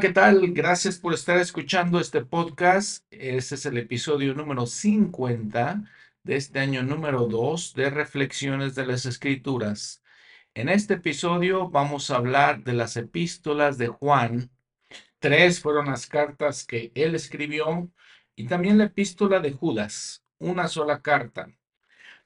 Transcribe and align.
¿qué 0.00 0.10
tal? 0.10 0.52
Gracias 0.52 0.96
por 0.96 1.12
estar 1.12 1.38
escuchando 1.38 1.98
este 1.98 2.24
podcast. 2.24 3.04
Este 3.10 3.56
es 3.56 3.66
el 3.66 3.78
episodio 3.78 4.32
número 4.32 4.64
50 4.64 5.82
de 6.22 6.36
este 6.36 6.60
año 6.60 6.84
número 6.84 7.26
2 7.26 7.74
de 7.74 7.90
Reflexiones 7.90 8.76
de 8.76 8.86
las 8.86 9.06
Escrituras. 9.06 10.04
En 10.54 10.68
este 10.68 10.94
episodio 10.94 11.68
vamos 11.68 12.10
a 12.10 12.16
hablar 12.16 12.62
de 12.62 12.74
las 12.74 12.96
epístolas 12.96 13.76
de 13.76 13.88
Juan. 13.88 14.50
Tres 15.18 15.60
fueron 15.60 15.86
las 15.86 16.06
cartas 16.06 16.64
que 16.64 16.92
él 16.94 17.16
escribió 17.16 17.90
y 18.36 18.46
también 18.46 18.78
la 18.78 18.84
epístola 18.84 19.40
de 19.40 19.50
Judas, 19.50 20.22
una 20.38 20.68
sola 20.68 21.02
carta. 21.02 21.48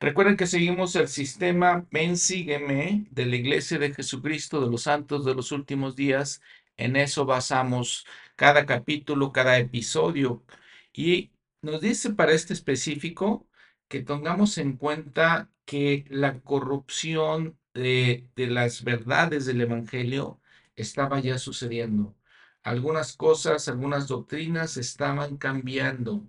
Recuerden 0.02 0.36
que 0.36 0.48
seguimos 0.48 0.96
el 0.96 1.06
sistema 1.06 1.86
Ven 1.92 2.18
Sígueme 2.18 3.06
de 3.12 3.24
la 3.24 3.36
Iglesia 3.36 3.78
de 3.78 3.94
Jesucristo 3.94 4.60
de 4.60 4.68
los 4.68 4.82
Santos 4.82 5.24
de 5.24 5.32
los 5.32 5.52
Últimos 5.52 5.94
Días. 5.94 6.42
En 6.76 6.96
eso 6.96 7.26
basamos 7.26 8.06
cada 8.36 8.66
capítulo, 8.66 9.32
cada 9.32 9.58
episodio. 9.58 10.44
Y 10.92 11.32
nos 11.62 11.80
dice 11.80 12.12
para 12.14 12.32
este 12.32 12.52
específico 12.54 13.48
que 13.88 14.00
tengamos 14.02 14.58
en 14.58 14.76
cuenta 14.76 15.50
que 15.64 16.04
la 16.08 16.40
corrupción 16.40 17.58
de, 17.74 18.28
de 18.36 18.46
las 18.48 18.84
verdades 18.84 19.46
del 19.46 19.60
Evangelio 19.62 20.40
estaba 20.76 21.20
ya 21.20 21.38
sucediendo. 21.38 22.16
Algunas 22.62 23.16
cosas, 23.16 23.68
algunas 23.68 24.08
doctrinas 24.08 24.76
estaban 24.76 25.36
cambiando. 25.36 26.26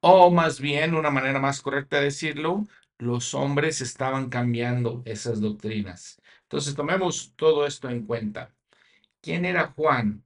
O 0.00 0.30
más 0.30 0.60
bien, 0.60 0.94
una 0.94 1.10
manera 1.10 1.40
más 1.40 1.60
correcta 1.62 1.98
de 1.98 2.04
decirlo, 2.06 2.66
los 2.98 3.34
hombres 3.34 3.80
estaban 3.80 4.28
cambiando 4.30 5.02
esas 5.06 5.40
doctrinas. 5.40 6.20
Entonces, 6.42 6.74
tomemos 6.74 7.34
todo 7.36 7.66
esto 7.66 7.88
en 7.90 8.06
cuenta. 8.06 8.54
¿Quién 9.28 9.44
era 9.44 9.74
Juan? 9.76 10.24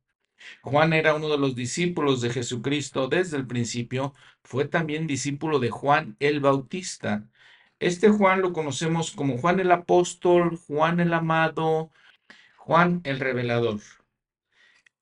Juan 0.63 0.93
era 0.93 1.17
uno 1.17 1.29
de 1.29 1.37
los 1.37 1.57
discípulos 1.57 2.21
de 2.21 2.31
Jesucristo 2.31 3.09
desde 3.09 3.37
el 3.37 3.49
principio, 3.49 4.15
fue 4.45 4.65
también 4.67 5.09
discípulo 5.09 5.59
de 5.59 5.71
Juan 5.71 6.17
el 6.21 6.39
Bautista. 6.39 7.29
Este 7.81 8.11
Juan 8.11 8.43
lo 8.43 8.53
conocemos 8.53 9.11
como 9.11 9.39
Juan 9.39 9.59
el 9.59 9.73
Apóstol, 9.73 10.57
Juan 10.57 11.01
el 11.01 11.13
Amado, 11.15 11.91
Juan 12.57 13.01
el 13.03 13.19
Revelador. 13.19 13.81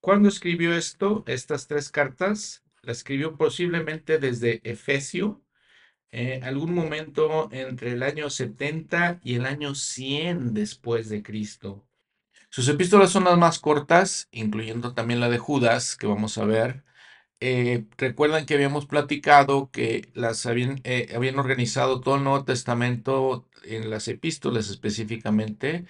¿Cuándo 0.00 0.30
escribió 0.30 0.74
esto, 0.74 1.22
estas 1.26 1.66
tres 1.66 1.90
cartas? 1.90 2.64
La 2.80 2.92
escribió 2.92 3.36
posiblemente 3.36 4.18
desde 4.18 4.62
Efesio, 4.64 5.42
eh, 6.10 6.40
algún 6.42 6.72
momento 6.72 7.50
entre 7.52 7.92
el 7.92 8.02
año 8.02 8.30
70 8.30 9.20
y 9.22 9.34
el 9.34 9.44
año 9.44 9.74
100 9.74 10.54
después 10.54 11.10
de 11.10 11.22
Cristo. 11.22 11.86
Sus 12.50 12.68
epístolas 12.68 13.10
son 13.10 13.24
las 13.24 13.38
más 13.38 13.58
cortas, 13.60 14.28
incluyendo 14.32 14.92
también 14.94 15.20
la 15.20 15.28
de 15.30 15.38
Judas, 15.38 15.96
que 15.96 16.06
vamos 16.06 16.36
a 16.38 16.44
ver. 16.44 16.84
Eh, 17.40 17.86
recuerdan 17.98 18.46
que 18.46 18.54
habíamos 18.54 18.86
platicado 18.86 19.70
que 19.70 20.10
las 20.14 20.46
habían, 20.46 20.80
eh, 20.84 21.12
habían 21.14 21.38
organizado 21.38 22.00
todo 22.00 22.16
el 22.16 22.24
Nuevo 22.24 22.44
Testamento 22.44 23.48
en 23.64 23.90
las 23.90 24.08
epístolas 24.08 24.70
específicamente, 24.70 25.86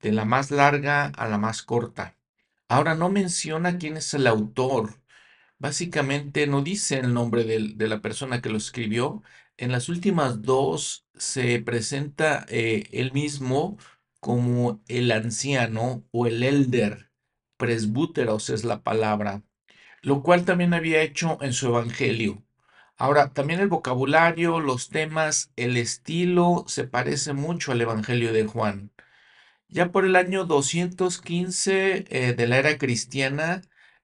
de 0.00 0.12
la 0.12 0.24
más 0.24 0.50
larga 0.50 1.06
a 1.06 1.28
la 1.28 1.38
más 1.38 1.62
corta. 1.62 2.16
Ahora 2.68 2.94
no 2.96 3.10
menciona 3.10 3.78
quién 3.78 3.96
es 3.98 4.14
el 4.14 4.26
autor. 4.26 5.00
Básicamente 5.58 6.46
no 6.46 6.62
dice 6.62 6.98
el 7.00 7.14
nombre 7.14 7.44
de 7.44 7.88
la 7.88 8.00
persona 8.00 8.40
que 8.42 8.50
lo 8.50 8.58
escribió, 8.58 9.22
en 9.58 9.72
las 9.72 9.88
últimas 9.90 10.42
dos 10.42 11.06
se 11.14 11.60
presenta 11.60 12.46
eh, 12.48 12.88
él 12.92 13.12
mismo 13.12 13.76
como 14.20 14.82
el 14.88 15.10
anciano 15.12 16.04
o 16.12 16.26
el 16.26 16.42
elder, 16.42 17.10
presbúteros 17.56 18.50
es 18.50 18.64
la 18.64 18.82
palabra, 18.82 19.42
lo 20.02 20.22
cual 20.22 20.44
también 20.44 20.74
había 20.74 21.02
hecho 21.02 21.38
en 21.42 21.52
su 21.52 21.68
evangelio. 21.68 22.44
Ahora, 22.96 23.32
también 23.32 23.60
el 23.60 23.68
vocabulario, 23.68 24.60
los 24.60 24.90
temas, 24.90 25.52
el 25.56 25.76
estilo 25.78 26.64
se 26.68 26.84
parece 26.84 27.32
mucho 27.32 27.72
al 27.72 27.80
evangelio 27.80 28.32
de 28.32 28.46
Juan. 28.46 28.92
Ya 29.68 29.92
por 29.92 30.04
el 30.04 30.16
año 30.16 30.44
215 30.44 32.06
eh, 32.10 32.34
de 32.34 32.46
la 32.46 32.58
era 32.58 32.76
cristiana, 32.78 33.62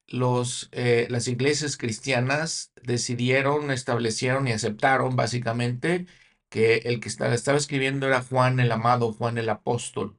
los, 0.08 0.68
eh, 0.72 1.06
las 1.10 1.28
iglesias 1.28 1.76
cristianas 1.76 2.72
decidieron, 2.82 3.70
establecieron 3.70 4.48
y 4.48 4.52
aceptaron 4.52 5.16
básicamente 5.16 6.06
que 6.56 6.76
el 6.88 7.00
que 7.00 7.10
estaba, 7.10 7.34
estaba 7.34 7.58
escribiendo 7.58 8.06
era 8.06 8.22
Juan 8.22 8.60
el 8.60 8.72
amado, 8.72 9.12
Juan 9.12 9.36
el 9.36 9.50
apóstol. 9.50 10.16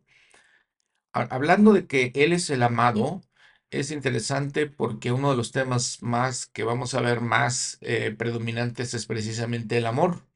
Hablando 1.12 1.74
de 1.74 1.88
que 1.88 2.12
él 2.14 2.32
es 2.32 2.52
el 2.52 2.62
amado, 2.62 3.24
es 3.72 3.90
interesante 3.90 4.68
porque 4.68 5.12
uno 5.12 5.32
de 5.32 5.38
los 5.38 5.52
temas 5.52 6.04
más 6.04 6.46
que 6.46 6.64
vamos 6.64 6.94
a 6.94 7.02
ver 7.02 7.22
más 7.22 7.80
eh, 7.82 8.12
predominantes 8.16 8.94
es 8.94 9.08
precisamente 9.08 9.78
el 9.80 9.88
amor. 9.88 10.28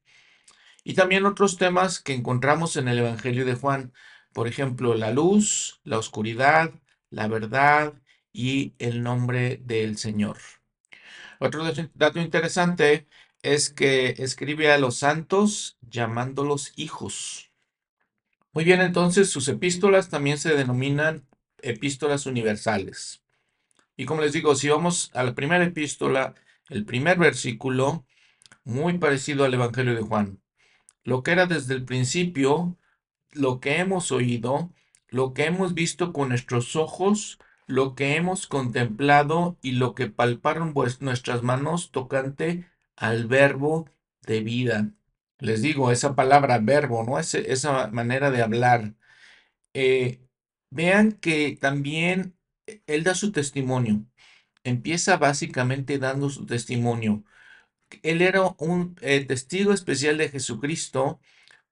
Y 0.82 0.94
también 0.94 1.24
otros 1.24 1.56
temas 1.56 2.00
que 2.00 2.14
encontramos 2.14 2.76
en 2.76 2.88
el 2.88 2.98
Evangelio 2.98 3.44
de 3.44 3.54
Juan, 3.54 3.92
por 4.32 4.48
ejemplo, 4.48 4.94
la 4.96 5.12
luz, 5.12 5.80
la 5.84 5.98
oscuridad, 5.98 6.72
la 7.10 7.28
verdad, 7.28 7.94
y 8.32 8.74
el 8.80 9.04
nombre 9.04 9.60
del 9.64 9.98
Señor. 9.98 10.38
Otro 11.38 11.62
dato 11.94 12.18
interesante 12.20 13.06
es 13.42 13.70
que 13.70 14.14
escribe 14.18 14.72
a 14.72 14.78
los 14.78 14.96
santos 14.96 15.76
llamándolos 15.82 16.72
hijos. 16.76 17.50
Muy 18.52 18.64
bien, 18.64 18.80
entonces 18.80 19.30
sus 19.30 19.48
epístolas 19.48 20.08
también 20.08 20.38
se 20.38 20.54
denominan 20.54 21.26
epístolas 21.60 22.26
universales. 22.26 23.22
Y 23.96 24.04
como 24.04 24.22
les 24.22 24.32
digo, 24.32 24.54
si 24.54 24.68
vamos 24.68 25.10
a 25.14 25.24
la 25.24 25.34
primera 25.34 25.64
epístola, 25.64 26.34
el 26.68 26.84
primer 26.84 27.18
versículo, 27.18 28.06
muy 28.64 28.98
parecido 28.98 29.44
al 29.44 29.54
Evangelio 29.54 29.94
de 29.94 30.02
Juan. 30.02 30.40
Lo 31.02 31.22
que 31.22 31.32
era 31.32 31.46
desde 31.46 31.74
el 31.74 31.84
principio, 31.84 32.76
lo 33.32 33.58
que 33.60 33.78
hemos 33.78 34.12
oído, 34.12 34.72
lo 35.08 35.34
que 35.34 35.46
hemos 35.46 35.74
visto 35.74 36.12
con 36.12 36.28
nuestros 36.28 36.76
ojos, 36.76 37.38
lo 37.66 37.94
que 37.94 38.16
hemos 38.16 38.46
contemplado 38.46 39.58
y 39.62 39.72
lo 39.72 39.94
que 39.94 40.08
palparon 40.08 40.74
nuestras 41.00 41.42
manos 41.42 41.90
tocante 41.90 42.71
al 42.96 43.26
verbo 43.26 43.88
de 44.26 44.40
vida. 44.42 44.90
Les 45.38 45.62
digo, 45.62 45.90
esa 45.92 46.14
palabra 46.14 46.58
verbo, 46.58 47.04
¿no? 47.04 47.18
esa 47.18 47.88
manera 47.88 48.30
de 48.30 48.42
hablar. 48.42 48.94
Eh, 49.74 50.20
vean 50.70 51.12
que 51.12 51.56
también 51.60 52.36
eh, 52.66 52.82
él 52.86 53.04
da 53.04 53.14
su 53.14 53.32
testimonio. 53.32 54.06
Empieza 54.64 55.16
básicamente 55.18 55.98
dando 55.98 56.30
su 56.30 56.46
testimonio. 56.46 57.24
Él 58.02 58.22
era 58.22 58.42
un 58.58 58.94
testigo 58.96 59.72
especial 59.72 60.18
de 60.18 60.28
Jesucristo 60.30 61.20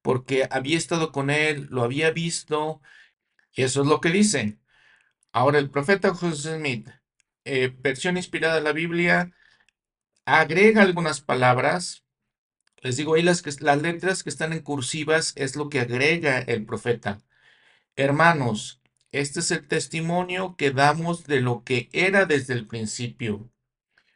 porque 0.03 0.49
había 0.51 0.79
estado 0.79 1.13
con 1.13 1.31
él, 1.31 1.69
lo 1.71 1.83
había 1.83 2.11
visto, 2.11 2.81
y 3.53 3.63
eso 3.63 3.83
es 3.83 3.89
lo 3.89 4.01
que 4.01 4.11
dice. 4.11 4.59
Ahora, 5.33 5.59
el 5.59 5.71
profeta 5.71 6.15
José 6.15 6.57
Smith, 6.59 6.89
eh, 7.45 7.75
versión 7.81 8.17
inspirada 8.17 8.57
de 8.57 8.63
la 8.63 8.73
Biblia, 8.73 9.33
agrega 10.25 10.83
algunas 10.83 11.21
palabras. 11.21 12.05
Les 12.83 12.97
digo 12.97 13.15
ahí 13.15 13.23
las, 13.23 13.43
las 13.61 13.83
letras 13.83 14.23
que 14.23 14.31
están 14.31 14.53
en 14.53 14.61
cursivas 14.61 15.33
es 15.37 15.57
lo 15.57 15.69
que 15.69 15.81
agrega 15.81 16.39
el 16.39 16.65
profeta. 16.65 17.21
Hermanos, 17.97 18.81
este 19.13 19.41
es 19.41 19.51
el 19.51 19.67
testimonio 19.67 20.57
que 20.57 20.71
damos 20.71 21.27
de 21.27 21.41
lo 21.41 21.65
que 21.65 21.89
era 21.93 22.27
desde 22.27 22.55
el 22.55 22.67
principio. 22.67 23.51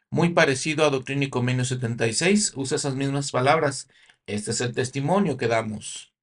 Muy 0.09 0.29
parecido 0.29 0.85
a 0.85 0.89
Doctrina 0.89 1.25
y 1.25 1.29
Convenio 1.29 1.65
76, 1.65 2.53
usa 2.55 2.77
esas 2.77 2.95
mismas 2.95 3.31
palabras. 3.31 3.89
Este 4.25 4.51
es 4.51 4.61
el 4.61 4.73
testimonio 4.73 5.37
que 5.37 5.47
damos. 5.47 6.13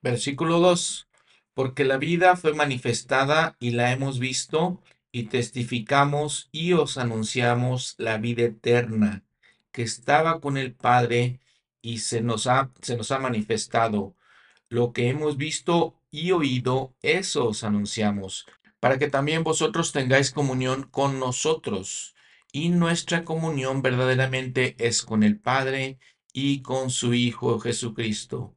Versículo 0.00 0.60
2 0.60 1.08
porque 1.54 1.84
la 1.84 1.96
vida 1.96 2.36
fue 2.36 2.52
manifestada 2.52 3.56
y 3.60 3.70
la 3.70 3.92
hemos 3.92 4.18
visto 4.18 4.82
y 5.14 5.28
testificamos 5.28 6.48
y 6.50 6.72
os 6.72 6.98
anunciamos 6.98 7.94
la 7.98 8.18
vida 8.18 8.42
eterna 8.42 9.22
que 9.70 9.82
estaba 9.82 10.40
con 10.40 10.56
el 10.56 10.74
Padre 10.74 11.38
y 11.80 11.98
se 11.98 12.20
nos 12.20 12.48
ha, 12.48 12.72
se 12.82 12.96
nos 12.96 13.12
ha 13.12 13.20
manifestado. 13.20 14.16
Lo 14.68 14.92
que 14.92 15.08
hemos 15.08 15.36
visto 15.36 15.94
y 16.10 16.32
oído, 16.32 16.96
eso 17.00 17.46
os 17.46 17.62
anunciamos, 17.62 18.46
para 18.80 18.98
que 18.98 19.06
también 19.06 19.44
vosotros 19.44 19.92
tengáis 19.92 20.32
comunión 20.32 20.88
con 20.90 21.20
nosotros. 21.20 22.16
Y 22.50 22.70
nuestra 22.70 23.24
comunión 23.24 23.82
verdaderamente 23.82 24.74
es 24.84 25.02
con 25.02 25.22
el 25.22 25.38
Padre 25.38 26.00
y 26.32 26.62
con 26.62 26.90
su 26.90 27.14
Hijo 27.14 27.60
Jesucristo. 27.60 28.56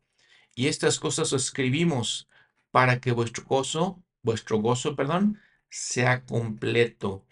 Y 0.55 0.69
estas 0.69 0.99
cosas 0.99 1.31
os 1.33 1.43
escribimos 1.43 2.27
para 2.71 2.99
que 2.99 3.11
vuestro 3.11 3.45
gozo, 3.45 4.01
vuestro 4.23 4.57
gozo, 4.57 4.95
perdón, 4.95 5.39
sea 5.69 6.25
completo. 6.25 7.25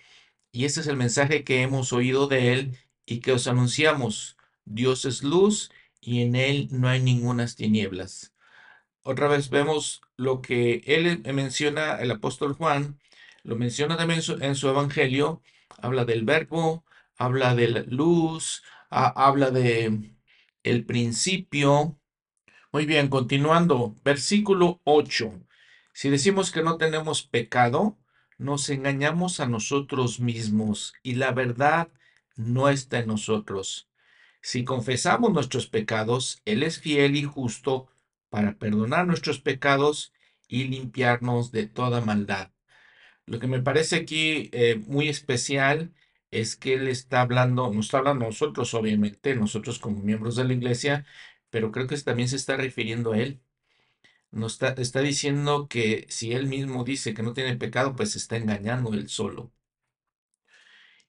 Y 0.52 0.66
ese 0.66 0.82
es 0.82 0.88
el 0.88 0.98
mensaje 0.98 1.44
que 1.44 1.62
hemos 1.62 1.94
oído 1.94 2.28
de 2.28 2.54
Él 2.54 2.78
y 3.06 3.20
que 3.20 3.34
os 3.34 3.48
anunciamos. 3.48 4.38
Dios 4.66 5.06
es 5.06 5.24
luz 5.24 5.72
y 6.02 6.22
en 6.22 6.36
Él 6.36 6.68
no 6.72 6.88
hay 6.88 7.02
ningunas 7.02 7.56
tinieblas. 7.56 8.34
Otra 9.04 9.28
vez 9.28 9.50
vemos 9.50 10.02
lo 10.18 10.42
que 10.42 10.82
Él 10.86 11.22
menciona, 11.34 11.96
el 11.98 12.12
apóstol 12.12 12.54
Juan, 12.54 13.00
lo 13.44 13.56
menciona 13.56 13.98
también 13.98 14.22
en 14.42 14.56
su 14.56 14.70
Evangelio. 14.70 15.42
habla 15.78 16.06
del 16.06 16.24
verbo, 16.26 16.86
habla 17.18 17.54
de 17.56 17.68
la 17.68 17.82
luz, 17.82 18.64
habla 18.90 19.52
de 19.52 20.16
el 20.64 20.86
principio. 20.86 22.00
Muy 22.72 22.86
bien, 22.86 23.10
continuando, 23.10 23.96
versículo 24.04 24.82
8. 24.84 25.32
Si 25.94 26.10
decimos 26.10 26.52
que 26.52 26.64
no 26.64 26.78
tenemos 26.78 27.24
pecado, 27.24 27.98
nos 28.38 28.70
engañamos 28.70 29.40
a 29.40 29.48
nosotros 29.48 30.20
mismos 30.20 30.94
y 31.04 31.16
la 31.16 31.32
verdad 31.32 31.90
no 32.36 32.70
está 32.70 33.00
en 33.00 33.08
nosotros. 33.08 33.90
Si 34.42 34.64
confesamos 34.64 35.32
nuestros 35.34 35.68
pecados, 35.68 36.42
Él 36.46 36.64
es 36.64 36.80
fiel 36.80 37.16
y 37.16 37.24
justo 37.24 37.88
para 38.30 38.58
perdonar 38.58 39.08
nuestros 39.08 39.40
pecados 39.40 40.14
y 40.48 40.66
limpiarnos 40.66 41.52
de 41.52 41.68
toda 41.68 42.02
maldad. 42.02 42.52
Lo 43.26 43.40
que 43.40 43.48
me 43.48 43.62
parece 43.62 43.96
aquí 43.96 44.50
eh, 44.54 44.76
muy 44.88 45.10
especial 45.10 45.94
es 46.32 46.56
que 46.56 46.76
Él 46.76 46.88
está 46.88 47.22
hablando, 47.22 47.72
nos 47.74 47.86
está 47.88 48.00
hablando 48.00 48.26
a 48.26 48.30
nosotros, 48.30 48.74
obviamente, 48.74 49.36
nosotros 49.36 49.80
como 49.80 50.02
miembros 50.02 50.36
de 50.36 50.44
la 50.44 50.54
iglesia, 50.54 51.06
pero 51.50 51.72
creo 51.72 51.88
que 51.88 51.98
también 51.98 52.30
se 52.30 52.36
está 52.36 52.58
refiriendo 52.58 53.14
a 53.14 53.20
Él. 53.20 53.42
Nos 54.36 54.54
está, 54.54 54.70
está 54.82 55.00
diciendo 55.00 55.68
que 55.70 56.06
si 56.10 56.34
Él 56.34 56.48
mismo 56.48 56.84
dice 56.84 57.14
que 57.14 57.24
no 57.24 57.32
tiene 57.34 57.56
pecado, 57.56 57.96
pues 57.96 58.12
se 58.12 58.18
está 58.18 58.36
engañando 58.36 58.94
Él 58.94 59.08
solo. 59.08 59.54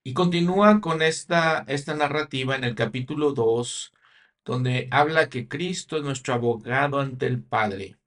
Y 0.01 0.13
continúa 0.13 0.79
con 0.79 1.01
esta, 1.01 1.65
esta 1.67 1.93
narrativa 1.93 2.55
en 2.55 2.63
el 2.63 2.73
capítulo 2.73 3.33
2, 3.33 3.91
donde 4.45 4.87
habla 4.91 5.27
que 5.27 5.49
Cristo 5.49 5.97
es 5.97 6.03
nuestro 6.03 6.35
abogado 6.35 7.01
ante 7.01 7.27
el 7.27 7.43
Padre. 7.43 7.97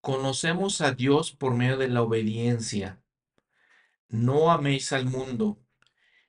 Conocemos 0.00 0.80
a 0.80 0.90
Dios 0.90 1.30
por 1.30 1.54
medio 1.54 1.76
de 1.76 1.86
la 1.88 2.02
obediencia. 2.02 3.00
No 4.08 4.50
améis 4.50 4.92
al 4.92 5.06
mundo. 5.06 5.60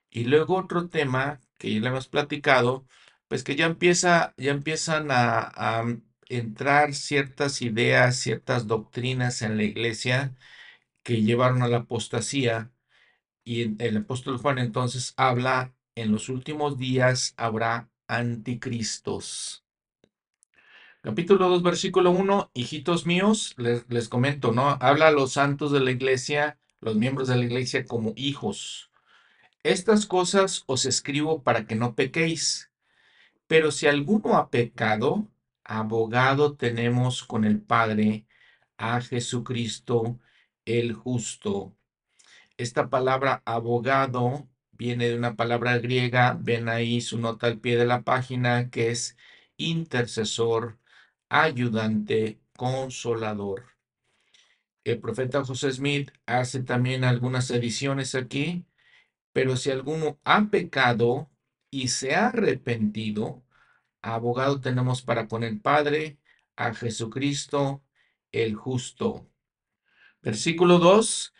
Y 0.08 0.24
luego 0.24 0.56
otro 0.56 0.88
tema 0.88 1.40
que 1.58 1.74
ya 1.74 1.80
le 1.80 1.88
hemos 1.88 2.06
platicado, 2.06 2.86
pues 3.26 3.42
que 3.42 3.56
ya 3.56 3.66
empieza, 3.66 4.34
ya 4.36 4.52
empiezan 4.52 5.10
a, 5.10 5.40
a 5.40 5.84
entrar 6.28 6.94
ciertas 6.94 7.62
ideas, 7.62 8.16
ciertas 8.16 8.66
doctrinas 8.66 9.42
en 9.42 9.56
la 9.56 9.64
iglesia 9.64 10.36
que 11.02 11.22
llevaron 11.22 11.62
a 11.62 11.68
la 11.68 11.78
apostasía 11.78 12.70
y 13.44 13.82
el 13.82 13.96
apóstol 13.96 14.38
Juan 14.38 14.58
entonces 14.58 15.14
habla, 15.16 15.74
en 15.94 16.12
los 16.12 16.28
últimos 16.28 16.78
días 16.78 17.34
habrá 17.36 17.88
anticristos. 18.06 19.64
Capítulo 21.00 21.48
2, 21.48 21.62
versículo 21.62 22.10
1, 22.10 22.50
hijitos 22.54 23.06
míos, 23.06 23.54
les, 23.56 23.88
les, 23.88 24.08
comento, 24.08 24.52
¿no? 24.52 24.76
Habla 24.80 25.08
a 25.08 25.12
los 25.12 25.32
santos 25.32 25.72
de 25.72 25.80
la 25.80 25.92
iglesia, 25.92 26.58
los 26.80 26.96
miembros 26.96 27.28
de 27.28 27.36
la 27.36 27.44
iglesia 27.44 27.86
como 27.86 28.12
hijos. 28.16 28.90
Estas 29.62 30.06
cosas 30.06 30.64
os 30.66 30.84
escribo 30.84 31.42
para 31.42 31.66
que 31.66 31.74
no 31.74 31.94
pequéis. 31.94 32.70
Pero 33.46 33.70
si 33.70 33.86
alguno 33.86 34.36
ha 34.36 34.50
pecado, 34.50 35.26
abogado 35.68 36.56
tenemos 36.56 37.22
con 37.24 37.44
el 37.44 37.60
Padre, 37.62 38.26
a 38.78 39.00
Jesucristo 39.00 40.18
el 40.64 40.94
justo 40.94 41.78
esta 42.58 42.90
palabra 42.90 43.40
abogado 43.46 44.48
viene 44.72 45.08
de 45.08 45.16
una 45.16 45.36
palabra 45.36 45.78
griega, 45.78 46.36
ven 46.40 46.68
ahí 46.68 47.00
su 47.00 47.18
nota 47.18 47.46
al 47.46 47.60
pie 47.60 47.76
de 47.76 47.86
la 47.86 48.02
página, 48.02 48.68
que 48.68 48.90
es 48.90 49.16
intercesor, 49.56 50.78
ayudante, 51.28 52.40
consolador. 52.56 53.76
El 54.84 54.98
profeta 54.98 55.44
José 55.44 55.70
Smith 55.72 56.10
hace 56.26 56.64
también 56.64 57.04
algunas 57.04 57.48
ediciones 57.52 58.16
aquí, 58.16 58.64
pero 59.32 59.56
si 59.56 59.70
alguno 59.70 60.18
ha 60.24 60.46
pecado 60.50 61.30
y 61.70 61.88
se 61.88 62.16
ha 62.16 62.28
arrepentido, 62.28 63.44
abogado 64.02 64.60
tenemos 64.60 65.02
para 65.02 65.28
con 65.28 65.44
el 65.44 65.60
Padre, 65.60 66.18
a 66.56 66.74
Jesucristo 66.74 67.82
el 68.32 68.54
justo. 68.54 69.26
Versículo 70.22 70.78
2, 70.78 71.32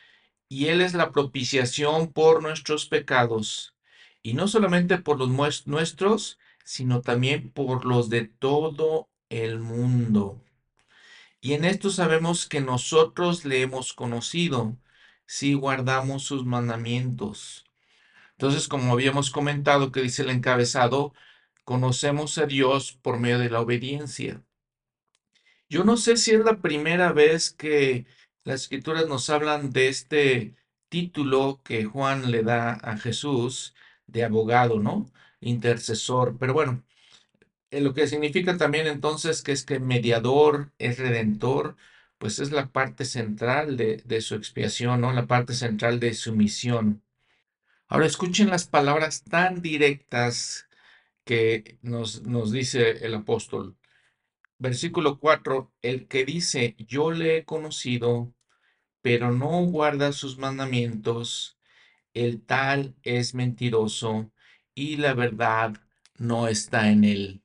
y 0.48 0.66
Él 0.66 0.80
es 0.80 0.94
la 0.94 1.10
propiciación 1.12 2.12
por 2.12 2.42
nuestros 2.42 2.86
pecados, 2.86 3.74
y 4.22 4.34
no 4.34 4.48
solamente 4.48 4.98
por 4.98 5.18
los 5.18 5.66
nuestros, 5.66 6.38
sino 6.64 7.00
también 7.00 7.50
por 7.50 7.84
los 7.84 8.08
de 8.08 8.26
todo 8.26 9.08
el 9.28 9.58
mundo. 9.58 10.42
Y 11.40 11.52
en 11.52 11.64
esto 11.64 11.90
sabemos 11.90 12.46
que 12.46 12.60
nosotros 12.60 13.44
le 13.44 13.62
hemos 13.62 13.92
conocido 13.92 14.76
si 15.26 15.54
guardamos 15.54 16.24
sus 16.24 16.44
mandamientos. 16.44 17.64
Entonces, 18.32 18.68
como 18.68 18.92
habíamos 18.92 19.30
comentado 19.30 19.92
que 19.92 20.00
dice 20.00 20.22
el 20.22 20.30
encabezado, 20.30 21.12
conocemos 21.68 22.38
a 22.38 22.46
Dios 22.46 22.92
por 23.02 23.20
medio 23.20 23.38
de 23.38 23.50
la 23.50 23.60
obediencia. 23.60 24.42
Yo 25.68 25.84
no 25.84 25.98
sé 25.98 26.16
si 26.16 26.30
es 26.30 26.42
la 26.42 26.62
primera 26.62 27.12
vez 27.12 27.50
que 27.50 28.06
las 28.42 28.62
escrituras 28.62 29.06
nos 29.06 29.28
hablan 29.28 29.70
de 29.70 29.88
este 29.88 30.54
título 30.88 31.60
que 31.62 31.84
Juan 31.84 32.30
le 32.30 32.42
da 32.42 32.72
a 32.72 32.96
Jesús 32.96 33.74
de 34.06 34.24
abogado, 34.24 34.78
¿no? 34.78 35.12
Intercesor. 35.40 36.38
Pero 36.38 36.54
bueno, 36.54 36.84
lo 37.70 37.92
que 37.92 38.06
significa 38.06 38.56
también 38.56 38.86
entonces 38.86 39.42
que 39.42 39.52
es 39.52 39.62
que 39.66 39.78
mediador 39.78 40.72
es 40.78 40.98
redentor, 40.98 41.76
pues 42.16 42.38
es 42.38 42.50
la 42.50 42.72
parte 42.72 43.04
central 43.04 43.76
de, 43.76 43.98
de 44.06 44.22
su 44.22 44.36
expiación, 44.36 45.02
¿no? 45.02 45.12
La 45.12 45.26
parte 45.26 45.52
central 45.52 46.00
de 46.00 46.14
su 46.14 46.34
misión. 46.34 47.02
Ahora 47.88 48.06
escuchen 48.06 48.48
las 48.48 48.66
palabras 48.66 49.22
tan 49.24 49.60
directas 49.60 50.67
que 51.28 51.78
nos, 51.82 52.22
nos 52.22 52.52
dice 52.52 53.04
el 53.04 53.14
apóstol. 53.14 53.76
Versículo 54.58 55.18
4, 55.18 55.70
el 55.82 56.08
que 56.08 56.24
dice, 56.24 56.74
yo 56.78 57.10
le 57.10 57.36
he 57.36 57.44
conocido, 57.44 58.32
pero 59.02 59.30
no 59.30 59.60
guarda 59.66 60.12
sus 60.12 60.38
mandamientos, 60.38 61.58
el 62.14 62.40
tal 62.40 62.96
es 63.02 63.34
mentiroso 63.34 64.32
y 64.74 64.96
la 64.96 65.12
verdad 65.12 65.74
no 66.16 66.48
está 66.48 66.90
en 66.90 67.04
él. 67.04 67.42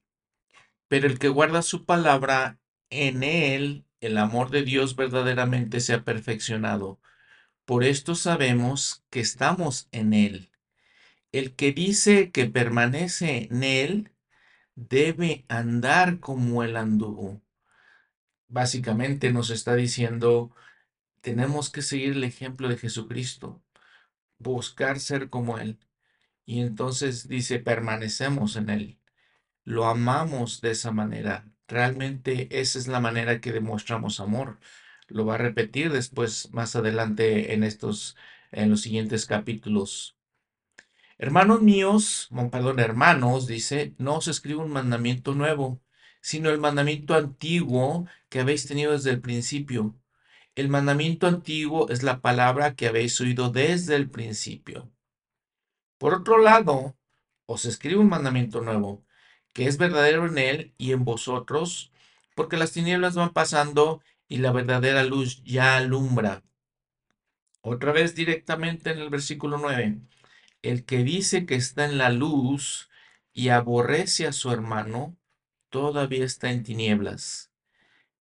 Pero 0.87 1.05
el 1.05 1.19
que 1.19 1.27
guarda 1.27 1.61
su 1.61 1.83
palabra, 1.83 2.61
en 2.89 3.21
él 3.23 3.85
el 3.99 4.17
amor 4.17 4.49
de 4.49 4.63
Dios 4.63 4.95
verdaderamente 4.95 5.81
se 5.81 5.93
ha 5.93 6.05
perfeccionado. 6.05 7.01
Por 7.65 7.83
esto 7.83 8.15
sabemos 8.15 9.03
que 9.09 9.19
estamos 9.19 9.89
en 9.91 10.13
él. 10.13 10.52
El 11.33 11.55
que 11.55 11.73
dice 11.73 12.31
que 12.31 12.45
permanece 12.45 13.49
en 13.51 13.63
él 13.63 14.11
debe 14.75 15.45
andar 15.49 16.19
como 16.19 16.63
él 16.63 16.77
anduvo. 16.77 17.41
Básicamente 18.47 19.33
nos 19.33 19.49
está 19.49 19.75
diciendo, 19.75 20.55
tenemos 21.21 21.69
que 21.71 21.81
seguir 21.81 22.13
el 22.13 22.23
ejemplo 22.23 22.67
de 22.69 22.77
Jesucristo, 22.77 23.63
buscar 24.37 24.99
ser 24.99 25.29
como 25.29 25.57
Él. 25.57 25.79
Y 26.45 26.61
entonces 26.61 27.27
dice, 27.27 27.59
permanecemos 27.59 28.55
en 28.57 28.69
Él, 28.69 28.99
lo 29.63 29.85
amamos 29.85 30.61
de 30.61 30.71
esa 30.71 30.91
manera. 30.91 31.47
Realmente 31.67 32.47
esa 32.59 32.79
es 32.79 32.87
la 32.87 32.99
manera 32.99 33.41
que 33.41 33.53
demostramos 33.53 34.19
amor. 34.19 34.59
Lo 35.07 35.25
va 35.25 35.35
a 35.35 35.37
repetir 35.39 35.91
después, 35.91 36.51
más 36.53 36.75
adelante 36.75 37.53
en 37.53 37.63
estos, 37.63 38.17
en 38.51 38.69
los 38.69 38.81
siguientes 38.81 39.25
capítulos. 39.25 40.17
Hermanos 41.17 41.61
míos, 41.61 42.29
perdón, 42.51 42.79
hermanos, 42.79 43.47
dice, 43.47 43.93
no 43.97 44.17
os 44.17 44.27
escribo 44.27 44.63
un 44.63 44.71
mandamiento 44.71 45.33
nuevo, 45.35 45.81
sino 46.21 46.49
el 46.49 46.59
mandamiento 46.59 47.15
antiguo 47.15 48.07
que 48.29 48.39
habéis 48.39 48.67
tenido 48.67 48.91
desde 48.93 49.11
el 49.11 49.21
principio 49.21 49.95
el 50.55 50.69
mandamiento 50.69 51.25
antiguo 51.25 51.89
es 51.89 52.03
la 52.03 52.21
palabra 52.21 52.75
que 52.75 52.87
habéis 52.87 53.19
oído 53.19 53.49
desde 53.49 53.95
el 53.95 54.09
principio. 54.09 54.91
Por 55.97 56.13
otro 56.13 56.37
lado, 56.37 56.95
os 57.47 57.65
escribo 57.65 58.01
un 58.01 58.09
mandamiento 58.09 58.61
nuevo, 58.61 59.03
que 59.51 59.65
es 59.65 59.77
verdadero 59.77 60.27
en 60.27 60.37
él 60.37 60.73
y 60.77 60.91
en 60.91 61.05
vosotros, 61.05 61.91
porque 62.35 62.57
las 62.57 62.71
tinieblas 62.71 63.15
van 63.15 63.33
pasando 63.33 64.03
y 64.27 64.37
la 64.37 64.51
verdadera 64.51 65.03
luz 65.03 65.43
ya 65.43 65.75
alumbra. 65.75 66.43
Otra 67.61 67.91
vez 67.91 68.13
directamente 68.13 68.91
en 68.91 68.99
el 68.99 69.09
versículo 69.09 69.57
9, 69.57 70.01
el 70.63 70.85
que 70.85 71.03
dice 71.03 71.45
que 71.45 71.55
está 71.55 71.85
en 71.85 71.99
la 71.99 72.09
luz 72.09 72.89
y 73.33 73.49
aborrece 73.49 74.25
a 74.25 74.33
su 74.33 74.51
hermano, 74.51 75.15
todavía 75.69 76.25
está 76.25 76.51
en 76.51 76.63
tinieblas. 76.63 77.51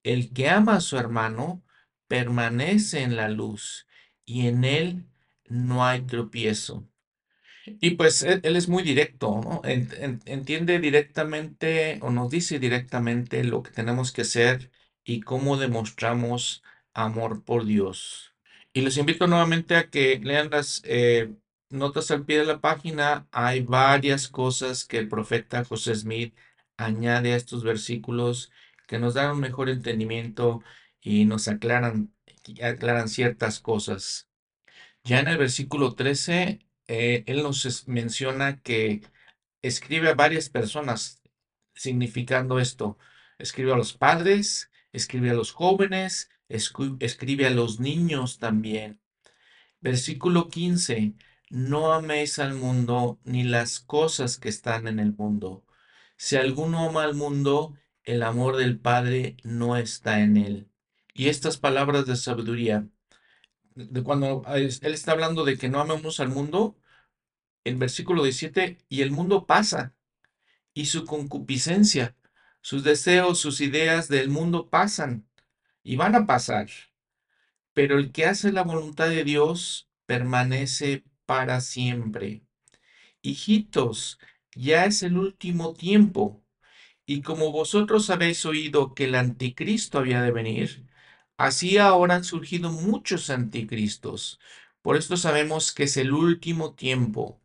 El 0.03 0.33
que 0.33 0.51
ama 0.51 0.77
a 0.77 0.81
su 0.81 0.99
hermano, 0.99 1.63
permanece 2.09 3.03
en 3.03 3.17
la 3.17 3.29
luz 3.29 3.87
y 4.27 4.47
en 4.49 4.65
él 4.65 5.07
no 5.47 5.87
hay 5.87 6.03
tropiezo. 6.03 6.87
Y 7.65 7.93
pues 7.93 8.23
él, 8.23 8.41
es 8.43 8.69
muy 8.69 8.83
directo, 8.83 9.41
¿no? 9.43 9.63
entiende 9.65 10.81
directamente 10.81 11.99
o 12.03 12.11
nos 12.11 12.31
dice 12.31 12.59
directamente 12.59 13.45
lo 13.45 13.63
que 13.63 13.71
tenemos 13.71 14.11
que 14.11 14.23
hacer 14.23 14.73
y 15.05 15.21
cómo 15.21 15.57
demostramos 15.57 16.63
amor 16.93 17.45
por 17.45 17.65
Dios. 17.65 18.35
Y 18.73 18.81
les 18.81 18.97
invito 18.97 19.27
nuevamente 19.27 19.77
a 19.77 19.91
que 19.91 20.19
lean 20.19 20.51
las, 20.51 20.83
eh, 20.85 21.31
notas 21.73 22.11
al 22.11 22.25
pie 22.25 22.39
de 22.39 22.47
la 22.47 22.61
página, 22.61 23.27
hay 23.33 23.61
varias 23.63 24.29
cosas 24.29 24.85
que 24.85 24.99
el 24.99 25.09
profeta 25.09 25.65
José 25.65 25.95
Smith 25.95 26.35
añade 26.77 27.33
a 27.33 27.37
estos 27.37 27.65
versículos 27.65 28.51
que 28.87 28.99
nos 28.99 29.15
dan 29.15 29.33
un 29.33 29.41
mejor 29.41 29.69
entendimiento 29.71 30.63
y 31.01 31.25
nos 31.25 31.49
aclaran, 31.49 32.13
aclaran 32.63 33.09
ciertas 33.09 33.61
cosas. 33.61 34.29
Ya 35.05 35.21
en 35.21 35.29
el 35.29 35.39
versículo 35.39 35.95
13, 35.95 36.61
eh, 36.89 37.25
él 37.27 37.43
nos 37.43 37.89
menciona 37.89 38.61
que 38.61 39.03
escribe 39.63 40.11
a 40.11 40.15
varias 40.15 40.49
personas 40.51 41.23
significando 41.75 42.59
esto. 42.59 42.99
Escribe 43.39 43.73
a 43.73 43.77
los 43.77 43.95
padres, 43.95 44.71
escribe 44.93 45.31
a 45.31 45.35
los 45.35 45.53
jóvenes, 45.53 46.31
escribe 46.49 47.47
a 47.47 47.51
los 47.51 47.81
niños 47.81 48.39
también. 48.39 49.01
Versículo 49.81 50.49
15. 50.49 51.15
No 51.53 51.93
améis 51.93 52.39
al 52.39 52.55
mundo 52.55 53.21
ni 53.25 53.45
las 53.45 53.79
cosas 53.79 54.39
que 54.39 54.49
están 54.49 54.89
en 54.89 54.99
el 54.99 55.13
mundo. 55.13 55.67
Si 56.17 56.37
alguno 56.37 56.89
ama 56.89 57.05
al 57.05 57.15
mundo, 57.15 57.77
el 58.05 58.23
amor 58.23 58.57
del 58.57 58.79
Padre 58.81 59.37
no 59.45 59.77
está 59.77 60.21
en 60.21 60.39
él. 60.39 60.71
Y 61.13 61.29
estas 61.29 61.59
palabras 61.59 62.07
de 62.07 62.17
sabiduría, 62.17 62.89
de 63.75 64.03
cuando 64.03 64.43
él 64.47 64.79
está 64.81 65.13
hablando 65.13 65.45
de 65.45 65.59
que 65.59 65.69
no 65.69 65.81
amemos 65.81 66.21
al 66.21 66.31
mundo, 66.31 66.79
en 67.65 67.79
versículo 67.79 68.23
17, 68.23 68.79
y 68.89 69.03
el 69.03 69.11
mundo 69.11 69.47
pasa, 69.47 69.95
y 70.73 70.87
su 70.87 71.05
concupiscencia, 71.05 72.17
sus 72.63 72.83
deseos, 72.83 73.39
sus 73.39 73.61
ideas 73.61 74.09
del 74.09 74.31
mundo 74.31 74.71
pasan, 74.71 75.29
y 75.83 75.97
van 75.97 76.15
a 76.15 76.27
pasar. 76.27 76.71
Pero 77.75 77.99
el 77.99 78.11
que 78.11 78.25
hace 78.25 78.53
la 78.53 78.63
voluntad 78.63 79.11
de 79.11 79.23
Dios 79.23 79.91
permanece 80.07 81.05
para 81.27 81.61
siempre. 81.61 82.43
Hijitos, 83.23 84.19
ya 84.55 84.85
es 84.87 85.03
el 85.03 85.17
último 85.17 85.75
tiempo. 85.75 86.43
Y 87.07 87.23
como 87.23 87.53
vosotros 87.53 88.11
habéis 88.11 88.47
oído 88.47 88.95
que 88.95 89.05
el 89.05 89.15
anticristo 89.15 89.99
había 89.99 90.23
de 90.23 90.33
venir, 90.33 90.87
así 91.37 91.79
ahora 91.79 92.17
han 92.17 92.25
surgido 92.25 92.71
muchos 92.71 93.31
anticristos. 93.31 94.41
Por 94.83 94.97
esto 94.97 95.17
sabemos 95.17 95.73
que 95.73 95.85
es 95.85 95.97
el 95.97 96.13
último 96.13 96.75
tiempo. 96.75 97.41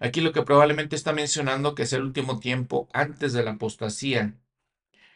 Aquí 0.00 0.20
lo 0.20 0.32
que 0.32 0.42
probablemente 0.42 0.96
está 0.96 1.12
mencionando 1.12 1.74
que 1.74 1.84
es 1.84 1.92
el 1.92 2.02
último 2.02 2.40
tiempo 2.40 2.88
antes 2.92 3.32
de 3.32 3.44
la 3.44 3.52
apostasía. 3.52 4.36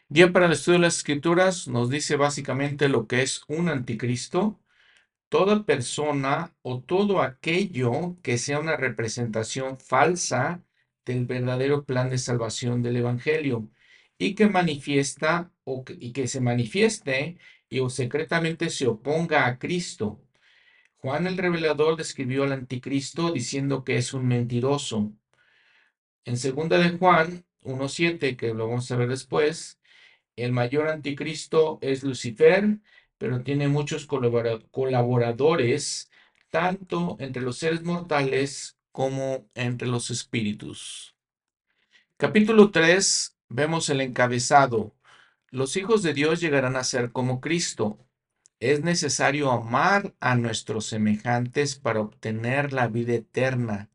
Guía 0.09 0.33
para 0.33 0.47
el 0.47 0.53
estudio 0.53 0.79
de 0.79 0.85
las 0.87 0.99
escrituras 0.99 1.67
nos 1.69 1.91
dice 1.91 2.17
básicamente 2.17 2.89
lo 2.89 3.07
que 3.09 3.23
es 3.23 3.43
un 3.49 3.69
anticristo. 3.69 4.61
Toda 5.29 5.65
persona 5.65 6.55
o 6.63 6.81
todo 6.81 7.21
aquello 7.23 8.17
que 8.23 8.39
sea 8.39 8.61
una 8.61 8.77
representación 8.77 9.79
falsa 9.79 10.65
del 11.05 11.27
verdadero 11.27 11.85
plan 11.85 12.11
de 12.11 12.19
salvación 12.19 12.83
del 12.83 12.97
Evangelio 12.97 13.69
y 14.19 14.35
que 14.35 14.49
manifiesta 14.49 15.53
o 15.65 15.85
que, 15.85 15.97
y 15.99 16.13
que 16.13 16.29
se 16.29 16.41
manifieste 16.41 17.39
y 17.69 17.81
o 17.81 17.91
secretamente 17.91 18.71
se 18.71 18.87
oponga 18.87 19.47
a 19.47 19.59
Cristo. 19.59 20.21
Juan 20.99 21.27
el 21.27 21.39
revelador 21.39 21.97
describió 21.97 22.45
al 22.45 22.53
anticristo 22.53 23.33
diciendo 23.33 23.85
que 23.85 23.97
es 23.97 24.15
un 24.15 24.27
mentiroso. 24.27 25.13
En 26.25 26.37
segunda 26.37 26.79
de 26.79 26.99
Juan 26.99 27.45
1.7, 27.63 28.37
que 28.37 28.55
lo 28.55 28.69
vamos 28.69 28.91
a 28.91 28.97
ver 28.97 29.09
después, 29.09 29.81
el 30.37 30.53
mayor 30.53 30.89
anticristo 30.89 31.79
es 31.81 32.03
Lucifer, 32.03 32.79
pero 33.19 33.43
tiene 33.43 33.69
muchos 33.69 34.07
colaboradores, 34.07 36.11
tanto 36.51 37.17
entre 37.19 37.43
los 37.43 37.59
seres 37.59 37.83
mortales 37.83 38.79
como 38.93 39.49
entre 39.55 39.89
los 39.89 40.11
espíritus. 40.11 41.17
Capítulo 42.17 42.71
3, 42.71 43.37
vemos 43.49 43.91
el 43.91 44.01
encabezado. 44.01 44.95
Los 45.51 45.77
hijos 45.77 46.03
de 46.03 46.15
Dios 46.15 46.41
llegarán 46.41 46.77
a 46.77 46.85
ser 46.85 47.13
como 47.13 47.41
Cristo. 47.41 47.99
Es 48.59 48.83
necesario 48.83 49.53
amar 49.53 50.15
a 50.19 50.35
nuestros 50.35 50.87
semejantes 50.87 51.77
para 51.77 52.01
obtener 52.01 52.73
la 52.73 52.89
vida 52.89 53.15
eterna. 53.15 53.91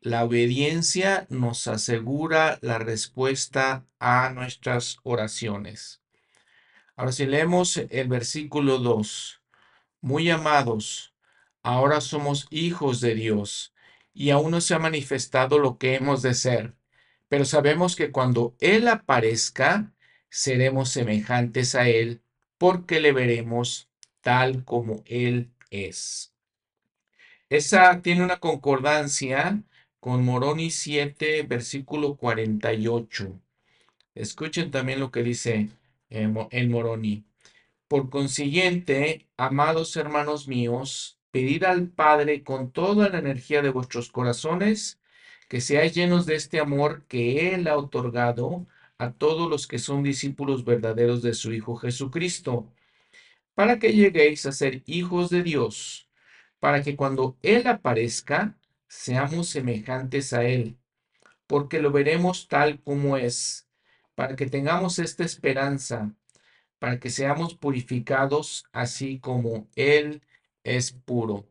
La 0.00 0.24
obediencia 0.24 1.26
nos 1.30 1.66
asegura 1.66 2.58
la 2.60 2.78
respuesta 2.78 3.86
a 3.98 4.30
nuestras 4.30 4.98
oraciones. 5.02 5.97
Ahora 6.98 7.12
si 7.12 7.26
leemos 7.26 7.76
el 7.76 8.08
versículo 8.08 8.78
2, 8.78 9.40
muy 10.00 10.30
amados, 10.30 11.14
ahora 11.62 12.00
somos 12.00 12.48
hijos 12.50 13.00
de 13.00 13.14
Dios 13.14 13.72
y 14.12 14.30
aún 14.30 14.50
no 14.50 14.60
se 14.60 14.74
ha 14.74 14.80
manifestado 14.80 15.60
lo 15.60 15.78
que 15.78 15.94
hemos 15.94 16.22
de 16.22 16.34
ser, 16.34 16.74
pero 17.28 17.44
sabemos 17.44 17.94
que 17.94 18.10
cuando 18.10 18.56
Él 18.58 18.88
aparezca, 18.88 19.94
seremos 20.28 20.88
semejantes 20.88 21.76
a 21.76 21.88
Él 21.88 22.20
porque 22.58 22.98
le 22.98 23.12
veremos 23.12 23.88
tal 24.20 24.64
como 24.64 25.04
Él 25.06 25.52
es. 25.70 26.34
Esa 27.48 28.02
tiene 28.02 28.24
una 28.24 28.40
concordancia 28.40 29.62
con 30.00 30.24
Moroni 30.24 30.72
7, 30.72 31.44
versículo 31.44 32.16
48. 32.16 33.40
Escuchen 34.16 34.72
también 34.72 34.98
lo 34.98 35.12
que 35.12 35.22
dice 35.22 35.68
eh, 36.10 36.28
Moroni. 36.68 37.24
Por 37.88 38.10
consiguiente, 38.10 39.28
amados 39.36 39.96
hermanos 39.96 40.48
míos, 40.48 41.18
pedid 41.30 41.64
al 41.64 41.88
Padre 41.88 42.42
con 42.44 42.70
toda 42.70 43.08
la 43.08 43.18
energía 43.18 43.62
de 43.62 43.70
vuestros 43.70 44.10
corazones 44.10 45.00
que 45.48 45.60
seáis 45.60 45.94
llenos 45.94 46.26
de 46.26 46.34
este 46.36 46.60
amor 46.60 47.04
que 47.06 47.54
Él 47.54 47.68
ha 47.68 47.76
otorgado 47.76 48.66
a 48.98 49.12
todos 49.12 49.48
los 49.48 49.66
que 49.66 49.78
son 49.78 50.02
discípulos 50.02 50.64
verdaderos 50.64 51.22
de 51.22 51.34
su 51.34 51.52
Hijo 51.52 51.76
Jesucristo, 51.76 52.70
para 53.54 53.78
que 53.78 53.92
lleguéis 53.92 54.44
a 54.46 54.52
ser 54.52 54.82
hijos 54.86 55.30
de 55.30 55.42
Dios, 55.42 56.08
para 56.60 56.82
que 56.82 56.96
cuando 56.96 57.38
Él 57.42 57.66
aparezca, 57.66 58.58
seamos 58.88 59.48
semejantes 59.48 60.32
a 60.32 60.44
Él, 60.44 60.78
porque 61.46 61.80
lo 61.80 61.92
veremos 61.92 62.48
tal 62.48 62.82
como 62.82 63.16
es, 63.16 63.67
para 64.18 64.34
que 64.34 64.46
tengamos 64.46 64.98
esta 64.98 65.24
esperanza, 65.24 66.12
para 66.80 66.98
que 66.98 67.08
seamos 67.08 67.54
purificados 67.54 68.64
así 68.72 69.20
como 69.20 69.68
Él 69.76 70.22
es 70.64 70.90
puro. 70.92 71.46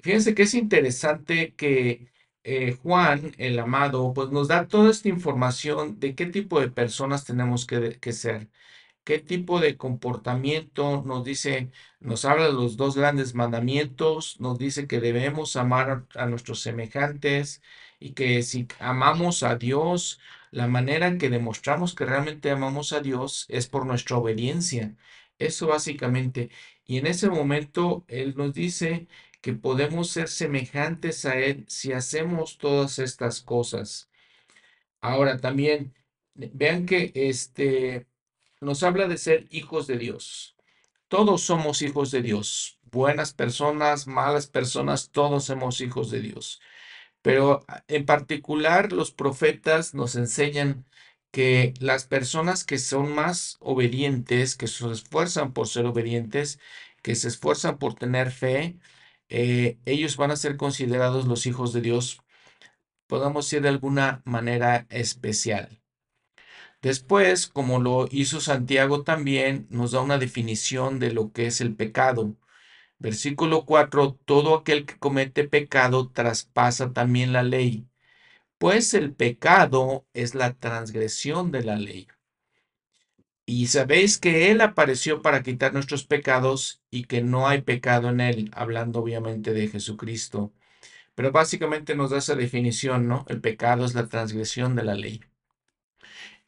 Fíjense 0.00 0.32
que 0.36 0.44
es 0.44 0.54
interesante 0.54 1.54
que 1.56 2.12
eh, 2.44 2.78
Juan, 2.82 3.32
el 3.38 3.58
amado, 3.58 4.12
pues 4.14 4.30
nos 4.30 4.46
da 4.46 4.68
toda 4.68 4.92
esta 4.92 5.08
información 5.08 5.98
de 5.98 6.14
qué 6.14 6.26
tipo 6.26 6.60
de 6.60 6.70
personas 6.70 7.24
tenemos 7.24 7.66
que, 7.66 7.98
que 8.00 8.12
ser 8.12 8.48
qué 9.04 9.18
tipo 9.18 9.60
de 9.60 9.76
comportamiento 9.76 11.02
nos 11.04 11.24
dice, 11.24 11.70
nos 12.00 12.24
habla 12.24 12.46
de 12.46 12.52
los 12.52 12.76
dos 12.76 12.96
grandes 12.96 13.34
mandamientos, 13.34 14.40
nos 14.40 14.58
dice 14.58 14.86
que 14.86 15.00
debemos 15.00 15.56
amar 15.56 16.06
a 16.14 16.26
nuestros 16.26 16.60
semejantes 16.60 17.62
y 17.98 18.12
que 18.12 18.42
si 18.42 18.68
amamos 18.78 19.42
a 19.42 19.56
Dios, 19.56 20.20
la 20.52 20.68
manera 20.68 21.08
en 21.08 21.18
que 21.18 21.30
demostramos 21.30 21.94
que 21.94 22.04
realmente 22.06 22.50
amamos 22.50 22.92
a 22.92 23.00
Dios 23.00 23.46
es 23.48 23.68
por 23.68 23.86
nuestra 23.86 24.18
obediencia. 24.18 24.96
Eso 25.38 25.66
básicamente. 25.68 26.50
Y 26.84 26.98
en 26.98 27.06
ese 27.06 27.30
momento 27.30 28.04
Él 28.08 28.34
nos 28.36 28.54
dice 28.54 29.08
que 29.40 29.54
podemos 29.54 30.10
ser 30.10 30.28
semejantes 30.28 31.24
a 31.24 31.38
Él 31.38 31.64
si 31.68 31.92
hacemos 31.92 32.58
todas 32.58 32.98
estas 32.98 33.40
cosas. 33.40 34.10
Ahora 35.00 35.38
también, 35.38 35.94
vean 36.34 36.86
que 36.86 37.12
este, 37.14 38.06
nos 38.60 38.82
habla 38.82 39.08
de 39.08 39.18
ser 39.18 39.46
hijos 39.50 39.86
de 39.86 39.98
Dios. 39.98 40.56
Todos 41.08 41.42
somos 41.42 41.82
hijos 41.82 42.10
de 42.10 42.22
Dios. 42.22 42.78
Buenas 42.90 43.32
personas, 43.34 44.06
malas 44.06 44.46
personas, 44.46 45.10
todos 45.10 45.44
somos 45.46 45.80
hijos 45.80 46.10
de 46.10 46.20
Dios. 46.20 46.60
Pero 47.22 47.64
ah, 47.68 47.84
en 47.88 48.06
particular 48.06 48.92
los 48.92 49.12
profetas 49.12 49.94
nos 49.94 50.16
enseñan 50.16 50.86
que 51.30 51.74
las 51.80 52.06
personas 52.06 52.64
que 52.64 52.78
son 52.78 53.12
más 53.14 53.56
obedientes, 53.60 54.56
que 54.56 54.66
se 54.68 54.90
esfuerzan 54.90 55.52
por 55.52 55.68
ser 55.68 55.86
obedientes, 55.86 56.58
que 57.02 57.14
se 57.14 57.28
esfuerzan 57.28 57.78
por 57.78 57.94
tener 57.94 58.30
fe, 58.32 58.78
eh, 59.28 59.78
ellos 59.86 60.16
van 60.16 60.30
a 60.30 60.36
ser 60.36 60.56
considerados 60.56 61.26
los 61.26 61.46
hijos 61.46 61.72
de 61.72 61.80
Dios, 61.80 62.20
podamos 63.06 63.46
decir 63.46 63.62
de 63.62 63.68
alguna 63.70 64.22
manera 64.24 64.86
especial. 64.90 65.80
Después, 66.82 67.46
como 67.46 67.78
lo 67.80 68.08
hizo 68.10 68.40
Santiago 68.40 69.04
también, 69.04 69.66
nos 69.70 69.92
da 69.92 70.00
una 70.00 70.18
definición 70.18 70.98
de 70.98 71.12
lo 71.12 71.32
que 71.32 71.46
es 71.46 71.60
el 71.60 71.74
pecado. 71.76 72.36
Versículo 73.02 73.66
4, 73.66 74.18
todo 74.24 74.54
aquel 74.56 74.86
que 74.86 74.98
comete 74.98 75.46
pecado 75.46 76.10
traspasa 76.10 76.92
también 76.94 77.32
la 77.34 77.42
ley, 77.42 77.86
pues 78.58 78.94
el 78.94 79.14
pecado 79.14 80.06
es 80.14 80.34
la 80.34 80.54
transgresión 80.54 81.52
de 81.52 81.64
la 81.64 81.76
ley. 81.76 82.08
Y 83.46 83.68
sabéis 83.68 84.18
que 84.18 84.50
Él 84.50 84.60
apareció 84.60 85.22
para 85.22 85.44
quitar 85.44 85.72
nuestros 85.72 86.04
pecados 86.04 86.82
y 86.90 87.04
que 87.04 87.22
no 87.22 87.46
hay 87.46 87.62
pecado 87.62 88.08
en 88.08 88.20
Él, 88.20 88.50
hablando 88.52 88.98
obviamente 89.00 89.52
de 89.52 89.68
Jesucristo. 89.68 90.52
pero 91.16 91.32
básicamente 91.32 91.94
nos 91.96 92.10
da 92.10 92.18
esa 92.18 92.36
definición, 92.36 93.08
¿no? 93.08 93.26
El 93.28 93.40
pecado 93.42 93.84
es 93.86 93.94
la 93.94 94.08
transgresión 94.08 94.76
de 94.76 94.84
la 94.84 94.94
ley. 94.96 95.20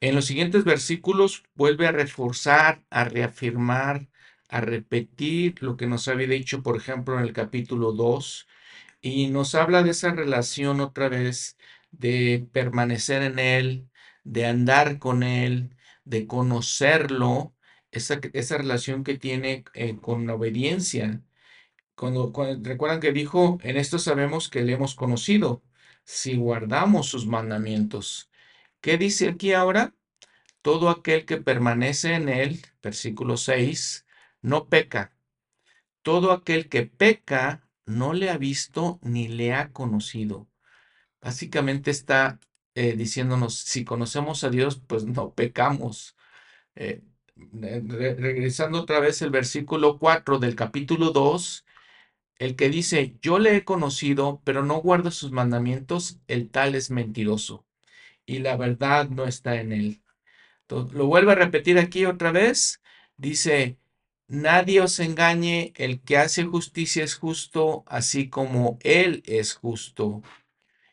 En 0.00 0.14
los 0.14 0.26
siguientes 0.26 0.64
versículos 0.64 1.44
vuelve 1.54 1.86
a 1.88 1.92
reforzar, 1.92 2.84
a 2.90 3.04
reafirmar, 3.04 4.08
a 4.48 4.60
repetir 4.60 5.62
lo 5.62 5.76
que 5.76 5.86
nos 5.86 6.08
había 6.08 6.28
dicho, 6.28 6.62
por 6.62 6.76
ejemplo, 6.76 7.18
en 7.18 7.24
el 7.24 7.32
capítulo 7.32 7.92
2, 7.92 8.46
y 9.00 9.28
nos 9.28 9.54
habla 9.54 9.82
de 9.82 9.90
esa 9.90 10.12
relación 10.12 10.80
otra 10.80 11.08
vez 11.08 11.58
de 11.92 12.48
permanecer 12.52 13.22
en 13.22 13.38
Él, 13.38 13.88
de 14.24 14.46
andar 14.46 14.98
con 14.98 15.22
Él, 15.22 15.76
de 16.04 16.26
conocerlo, 16.26 17.54
esa, 17.90 18.20
esa 18.32 18.58
relación 18.58 19.04
que 19.04 19.18
tiene 19.18 19.64
eh, 19.74 19.96
con 20.00 20.26
la 20.26 20.34
obediencia. 20.34 21.22
Cuando, 21.94 22.32
recuerdan 22.62 23.00
que 23.00 23.12
dijo, 23.12 23.58
en 23.62 23.76
esto 23.76 23.98
sabemos 23.98 24.48
que 24.50 24.62
le 24.62 24.72
hemos 24.74 24.94
conocido, 24.94 25.62
si 26.04 26.36
guardamos 26.36 27.08
sus 27.08 27.26
mandamientos. 27.26 28.30
¿Qué 28.80 28.98
dice 28.98 29.28
aquí 29.28 29.52
ahora? 29.52 29.94
Todo 30.62 30.90
aquel 30.90 31.26
que 31.26 31.38
permanece 31.38 32.14
en 32.14 32.28
él, 32.28 32.62
versículo 32.82 33.36
6, 33.36 34.03
no 34.44 34.68
peca. 34.68 35.16
Todo 36.02 36.32
aquel 36.32 36.68
que 36.68 36.82
peca 36.86 37.66
no 37.86 38.12
le 38.12 38.30
ha 38.30 38.38
visto 38.38 39.00
ni 39.02 39.26
le 39.28 39.54
ha 39.54 39.72
conocido. 39.72 40.48
Básicamente 41.20 41.90
está 41.90 42.38
eh, 42.74 42.94
diciéndonos, 42.96 43.54
si 43.54 43.84
conocemos 43.84 44.44
a 44.44 44.50
Dios, 44.50 44.80
pues 44.86 45.06
no 45.06 45.34
pecamos. 45.34 46.16
Eh, 46.76 47.02
regresando 47.36 48.82
otra 48.82 49.00
vez 49.00 49.22
el 49.22 49.30
versículo 49.30 49.98
4 49.98 50.38
del 50.38 50.56
capítulo 50.56 51.10
2, 51.10 51.64
el 52.38 52.56
que 52.56 52.68
dice, 52.68 53.16
yo 53.22 53.38
le 53.38 53.56
he 53.56 53.64
conocido, 53.64 54.42
pero 54.44 54.64
no 54.64 54.82
guarda 54.82 55.10
sus 55.10 55.32
mandamientos, 55.32 56.20
el 56.28 56.50
tal 56.50 56.74
es 56.74 56.90
mentiroso, 56.90 57.66
y 58.26 58.40
la 58.40 58.56
verdad 58.56 59.08
no 59.08 59.24
está 59.26 59.60
en 59.60 59.72
él. 59.72 60.02
lo 60.68 61.06
vuelvo 61.06 61.30
a 61.32 61.36
repetir 61.36 61.78
aquí 61.78 62.06
otra 62.06 62.32
vez. 62.32 62.82
Dice, 63.16 63.78
nadie 64.34 64.80
os 64.80 64.98
engañe, 65.00 65.72
el 65.76 66.00
que 66.00 66.18
hace 66.18 66.44
justicia 66.44 67.04
es 67.04 67.14
justo, 67.14 67.84
así 67.86 68.28
como 68.28 68.78
él 68.82 69.22
es 69.26 69.54
justo. 69.54 70.22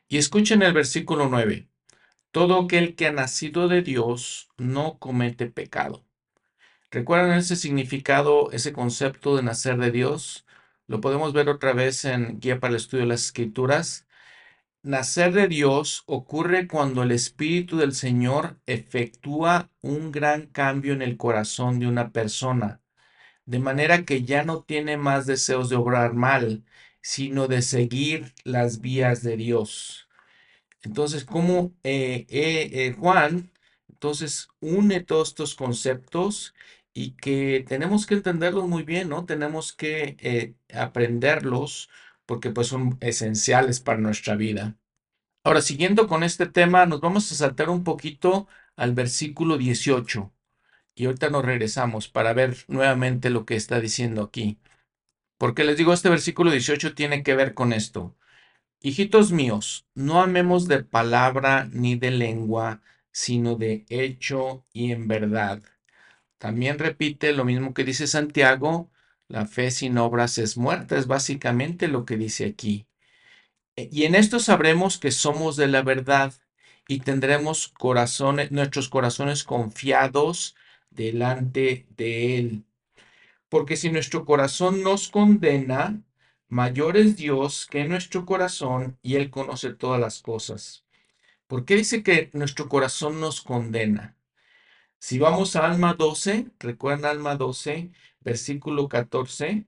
Y 0.07 0.17
escuchen 0.17 0.62
el 0.62 0.74
versículo 0.74 1.29
9. 1.29 1.67
Todo 2.31 2.62
aquel 2.62 2.95
que 2.95 3.07
ha 3.07 3.12
nacido 3.12 3.67
de 3.67 3.81
Dios 3.81 4.50
no 4.57 4.98
comete 5.00 5.48
pecado. 5.48 6.05
¿Recuerdan 6.91 7.38
ese 7.38 7.55
significado, 7.55 8.51
ese 8.51 8.74
concepto 8.74 9.36
de 9.38 9.43
nacer 9.43 9.77
de 9.77 9.91
Dios? 9.91 10.45
Lo 10.88 10.99
podemos 10.99 11.34
ver 11.34 11.47
otra 11.49 11.73
vez 11.73 12.06
en 12.06 12.39
Guía 12.39 12.60
para 12.60 12.71
el 12.71 12.77
Estudio 12.77 13.04
de 13.04 13.10
las 13.10 13.25
Escrituras. 13.25 14.08
Nacer 14.84 15.32
de 15.34 15.47
Dios 15.47 16.04
ocurre 16.06 16.67
cuando 16.67 17.04
el 17.04 17.12
Espíritu 17.12 17.77
del 17.77 17.93
Señor 17.93 18.60
efectúa 18.65 19.69
un 19.82 20.12
gran 20.12 20.47
cambio 20.47 20.93
en 20.93 21.01
el 21.01 21.17
corazón 21.17 21.80
de 21.80 21.88
una 21.88 22.12
persona, 22.12 22.82
de 23.52 23.60
manera 23.60 24.06
que 24.06 24.24
ya 24.24 24.44
no 24.44 24.64
tiene 24.64 24.98
más 24.98 25.26
deseos 25.26 25.70
de 25.70 25.76
obrar 25.76 26.14
mal, 26.14 26.64
sino 27.02 27.48
de 27.48 27.62
seguir 27.62 28.34
las 28.44 28.82
vías 28.82 29.24
de 29.24 29.38
Dios. 29.38 30.08
Entonces, 30.84 31.26
como 31.26 31.74
eh, 31.84 32.26
eh, 32.30 32.70
eh, 32.74 32.96
Juan, 33.00 33.52
entonces 33.90 34.50
une 34.62 35.02
todos 35.02 35.30
estos 35.30 35.56
conceptos 35.56 36.54
y 36.94 37.12
que 37.14 37.66
tenemos 37.68 38.06
que 38.08 38.16
entenderlos 38.16 38.68
muy 38.68 38.84
bien, 38.84 39.10
¿no? 39.10 39.26
Tenemos 39.26 39.74
que 39.74 40.18
eh, 40.20 40.56
aprenderlos 40.74 41.90
porque 42.26 42.52
pues 42.52 42.68
son 42.68 42.98
esenciales 43.02 43.80
para 43.82 44.00
nuestra 44.00 44.36
vida. 44.36 44.78
Ahora, 45.44 45.62
siguiendo 45.62 46.08
con 46.08 46.24
este 46.24 46.48
tema, 46.48 46.86
nos 46.86 47.02
vamos 47.02 47.32
a 47.32 47.36
saltar 47.36 47.70
un 47.70 47.84
poquito 47.84 48.48
al 48.76 48.94
versículo 48.94 49.58
18 49.58 50.32
y 51.02 51.06
ahorita 51.06 51.32
nos 51.32 51.44
regresamos 51.44 52.08
para 52.08 52.32
ver 52.32 52.58
nuevamente 52.68 53.32
lo 53.32 53.44
que 53.44 53.56
está 53.56 53.82
diciendo 53.82 54.22
aquí. 54.22 54.60
Porque 55.40 55.64
les 55.64 55.76
digo, 55.76 55.94
este 55.94 56.10
versículo 56.10 56.52
18 56.52 56.94
tiene 56.94 57.24
que 57.24 57.34
ver 57.34 57.56
con 57.56 57.74
esto. 57.74 58.16
Hijitos 58.82 59.32
míos, 59.32 59.88
no 59.96 60.22
amemos 60.22 60.68
de 60.68 60.84
palabra 60.84 61.68
ni 61.72 61.96
de 61.96 62.12
lengua, 62.12 62.84
sino 63.12 63.56
de 63.56 63.84
hecho 63.90 64.64
y 64.74 64.92
en 64.92 65.08
verdad. 65.08 65.64
También 66.38 66.78
repite 66.78 67.34
lo 67.34 67.46
mismo 67.46 67.74
que 67.74 67.84
dice 67.84 68.06
Santiago, 68.06 68.92
la 69.28 69.48
fe 69.48 69.72
sin 69.72 69.98
obras 69.98 70.38
es 70.38 70.56
muerta, 70.56 71.00
es 71.00 71.08
básicamente 71.08 71.88
lo 71.88 72.06
que 72.06 72.16
dice 72.16 72.46
aquí. 72.46 72.86
E, 73.76 73.90
y 73.92 74.04
en 74.04 74.14
esto 74.14 74.38
sabremos 74.40 75.00
que 75.00 75.10
somos 75.10 75.56
de 75.56 75.66
la 75.66 75.82
verdad 75.82 76.32
y 76.88 77.00
tendremos 77.00 77.70
corazones, 77.70 78.52
nuestros 78.52 78.88
corazones 78.88 79.44
confiados 79.44 80.56
delante 80.91 81.88
de 81.97 82.38
Él. 82.38 82.65
Porque 83.49 83.75
si 83.75 83.89
nuestro 83.89 84.25
corazón 84.25 84.84
nos 84.84 85.10
condena, 85.10 86.01
mayor 86.47 86.97
es 86.97 87.17
Dios 87.17 87.67
que 87.69 87.86
nuestro 87.86 88.25
corazón 88.25 88.97
y 89.01 89.15
Él 89.15 89.30
conoce 89.30 89.73
todas 89.73 89.99
las 89.99 90.21
cosas. 90.21 90.86
¿Por 91.47 91.65
qué 91.65 91.75
dice 91.75 92.04
que 92.04 92.30
nuestro 92.34 92.69
corazón 92.69 93.19
nos 93.19 93.41
condena? 93.41 94.15
Si 94.99 95.19
vamos 95.19 95.56
a 95.56 95.65
Alma 95.65 95.95
12, 95.95 96.51
recuerden 96.60 97.06
Alma 97.06 97.36
12, 97.36 97.91
versículo 98.19 98.88
14, 98.88 99.65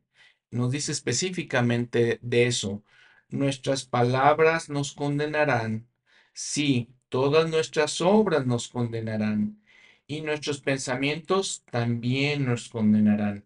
nos 0.51 0.71
dice 0.71 0.91
específicamente 0.91 2.19
de 2.21 2.47
eso. 2.47 2.83
Nuestras 3.29 3.85
palabras 3.85 4.69
nos 4.69 4.93
condenarán. 4.93 5.87
Sí, 6.33 6.93
todas 7.09 7.49
nuestras 7.49 7.99
obras 8.01 8.45
nos 8.45 8.67
condenarán. 8.67 9.62
Y 10.07 10.21
nuestros 10.21 10.61
pensamientos 10.61 11.63
también 11.71 12.45
nos 12.45 12.69
condenarán. 12.69 13.45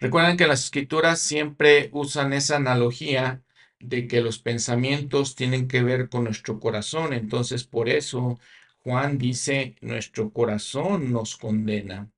Recuerden 0.00 0.36
que 0.36 0.46
las 0.46 0.64
escrituras 0.64 1.20
siempre 1.20 1.88
usan 1.92 2.32
esa 2.32 2.56
analogía 2.56 3.42
de 3.78 4.06
que 4.08 4.20
los 4.20 4.38
pensamientos 4.38 5.34
tienen 5.34 5.68
que 5.68 5.82
ver 5.82 6.08
con 6.08 6.24
nuestro 6.24 6.60
corazón. 6.60 7.12
Entonces, 7.12 7.64
por 7.64 7.88
eso 7.88 8.38
Juan 8.82 9.18
dice, 9.18 9.76
nuestro 9.80 10.32
corazón 10.32 11.12
nos 11.12 11.36
condena. 11.36 12.10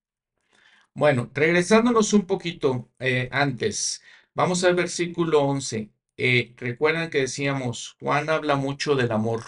Bueno, 0.94 1.30
regresándonos 1.32 2.12
un 2.12 2.26
poquito 2.26 2.90
eh, 2.98 3.28
antes, 3.32 4.02
vamos 4.34 4.64
al 4.64 4.74
versículo 4.74 5.42
11. 5.42 5.90
Eh, 6.16 6.54
recuerdan 6.56 7.10
que 7.10 7.20
decíamos, 7.20 7.96
Juan 8.00 8.28
habla 8.28 8.56
mucho 8.56 8.96
del 8.96 9.12
amor. 9.12 9.44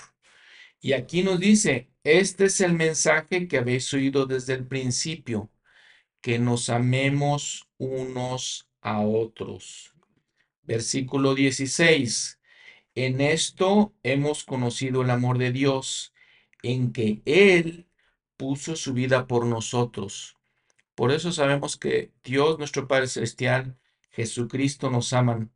Y 0.80 0.92
aquí 0.94 1.22
nos 1.22 1.40
dice, 1.40 1.89
este 2.04 2.46
es 2.46 2.60
el 2.60 2.74
mensaje 2.74 3.46
que 3.48 3.58
habéis 3.58 3.92
oído 3.92 4.26
desde 4.26 4.54
el 4.54 4.66
principio, 4.66 5.50
que 6.20 6.38
nos 6.38 6.70
amemos 6.70 7.68
unos 7.78 8.68
a 8.80 9.00
otros. 9.00 9.94
Versículo 10.62 11.34
16. 11.34 12.40
En 12.94 13.20
esto 13.20 13.94
hemos 14.02 14.44
conocido 14.44 15.02
el 15.02 15.10
amor 15.10 15.38
de 15.38 15.52
Dios 15.52 16.12
en 16.62 16.92
que 16.92 17.22
Él 17.24 17.86
puso 18.36 18.76
su 18.76 18.94
vida 18.94 19.26
por 19.26 19.46
nosotros. 19.46 20.36
Por 20.94 21.12
eso 21.12 21.32
sabemos 21.32 21.76
que 21.76 22.12
Dios, 22.24 22.58
nuestro 22.58 22.88
Padre 22.88 23.06
Celestial, 23.06 23.78
Jesucristo 24.10 24.90
nos 24.90 25.12
aman, 25.12 25.52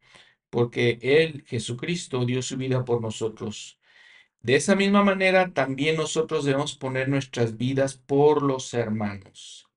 porque 0.51 0.99
Él, 1.03 1.45
Jesucristo, 1.47 2.25
dio 2.25 2.43
su 2.43 2.57
vida 2.57 2.85
por 2.85 3.01
nosotros. 3.03 3.79
De 4.45 4.57
esa 4.57 4.77
misma 4.77 5.03
manera, 5.03 5.53
también 5.55 5.97
nosotros 5.97 6.45
debemos 6.45 6.77
poner 6.77 7.09
nuestras 7.09 7.57
vidas 7.57 7.97
por 7.97 8.43
los 8.43 8.75
hermanos. 8.75 9.71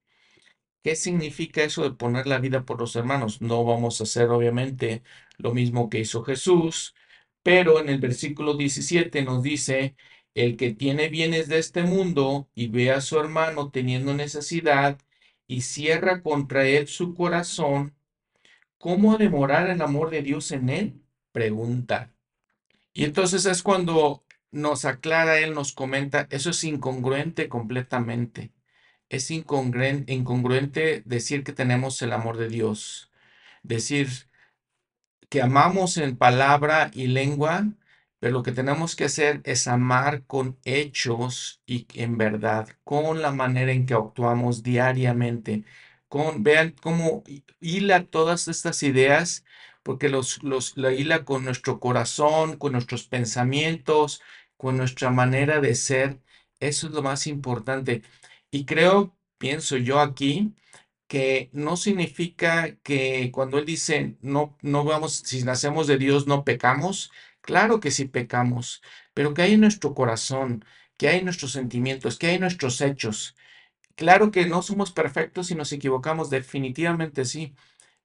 ¿Qué 0.83 0.95
significa 0.97 1.63
eso 1.63 1.83
de 1.83 1.91
poner 1.91 2.27
la 2.27 2.39
vida 2.39 2.65
por 2.65 2.79
los 2.79 2.95
hermanos? 2.97 3.41
No 3.41 3.63
vamos 3.63 4.01
a 4.01 4.03
hacer, 4.03 4.29
obviamente, 4.29 5.03
lo 5.37 5.53
mismo 5.53 5.89
que 5.89 5.99
hizo 5.99 6.23
Jesús, 6.23 6.95
pero 7.43 7.79
en 7.79 7.89
el 7.89 7.99
versículo 7.99 8.55
17 8.55 9.23
nos 9.23 9.41
dice 9.41 9.95
el 10.35 10.57
que 10.57 10.73
tiene 10.73 11.09
bienes 11.09 11.47
de 11.47 11.59
este 11.59 11.83
mundo 11.83 12.49
y 12.53 12.67
ve 12.67 12.91
a 12.91 12.99
su 13.01 13.19
hermano 13.19 13.71
teniendo 13.71 14.13
necesidad 14.15 14.99
y 15.47 15.61
cierra 15.61 16.21
contra 16.21 16.67
él 16.67 16.87
su 16.89 17.13
corazón, 17.15 17.95
¿cómo 18.77 19.17
demorar 19.17 19.69
el 19.69 19.81
amor 19.81 20.09
de 20.09 20.23
Dios 20.23 20.51
en 20.51 20.69
él? 20.69 21.01
Pregunta. 21.31 22.13
Y 22.93 23.05
entonces 23.05 23.45
es 23.45 23.63
cuando 23.63 24.25
nos 24.51 24.85
aclara, 24.85 25.39
él 25.39 25.53
nos 25.53 25.73
comenta, 25.73 26.27
eso 26.31 26.49
es 26.51 26.63
incongruente 26.63 27.49
completamente. 27.49 28.51
Es 29.09 29.31
incongruente, 29.31 30.13
incongruente 30.13 31.03
decir 31.05 31.43
que 31.43 31.53
tenemos 31.53 32.01
el 32.01 32.13
amor 32.13 32.37
de 32.37 32.49
Dios. 32.49 33.11
Decir 33.63 34.09
que 35.29 35.41
amamos 35.41 35.97
en 35.97 36.17
palabra 36.17 36.91
y 36.93 37.07
lengua, 37.07 37.65
pero 38.19 38.33
lo 38.33 38.43
que 38.43 38.51
tenemos 38.51 38.95
que 38.95 39.05
hacer 39.05 39.41
es 39.43 39.67
amar 39.67 40.25
con 40.25 40.57
hechos 40.65 41.61
y 41.65 41.87
en 41.93 42.17
verdad, 42.17 42.69
con 42.83 43.21
la 43.21 43.31
manera 43.31 43.71
en 43.71 43.85
que 43.85 43.93
actuamos 43.93 44.63
diariamente. 44.63 45.63
Con, 46.07 46.43
vean 46.43 46.71
cómo 46.81 47.23
hila 47.59 48.05
todas 48.05 48.47
estas 48.47 48.81
ideas, 48.83 49.45
porque 49.87 50.09
los, 50.09 50.43
los 50.43 50.77
la 50.77 50.93
hila 50.93 51.25
con 51.25 51.45
nuestro 51.45 51.79
corazón, 51.79 52.57
con 52.57 52.73
nuestros 52.73 53.05
pensamientos, 53.07 54.21
con 54.57 54.77
nuestra 54.77 55.11
manera 55.11 55.61
de 55.61 55.75
ser. 55.75 56.19
Eso 56.59 56.87
es 56.87 56.93
lo 56.93 57.03
más 57.03 57.27
importante. 57.27 58.03
Y 58.51 58.65
creo, 58.65 59.15
pienso 59.39 59.77
yo 59.77 59.99
aquí, 60.01 60.53
que 61.07 61.49
no 61.53 61.77
significa 61.77 62.75
que 62.83 63.31
cuando 63.33 63.57
Él 63.59 63.65
dice, 63.65 64.17
no, 64.21 64.57
no 64.61 64.83
vamos, 64.83 65.13
si 65.13 65.43
nacemos 65.43 65.87
de 65.87 65.97
Dios, 65.97 66.27
no 66.27 66.43
pecamos. 66.43 67.11
Claro 67.41 67.79
que 67.79 67.91
sí 67.91 68.05
pecamos, 68.05 68.81
pero 69.13 69.33
que 69.33 69.43
hay 69.43 69.53
en 69.53 69.61
nuestro 69.61 69.93
corazón, 69.95 70.65
que 70.97 71.07
hay 71.07 71.19
en 71.19 71.25
nuestros 71.25 71.53
sentimientos, 71.53 72.17
que 72.17 72.27
hay 72.27 72.35
en 72.35 72.41
nuestros 72.41 72.81
hechos. 72.81 73.35
Claro 73.95 74.31
que 74.31 74.45
no 74.45 74.61
somos 74.61 74.91
perfectos 74.91 75.51
y 75.51 75.55
nos 75.55 75.71
equivocamos, 75.73 76.29
definitivamente 76.29 77.25
sí, 77.25 77.55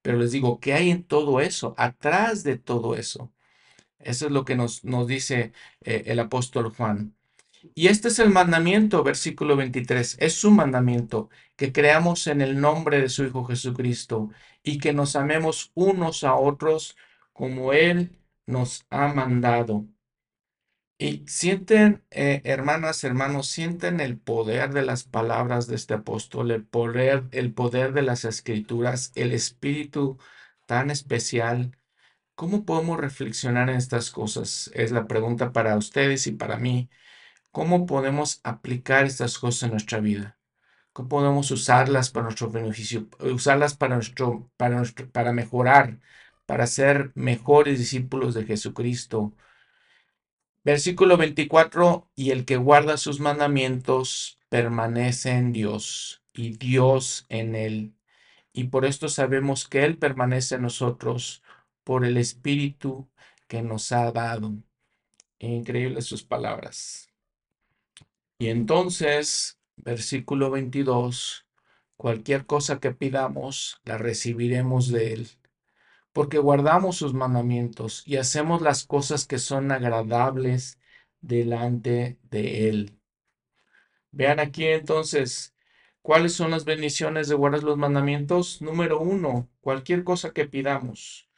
pero 0.03 0.19
les 0.19 0.33
digo, 0.33 0.61
¿qué 0.61 0.75
hay 0.75 0.91
en 0.91 1.05
todo 1.05 1.41
eso? 1.41 1.75
Atrás 1.79 2.43
de 2.45 2.59
todo 2.59 2.97
eso. 2.97 3.33
Eso 3.99 4.27
es 4.27 4.33
lo 4.33 4.45
que 4.45 4.57
nos, 4.57 4.85
nos 4.85 5.07
dice 5.07 5.53
eh, 5.83 6.05
el 6.07 6.19
apóstol 6.21 6.75
Juan. 6.75 7.15
Y 7.75 7.88
este 7.88 8.09
es 8.09 8.19
el 8.19 8.31
mandamiento, 8.31 9.03
versículo 9.05 9.57
23. 9.57 10.17
Es 10.21 10.35
su 10.35 10.51
mandamiento, 10.51 11.31
que 11.57 11.73
creamos 11.73 12.27
en 12.27 12.41
el 12.41 12.61
nombre 12.61 13.01
de 13.01 13.09
su 13.09 13.25
Hijo 13.25 13.45
Jesucristo 13.45 14.31
y 14.62 14.79
que 14.79 14.93
nos 14.93 15.17
amemos 15.17 15.71
unos 15.75 16.25
a 16.25 16.35
otros 16.35 16.97
como 17.33 17.73
Él 17.73 18.11
nos 18.47 18.85
ha 18.91 19.09
mandado. 19.15 19.87
Y 21.03 21.25
sienten, 21.27 22.05
eh, 22.12 22.43
hermanas, 22.45 23.03
hermanos, 23.03 23.49
sienten 23.49 23.99
el 23.99 24.19
poder 24.19 24.73
de 24.73 24.83
las 24.83 25.03
palabras 25.03 25.67
de 25.67 25.75
este 25.75 25.95
apóstol, 25.95 26.53
el 26.53 26.65
poder, 26.65 27.25
el 27.33 27.53
poder 27.53 27.93
de 27.93 28.03
las 28.03 28.25
escrituras, 28.25 29.11
el 29.17 29.33
espíritu 29.33 30.19
tan 30.67 30.91
especial. 30.93 31.77
¿Cómo 32.37 32.65
podemos 32.65 33.01
reflexionar 33.01 33.69
en 33.71 33.77
estas 33.77 34.12
cosas? 34.12 34.71
Es 34.75 34.93
la 34.93 35.09
pregunta 35.09 35.53
para 35.53 35.77
ustedes 35.77 36.29
y 36.29 36.33
para 36.33 36.57
mí. 36.59 36.88
¿Cómo 37.51 37.87
podemos 37.87 38.41
aplicar 38.45 39.05
estas 39.07 39.38
cosas 39.38 39.65
en 39.65 39.71
nuestra 39.73 40.01
vida? 40.01 40.38
¿Cómo 40.93 41.09
podemos 41.09 41.51
usarlas 41.51 42.11
para 42.11 42.25
nuestro 42.27 42.51
beneficio? 42.51 43.09
Usarlas 43.21 43.77
para, 43.77 43.97
nuestro, 43.97 44.51
para, 44.57 44.77
nuestro, 44.77 45.11
para 45.11 45.33
mejorar, 45.33 45.99
para 46.47 46.67
ser 46.69 47.12
mejores 47.17 47.81
discípulos 47.81 48.35
de 48.35 48.45
Jesucristo. 48.47 49.35
Versículo 50.64 51.16
24, 51.16 52.09
y 52.14 52.31
el 52.31 52.44
que 52.44 52.57
guarda 52.57 52.96
sus 52.96 53.18
mandamientos 53.18 54.38
permanece 54.48 55.31
en 55.31 55.53
Dios 55.53 56.22
y 56.33 56.57
Dios 56.57 57.27
en 57.29 57.55
él. 57.55 57.94
Y 58.53 58.64
por 58.64 58.85
esto 58.85 59.09
sabemos 59.09 59.66
que 59.66 59.85
Él 59.85 59.98
permanece 59.98 60.57
en 60.57 60.62
nosotros 60.62 61.42
por 61.85 62.05
el 62.05 62.16
Espíritu 62.16 63.09
que 63.48 63.62
nos 63.62 63.92
ha 63.92 64.12
dado. 64.12 64.53
Increíbles 65.38 66.05
sus 66.05 66.22
palabras. 66.22 67.09
Y 68.38 68.48
entonces, 68.48 69.59
versículo 69.77 70.51
22, 70.51 71.46
cualquier 71.96 72.46
cosa 72.46 72.79
que 72.79 72.92
pidamos, 72.92 73.81
la 73.85 73.98
recibiremos 73.98 74.88
de 74.88 75.14
Él, 75.14 75.29
porque 76.12 76.38
guardamos 76.38 76.96
sus 76.96 77.14
mandamientos 77.14 78.03
y 78.07 78.16
hacemos 78.16 78.62
las 78.62 78.85
cosas 78.87 79.27
que 79.27 79.38
son 79.38 79.72
agradables 79.72 80.79
delante 81.20 82.18
de 82.31 82.68
Él. 82.68 82.98
Vean 84.12 84.40
aquí 84.40 84.66
entonces, 84.66 85.55
¿cuáles 86.03 86.35
son 86.35 86.51
las 86.51 86.64
bendiciones 86.64 87.29
de 87.29 87.35
guardar 87.35 87.62
los 87.64 87.79
mandamientos? 87.79 88.62
Número 88.62 89.01
uno, 89.01 89.48
cualquier 89.61 90.05
cosa 90.05 90.33
que 90.33 90.46
pidamos. 90.46 91.29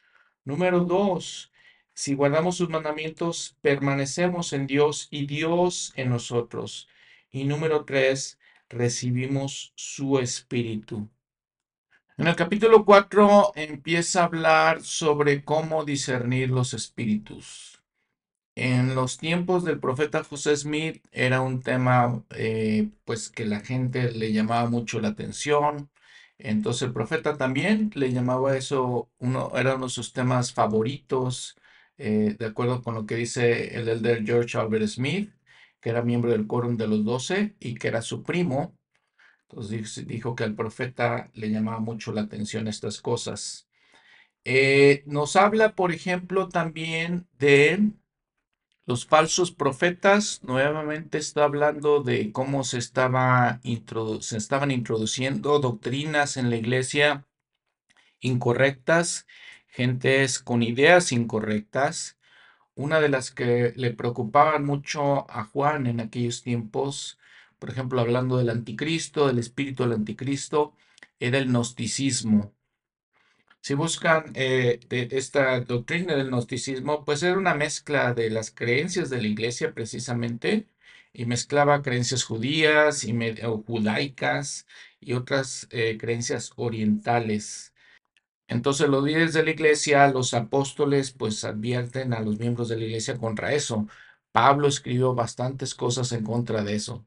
Número 0.45 0.81
dos, 0.81 1.53
si 1.95 2.15
guardamos 2.15 2.57
sus 2.57 2.69
mandamientos, 2.71 3.57
permanecemos 3.63 4.53
en 4.53 4.67
Dios 4.67 5.09
y 5.11 5.27
Dios 5.27 5.93
en 5.97 6.11
nosotros. 6.11 6.89
Y 7.31 7.45
número 7.45 7.85
tres, 7.85 8.39
recibimos 8.69 9.73
su 9.77 10.19
espíritu. 10.19 11.09
En 12.17 12.29
el 12.29 12.37
capítulo 12.37 12.85
4 12.85 13.53
empieza 13.57 14.23
a 14.23 14.25
hablar 14.27 14.83
sobre 14.83 15.45
cómo 15.45 15.85
discernir 15.85 16.51
los 16.51 16.73
espíritus. 16.75 17.83
En 18.57 18.95
los 18.95 19.19
tiempos 19.19 19.65
del 19.65 19.81
profeta 19.81 20.25
José 20.25 20.57
Smith 20.57 21.05
era 21.13 21.41
un 21.41 21.63
tema 21.63 22.25
eh, 22.31 22.91
pues 23.05 23.31
que 23.31 23.47
la 23.47 23.61
gente 23.61 24.13
le 24.13 24.33
llamaba 24.33 24.71
mucho 24.71 25.01
la 25.01 25.09
atención. 25.09 25.91
Entonces 26.39 26.83
el 26.83 26.93
profeta 26.93 27.37
también 27.37 27.91
le 27.95 28.13
llamaba 28.13 28.57
eso, 28.57 29.11
uno, 29.19 29.51
era 29.57 29.77
uno 29.77 29.87
de 29.87 29.91
sus 29.93 30.13
temas 30.13 30.53
favoritos, 30.53 31.57
eh, 31.99 32.37
de 32.39 32.47
acuerdo 32.47 32.83
con 32.83 32.95
lo 32.95 33.07
que 33.07 33.17
dice 33.17 33.77
el 33.77 33.89
elder 33.89 34.25
George 34.25 34.59
Albert 34.59 34.87
Smith 34.89 35.33
que 35.85 35.91
era 35.91 36.03
miembro 36.03 36.31
del 36.33 36.47
quórum 36.47 36.77
de 36.79 36.89
los 36.89 37.05
doce 37.05 37.57
y 37.61 37.75
que 37.75 37.89
era 37.89 38.01
su 38.03 38.23
primo. 38.23 38.75
Entonces 39.49 40.07
dijo 40.07 40.35
que 40.35 40.45
al 40.45 40.55
profeta 40.55 41.31
le 41.35 41.51
llamaba 41.51 41.81
mucho 41.81 42.13
la 42.13 42.23
atención 42.23 42.69
estas 42.69 43.01
cosas. 43.01 43.69
Eh, 44.45 45.05
nos 45.07 45.37
habla, 45.37 45.75
por 45.75 45.93
ejemplo, 45.93 46.49
también 46.49 47.27
de 47.39 47.93
los 48.87 49.07
falsos 49.07 49.51
profetas. 49.53 50.41
Nuevamente 50.43 51.19
está 51.19 51.45
hablando 51.45 52.03
de 52.03 52.33
cómo 52.33 52.65
se, 52.65 52.81
se 52.81 54.37
estaban 54.37 54.71
introduciendo 54.71 55.59
doctrinas 55.61 56.37
en 56.37 56.51
la 56.51 56.57
iglesia 56.57 57.27
incorrectas, 58.21 59.27
gentes 59.69 60.39
con 60.39 60.63
ideas 60.63 61.13
incorrectas 61.13 62.19
una 62.75 63.01
de 63.01 63.09
las 63.09 63.31
que 63.31 63.73
le 63.77 63.93
preocupaban 63.93 64.65
mucho 64.65 65.31
a 65.31 65.45
Juan 65.45 65.87
en 65.87 66.01
aquellos 66.01 66.43
tiempos, 66.43 67.19
por 67.59 67.71
ejemplo, 67.71 68.01
hablando 68.01 68.37
del 68.39 68.51
anticristo, 68.51 69.27
del 69.27 69.39
espíritu 69.39 69.85
del 69.85 69.93
anticristo, 69.93 70.75
era 71.21 71.39
el 71.39 71.47
gnosticismo. 71.47 72.53
Si 73.61 73.75
buscan 73.75 74.33
eh, 74.35 74.81
esta 74.91 75.61
doctrina 75.61 76.15
del 76.17 76.29
gnosticismo, 76.29 77.05
pues 77.05 77.23
era 77.23 77.39
una 77.39 77.55
mezcla 77.55 78.13
de 78.15 78.31
las 78.31 78.51
creencias 78.51 79.11
de 79.11 79.23
la 79.23 79.29
iglesia 79.29 79.73
precisamente, 79.75 80.69
y 81.15 81.27
mezclaba 81.27 81.83
creencias 81.83 82.25
judías 82.25 83.05
y 83.05 83.17
judaicas 83.67 84.67
y 85.01 85.15
otras 85.15 85.69
eh, 85.71 85.97
creencias 85.99 86.53
orientales. 86.57 87.73
Entonces 88.49 88.89
los 88.89 89.05
líderes 89.05 89.35
de 89.35 89.45
la 89.45 89.51
iglesia, 89.51 90.09
los 90.09 90.35
apóstoles, 90.35 91.13
pues 91.13 91.45
advierten 91.45 92.13
a 92.15 92.21
los 92.21 92.39
miembros 92.39 92.69
de 92.69 92.77
la 92.79 92.85
iglesia 92.85 93.17
contra 93.19 93.55
eso. 93.55 93.89
Pablo 94.33 94.69
escribió 94.69 95.15
bastantes 95.15 95.75
cosas 95.75 96.13
en 96.13 96.25
contra 96.25 96.63
de 96.65 96.75
eso. 96.75 97.07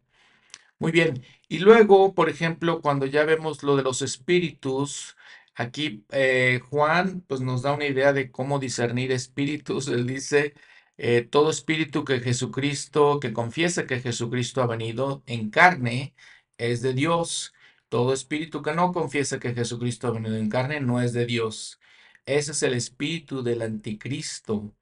Muy 0.79 0.91
bien. 0.91 1.23
Y 1.47 1.59
luego, 1.59 2.13
por 2.13 2.29
ejemplo, 2.29 2.81
cuando 2.81 3.05
ya 3.07 3.23
vemos 3.25 3.63
lo 3.63 3.75
de 3.75 3.83
los 3.83 4.01
espíritus, 4.03 5.17
aquí 5.55 6.05
eh, 6.11 6.59
Juan 6.69 7.21
pues 7.27 7.41
nos 7.41 7.63
da 7.63 7.73
una 7.73 7.85
idea 7.87 8.13
de 8.13 8.31
cómo 8.31 8.59
discernir 8.59 9.11
espíritus. 9.11 9.87
Él 9.87 10.05
dice, 10.05 10.53
eh, 10.97 11.23
todo 11.23 11.49
espíritu 11.49 12.05
que 12.05 12.19
Jesucristo, 12.19 13.19
que 13.19 13.33
confiesa 13.33 13.87
que 13.87 13.99
Jesucristo 13.99 14.61
ha 14.61 14.67
venido 14.67 15.23
en 15.25 15.49
carne, 15.49 16.15
es 16.57 16.81
de 16.83 16.93
Dios. 16.93 17.53
Todo 17.89 18.13
espíritu 18.13 18.61
que 18.61 18.73
no 18.73 18.91
confiesa 18.91 19.39
que 19.39 19.53
Jesucristo 19.55 20.07
ha 20.07 20.11
venido 20.11 20.35
en 20.35 20.49
carne 20.49 20.79
no 20.81 21.01
es 21.01 21.13
de 21.13 21.25
Dios. 21.25 21.79
Ese 22.25 22.51
es 22.51 22.61
el 22.63 22.73
espíritu 22.73 23.41
del 23.43 23.61
anticristo. 23.63 24.75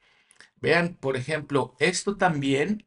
Vean, 0.61 0.95
por 0.95 1.15
ejemplo, 1.17 1.75
esto 1.79 2.17
también 2.17 2.85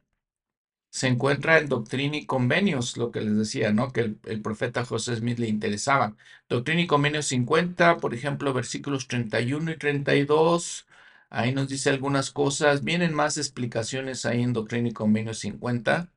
se 0.89 1.07
encuentra 1.07 1.59
en 1.59 1.69
Doctrina 1.69 2.17
y 2.17 2.25
Convenios, 2.25 2.97
lo 2.97 3.11
que 3.11 3.21
les 3.21 3.37
decía, 3.37 3.71
¿no? 3.71 3.91
Que 3.91 4.15
el, 4.25 4.41
profeta 4.41 4.85
José 4.85 5.15
Smith 5.15 5.39
le 5.39 5.47
interesaba. 5.47 6.15
Doctrina 6.49 6.81
y 6.81 6.87
Convenios 6.87 7.27
50, 7.27 7.97
por 7.97 8.13
ejemplo, 8.13 8.53
versículos 8.53 9.07
31 9.07 9.71
y 9.71 9.77
32. 9.77 10.87
Ahí 11.29 11.53
nos 11.53 11.69
dice 11.69 11.89
algunas 11.89 12.31
cosas. 12.31 12.83
Vienen 12.83 13.13
más 13.13 13.37
explicaciones 13.37 14.25
ahí 14.25 14.41
en 14.41 14.53
Doctrina 14.53 14.89
y 14.89 14.93
Convenios 14.93 15.39
50. 15.39 16.11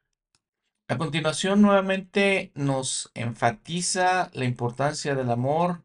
A 0.88 0.98
continuación, 0.98 1.62
nuevamente 1.62 2.52
nos 2.54 3.10
enfatiza 3.14 4.30
la 4.34 4.44
importancia 4.44 5.14
del 5.14 5.30
amor. 5.30 5.82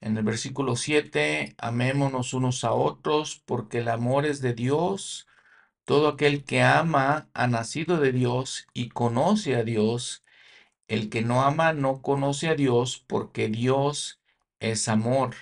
En 0.00 0.16
el 0.16 0.24
versículo 0.24 0.76
7, 0.76 1.54
amémonos 1.58 2.34
unos 2.34 2.64
a 2.64 2.72
otros 2.72 3.42
porque 3.46 3.78
el 3.78 3.88
amor 3.88 4.26
es 4.26 4.40
de 4.42 4.52
Dios. 4.54 5.26
Todo 5.84 6.08
aquel 6.08 6.44
que 6.44 6.62
ama 6.62 7.28
ha 7.34 7.46
nacido 7.46 7.98
de 7.98 8.12
Dios 8.12 8.66
y 8.72 8.88
conoce 8.90 9.56
a 9.56 9.64
Dios. 9.64 10.24
El 10.88 11.10
que 11.10 11.22
no 11.22 11.42
ama 11.42 11.72
no 11.72 12.02
conoce 12.02 12.48
a 12.48 12.54
Dios 12.54 13.04
porque 13.06 13.48
Dios 13.48 14.20
es 14.60 14.88
amor. 14.88 15.34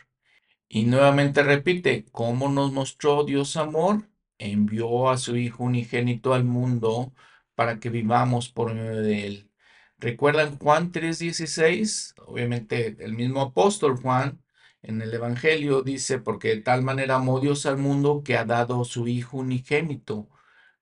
Y 0.68 0.84
nuevamente 0.84 1.42
repite, 1.42 2.06
¿cómo 2.12 2.48
nos 2.48 2.72
mostró 2.72 3.24
Dios 3.24 3.56
amor? 3.56 4.08
Envió 4.38 5.10
a 5.10 5.18
su 5.18 5.36
Hijo 5.36 5.64
unigénito 5.64 6.32
al 6.32 6.44
mundo 6.44 7.12
para 7.54 7.80
que 7.80 7.90
vivamos 7.90 8.48
por 8.48 8.74
medio 8.74 9.02
de 9.02 9.26
Él. 9.26 9.50
¿Recuerdan 9.98 10.58
Juan 10.58 10.92
3:16? 10.92 12.14
Obviamente 12.26 12.96
el 13.00 13.12
mismo 13.14 13.42
apóstol 13.42 13.96
Juan 14.00 14.40
en 14.82 15.02
el 15.02 15.12
Evangelio 15.12 15.82
dice, 15.82 16.18
porque 16.18 16.48
de 16.48 16.62
tal 16.62 16.82
manera 16.82 17.16
amó 17.16 17.40
Dios 17.40 17.66
al 17.66 17.76
mundo 17.76 18.22
que 18.24 18.36
ha 18.36 18.44
dado 18.44 18.84
su 18.84 19.08
Hijo 19.08 19.38
unigénito, 19.38 20.28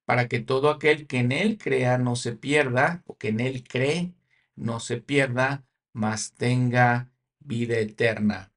para 0.04 0.28
que 0.28 0.40
todo 0.40 0.70
aquel 0.70 1.06
que 1.06 1.18
en 1.18 1.32
Él 1.32 1.58
crea 1.58 1.98
no 1.98 2.16
se 2.16 2.32
pierda, 2.34 3.02
o 3.06 3.16
que 3.18 3.28
en 3.28 3.40
Él 3.40 3.64
cree 3.66 4.14
no 4.56 4.80
se 4.80 4.98
pierda, 4.98 5.64
mas 5.92 6.32
tenga 6.34 7.10
vida 7.40 7.78
eterna. 7.78 8.52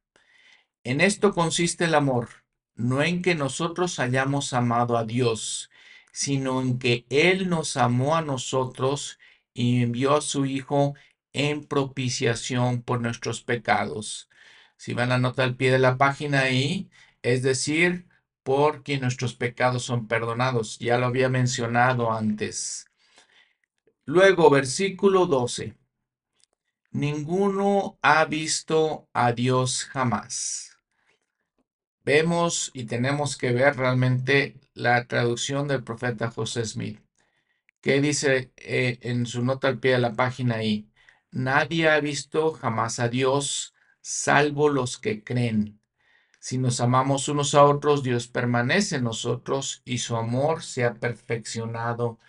En 0.84 1.02
esto 1.02 1.34
consiste 1.34 1.86
el 1.86 1.96
amor, 1.96 2.30
no 2.76 3.04
en 3.04 3.22
que 3.22 3.36
nosotros 3.36 4.00
hayamos 4.00 4.54
amado 4.54 4.98
a 4.98 5.06
Dios, 5.06 5.70
sino 6.12 6.62
en 6.62 6.80
que 6.80 7.06
Él 7.10 7.50
nos 7.50 7.78
amó 7.78 8.16
a 8.16 8.22
nosotros 8.22 9.20
y 9.54 9.84
envió 9.84 10.16
a 10.16 10.22
su 10.22 10.46
Hijo 10.46 10.96
en 11.34 11.64
propiciación 11.64 12.82
por 12.82 13.02
nuestros 13.02 13.42
pecados. 13.44 14.30
Si 14.82 14.96
van 14.96 15.12
a 15.12 15.20
notar 15.20 15.46
al 15.46 15.56
pie 15.56 15.72
de 15.72 15.78
la 15.78 15.96
página 16.00 16.40
ahí, 16.40 16.90
es 17.22 17.44
decir, 17.44 18.08
porque 18.42 18.98
nuestros 18.98 19.36
pecados 19.36 19.84
son 19.84 20.08
perdonados. 20.08 20.80
Ya 20.80 20.98
lo 20.98 21.06
había 21.06 21.30
mencionado 21.30 22.12
antes. 22.12 22.88
Luego, 24.06 24.50
versículo 24.50 25.28
12. 25.28 25.78
Ninguno 26.90 28.00
ha 28.02 28.26
visto 28.26 29.08
a 29.14 29.34
Dios 29.34 29.86
jamás. 29.86 30.76
Vemos 32.04 32.72
y 32.74 32.86
tenemos 32.86 33.38
que 33.38 33.52
ver 33.52 33.76
realmente 33.78 34.60
la 34.74 35.06
traducción 35.06 35.68
del 35.68 35.84
profeta 35.84 36.32
José 36.32 36.66
Smith, 36.66 37.00
que 37.82 38.02
dice 38.02 38.52
eh, 38.58 38.98
en 39.04 39.28
su 39.28 39.46
nota 39.46 39.68
al 39.68 39.78
pie 39.78 39.92
de 39.92 40.00
la 40.00 40.16
página 40.16 40.56
ahí, 40.56 40.90
nadie 41.30 41.88
ha 41.88 42.00
visto 42.00 42.52
jamás 42.54 42.98
a 42.98 43.10
Dios 43.10 43.76
salvo 44.02 44.70
los 44.70 44.98
que 44.98 45.24
creen. 45.24 45.80
Si 46.40 46.58
nos 46.58 46.82
amamos 46.82 47.28
unos 47.28 47.54
a 47.54 47.64
otros, 47.64 48.02
Dios 48.02 48.28
permanece 48.28 48.96
en 48.96 49.04
nosotros 49.04 49.84
y 49.86 50.00
su 50.00 50.16
amor 50.16 50.64
se 50.64 50.84
ha 50.84 50.96
perfeccionado 50.96 52.20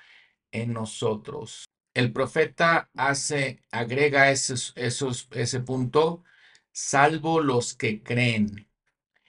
en 0.50 0.74
nosotros. 0.74 1.64
El 1.94 2.12
profeta 2.12 2.90
hace, 2.94 3.62
agrega 3.70 4.30
esos, 4.30 4.74
ese 4.76 5.60
punto, 5.60 6.24
salvo 6.72 7.40
los 7.40 7.74
que 7.74 8.02
creen. 8.02 8.68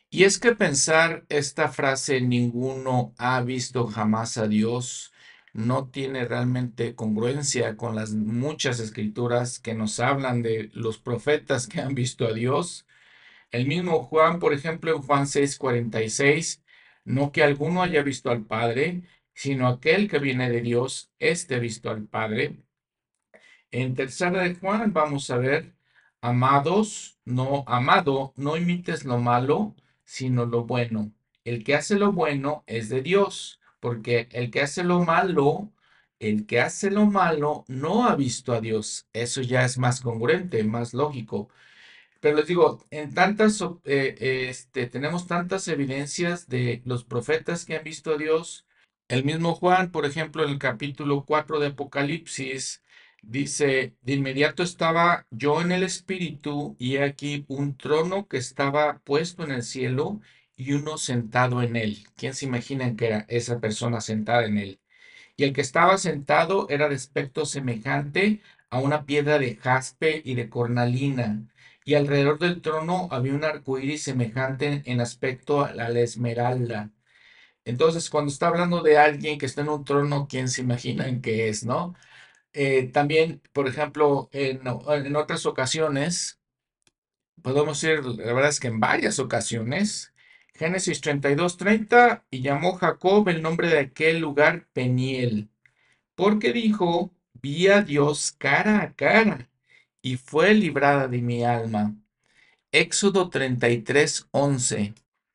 Y 0.10 0.26
es 0.26 0.38
que 0.38 0.54
pensar 0.54 1.26
esta 1.30 1.70
frase, 1.70 2.20
ninguno 2.20 3.14
ha 3.18 3.42
visto 3.42 3.88
jamás 3.88 4.38
a 4.38 4.48
Dios, 4.48 5.13
no 5.54 5.88
tiene 5.90 6.26
realmente 6.26 6.96
congruencia 6.96 7.78
con 7.78 7.96
las 7.96 8.14
muchas 8.14 8.80
escrituras 8.80 9.60
que 9.60 9.76
nos 9.76 10.00
hablan 10.00 10.42
de 10.42 10.72
los 10.74 10.98
profetas 10.98 11.68
que 11.68 11.82
han 11.82 11.96
visto 11.96 12.26
a 12.28 12.34
Dios. 12.34 12.88
El 13.52 13.68
mismo 13.68 14.04
Juan, 14.04 14.40
por 14.40 14.54
ejemplo, 14.54 14.96
en 14.96 15.02
Juan 15.04 15.28
6:46, 15.28 16.64
no 17.06 17.32
que 17.32 17.44
alguno 17.44 17.84
haya 17.84 18.04
visto 18.04 18.32
al 18.32 18.46
Padre, 18.46 19.04
sino 19.34 19.68
aquel 19.68 20.10
que 20.10 20.20
viene 20.20 20.50
de 20.50 20.62
Dios, 20.62 21.12
este 21.20 21.60
visto 21.60 21.90
al 21.92 22.04
Padre. 22.08 22.58
En 23.72 23.96
tercera 23.96 24.44
de 24.44 24.56
Juan 24.56 24.94
vamos 24.94 25.30
a 25.30 25.38
ver, 25.38 25.76
amados, 26.22 27.20
no, 27.26 27.64
amado, 27.68 28.34
no 28.38 28.58
imites 28.58 29.06
lo 29.06 29.20
malo, 29.20 29.76
sino 30.04 30.46
lo 30.46 30.66
bueno. 30.66 31.12
El 31.44 31.64
que 31.64 31.76
hace 31.76 31.98
lo 32.00 32.12
bueno 32.12 32.64
es 32.68 32.90
de 32.90 33.02
Dios 33.02 33.60
porque 33.84 34.30
el 34.32 34.50
que 34.50 34.62
hace 34.62 34.86
lo 34.86 35.02
malo, 35.04 35.70
el 36.18 36.46
que 36.46 36.62
hace 36.62 36.90
lo 36.90 37.06
malo 37.06 37.66
no 37.68 38.08
ha 38.08 38.16
visto 38.16 38.54
a 38.54 38.62
Dios. 38.62 39.10
Eso 39.12 39.42
ya 39.42 39.66
es 39.66 39.78
más 39.78 40.00
congruente, 40.00 40.64
más 40.64 40.94
lógico. 40.94 41.50
Pero 42.22 42.38
les 42.38 42.48
digo, 42.48 42.86
en 42.92 43.14
tantas, 43.14 43.62
eh, 43.84 44.48
este, 44.50 44.88
tenemos 44.88 45.28
tantas 45.28 45.68
evidencias 45.68 46.48
de 46.48 46.82
los 46.86 47.04
profetas 47.04 47.66
que 47.66 47.76
han 47.76 47.84
visto 47.84 48.14
a 48.14 48.18
Dios. 48.18 48.66
El 49.10 49.26
mismo 49.26 49.54
Juan, 49.54 49.92
por 49.92 50.06
ejemplo, 50.06 50.46
en 50.46 50.52
el 50.52 50.60
capítulo 50.60 51.26
4 51.26 51.60
de 51.60 51.68
Apocalipsis, 51.68 52.84
dice, 53.22 53.96
de 54.02 54.14
inmediato 54.14 54.64
estaba 54.64 55.28
yo 55.30 55.62
en 55.62 55.74
el 55.74 55.84
Espíritu 55.84 56.78
y 56.80 56.98
aquí 56.98 57.44
un 57.50 57.76
trono 57.76 58.30
que 58.30 58.38
estaba 58.38 59.00
puesto 59.00 59.44
en 59.44 59.52
el 59.52 59.64
cielo 59.64 60.22
y 60.56 60.74
uno 60.74 60.98
sentado 60.98 61.62
en 61.64 61.76
él. 61.76 62.06
¿Quién 62.16 62.34
se 62.34 62.46
imagina 62.46 62.96
que 62.96 63.08
era 63.08 63.26
esa 63.30 63.60
persona 63.60 64.02
sentada 64.02 64.46
en 64.46 64.58
él? 64.58 64.80
Y 65.38 65.44
el 65.46 65.54
que 65.54 65.62
estaba 65.62 65.98
sentado 65.98 66.68
era 66.70 66.90
de 66.90 66.96
aspecto 66.96 67.46
semejante 67.46 68.42
a 68.70 68.80
una 68.80 69.06
piedra 69.06 69.40
de 69.40 69.56
jaspe 69.58 70.22
y 70.26 70.36
de 70.36 70.50
cornalina, 70.50 71.48
y 71.86 71.96
alrededor 71.96 72.40
del 72.40 72.62
trono 72.62 73.08
había 73.12 73.34
un 73.34 73.44
arco 73.46 73.80
iris 73.80 74.04
semejante 74.04 74.84
en 74.86 75.02
aspecto 75.02 75.64
a 75.66 75.74
la 75.74 75.90
esmeralda. 76.00 76.92
Entonces, 77.66 78.10
cuando 78.10 78.32
está 78.32 78.48
hablando 78.48 78.82
de 78.82 78.98
alguien 78.98 79.38
que 79.40 79.46
está 79.46 79.62
en 79.62 79.70
un 79.70 79.86
trono, 79.86 80.28
¿quién 80.30 80.50
se 80.50 80.62
imagina 80.62 81.08
en 81.08 81.22
qué 81.22 81.50
es, 81.50 81.64
no? 81.66 81.96
Eh, 82.54 82.90
también, 82.94 83.42
por 83.54 83.68
ejemplo, 83.68 84.30
en, 84.34 84.62
en 84.90 85.16
otras 85.18 85.46
ocasiones, 85.46 86.40
podemos 87.42 87.84
ir, 87.84 88.04
la 88.06 88.34
verdad 88.34 88.50
es 88.50 88.60
que 88.60 88.68
en 88.68 88.80
varias 88.80 89.20
ocasiones, 89.20 90.13
Génesis 90.56 91.02
32, 91.02 91.58
30, 91.58 92.26
y 92.30 92.42
llamó 92.42 92.74
Jacob 92.76 93.28
el 93.30 93.42
nombre 93.42 93.70
de 93.70 93.80
aquel 93.80 94.20
lugar 94.20 94.68
Peniel, 94.74 95.50
porque 96.16 96.54
dijo, 96.54 97.12
vi 97.34 97.68
a 97.68 97.82
Dios 97.82 98.32
cara 98.38 98.82
a 98.82 98.94
cara, 98.94 99.50
y 100.02 100.18
fue 100.18 100.54
librada 100.54 101.08
de 101.08 101.22
mi 101.22 101.44
alma. 101.44 101.96
Éxodo 102.72 103.30
33, 103.30 104.28
11. 104.32 104.94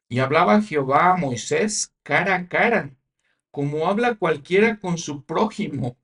Y 0.09 0.19
hablaba 0.21 0.63
Jehová 0.63 1.13
a 1.13 1.17
Moisés 1.17 1.95
cara 2.03 2.35
a 2.37 2.49
cara, 2.49 2.95
como 3.51 3.89
habla 3.89 4.15
cualquiera 4.17 4.79
con 4.79 4.99
su 4.99 5.25
prójimo. 5.25 5.99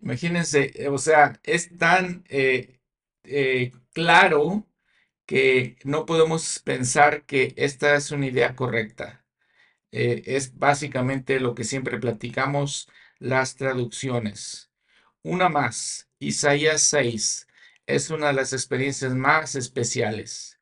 Imagínense, 0.00 0.88
o 0.90 0.98
sea, 0.98 1.40
es 1.42 1.76
tan 1.78 2.24
eh, 2.28 2.80
eh, 3.24 3.72
claro 3.92 4.66
que 5.26 5.76
no 5.84 6.06
podemos 6.06 6.58
pensar 6.60 7.24
que 7.24 7.54
esta 7.56 7.94
es 7.96 8.10
una 8.10 8.26
idea 8.26 8.56
correcta. 8.56 9.24
Eh, 9.92 10.22
es 10.26 10.58
básicamente 10.58 11.40
lo 11.40 11.54
que 11.54 11.64
siempre 11.64 11.98
platicamos, 11.98 12.88
las 13.18 13.56
traducciones. 13.56 14.70
Una 15.22 15.48
más, 15.48 16.10
Isaías 16.18 16.82
6, 16.82 17.48
es 17.86 18.10
una 18.10 18.28
de 18.28 18.34
las 18.34 18.52
experiencias 18.52 19.14
más 19.14 19.54
especiales. 19.54 20.60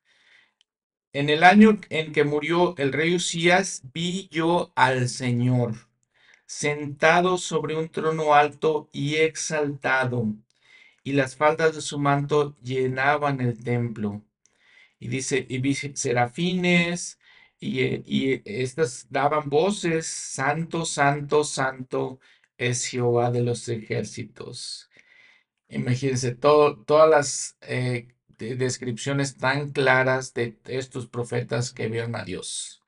En 1.13 1.31
el 1.31 1.45
año 1.45 1.81
en 1.91 2.13
que 2.13 2.25
murió 2.25 2.75
el 2.79 2.93
rey 2.93 3.15
Usías, 3.15 3.83
vi 3.93 4.29
yo 4.31 4.73
al 4.77 5.09
Señor 5.09 5.75
sentado 6.47 7.39
sobre 7.39 7.77
un 7.77 7.89
trono 7.89 8.35
alto 8.35 8.91
y 8.93 9.17
exaltado, 9.17 10.27
y 11.03 11.13
las 11.13 11.37
faldas 11.37 11.75
de 11.75 11.81
su 11.81 11.99
manto 11.99 12.57
llenaban 12.63 13.41
el 13.41 13.63
templo 13.65 14.23
y 15.03 15.09
dice, 15.09 15.45
y 15.49 15.59
vi 15.59 15.75
serafines, 15.75 17.19
y, 17.59 17.81
eh, 17.81 18.03
y 18.07 18.43
estas 18.45 19.09
daban 19.11 19.49
voces, 19.51 20.07
santo, 20.07 20.85
santo, 20.85 21.43
santo 21.43 22.21
es 22.57 22.87
Jehová 22.87 23.33
de 23.33 23.43
los 23.43 23.69
ejércitos. 23.69 24.89
Imagínense 25.69 26.37
todas 26.37 27.11
las 27.11 27.57
eh, 27.63 28.15
descripciones 28.39 29.37
tan 29.37 29.71
claras 29.73 30.35
de 30.35 30.57
estos 30.67 31.09
profetas 31.09 31.73
que 31.73 31.89
vieron 31.89 32.15
a 32.15 32.25
Dios. 32.25 32.81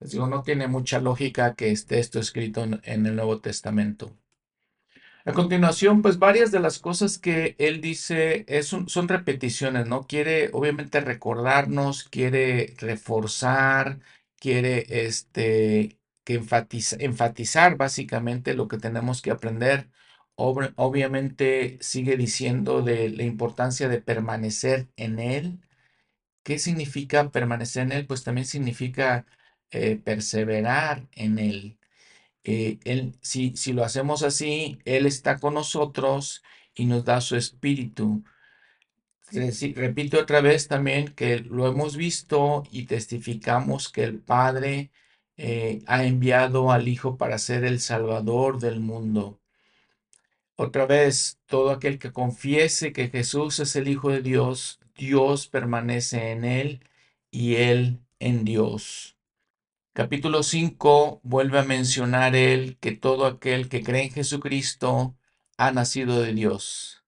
Les 0.00 0.10
digo, 0.10 0.26
no 0.26 0.42
tiene 0.42 0.66
mucha 0.66 0.98
lógica 1.00 1.54
que 1.54 1.70
esté 1.70 2.00
esto 2.00 2.18
escrito 2.18 2.64
en 2.64 3.06
el 3.06 3.14
Nuevo 3.14 3.40
Testamento. 3.40 4.16
A 5.26 5.32
continuación, 5.32 6.02
pues 6.02 6.18
varias 6.18 6.52
de 6.52 6.60
las 6.60 6.78
cosas 6.78 7.18
que 7.18 7.56
él 7.58 7.80
dice 7.80 8.46
son 8.62 9.08
repeticiones, 9.08 9.86
¿no? 9.86 10.06
Quiere 10.06 10.50
obviamente 10.52 11.00
recordarnos, 11.00 12.04
quiere 12.04 12.74
reforzar, 12.78 13.98
quiere 14.38 14.86
este, 15.06 15.98
que 16.24 16.40
enfatizar 17.00 17.76
básicamente 17.76 18.54
lo 18.54 18.68
que 18.68 18.78
tenemos 18.78 19.20
que 19.20 19.32
aprender. 19.32 19.88
obviamente 20.36 21.78
sigue 21.80 22.16
diciendo 22.16 22.82
de 22.82 23.08
la 23.10 23.24
importancia 23.24 23.88
de 23.88 24.00
permanecer 24.00 24.88
en 24.96 25.18
él. 25.18 25.60
¿Qué 26.44 26.58
significa 26.58 27.30
permanecer 27.30 27.82
en 27.84 27.92
él? 27.92 28.06
Pues 28.06 28.24
también 28.24 28.46
significa 28.46 29.26
eh, 29.70 29.96
perseverar 29.96 31.08
en 31.12 31.38
él. 31.38 31.78
Eh, 32.48 32.78
él, 32.84 33.18
si, 33.22 33.56
si 33.56 33.72
lo 33.72 33.84
hacemos 33.84 34.22
así, 34.22 34.78
Él 34.84 35.06
está 35.06 35.38
con 35.38 35.54
nosotros 35.54 36.44
y 36.76 36.86
nos 36.86 37.04
da 37.04 37.20
su 37.20 37.36
espíritu. 37.36 38.22
repito 39.74 40.18
otra 40.20 40.40
vez 40.40 40.68
también 40.68 41.08
que 41.14 41.40
lo 41.40 41.66
hemos 41.66 41.96
visto 41.96 42.62
y 42.70 42.86
testificamos 42.86 43.88
que 43.90 44.04
el 44.04 44.20
Padre 44.20 44.92
eh, 45.36 45.82
ha 45.86 46.04
enviado 46.04 46.70
al 46.72 46.88
Hijo 46.88 47.16
para 47.18 47.38
ser 47.38 47.64
el 47.64 47.80
Salvador 47.80 48.60
del 48.60 48.80
mundo. 48.80 49.40
Otra 50.56 50.86
vez, 50.86 51.40
todo 51.46 51.70
aquel 51.70 51.98
que 51.98 52.12
confiese 52.12 52.92
que 52.92 53.08
Jesús 53.08 53.58
es 53.60 53.76
el 53.76 53.88
Hijo 53.88 54.10
de 54.10 54.22
Dios, 54.22 54.80
Dios 54.96 55.48
permanece 55.48 56.30
en 56.32 56.44
él 56.44 56.80
y 57.30 57.56
él 57.56 58.00
en 58.20 58.44
Dios. 58.44 59.15
Capítulo 59.96 60.42
5 60.42 61.22
vuelve 61.22 61.58
a 61.58 61.64
mencionar 61.64 62.36
él 62.36 62.76
que 62.80 62.92
todo 62.92 63.24
aquel 63.24 63.70
que 63.70 63.82
cree 63.82 64.02
en 64.02 64.10
Jesucristo 64.10 65.16
ha 65.56 65.70
nacido 65.70 66.20
de 66.20 66.34
Dios. 66.34 67.02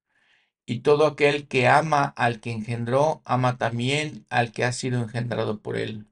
Y 0.64 0.80
todo 0.80 1.04
aquel 1.06 1.48
que 1.48 1.68
ama 1.68 2.04
al 2.16 2.40
que 2.40 2.50
engendró, 2.50 3.20
ama 3.26 3.58
también 3.58 4.24
al 4.30 4.52
que 4.52 4.64
ha 4.64 4.72
sido 4.72 5.02
engendrado 5.02 5.60
por 5.60 5.76
él. 5.76 6.06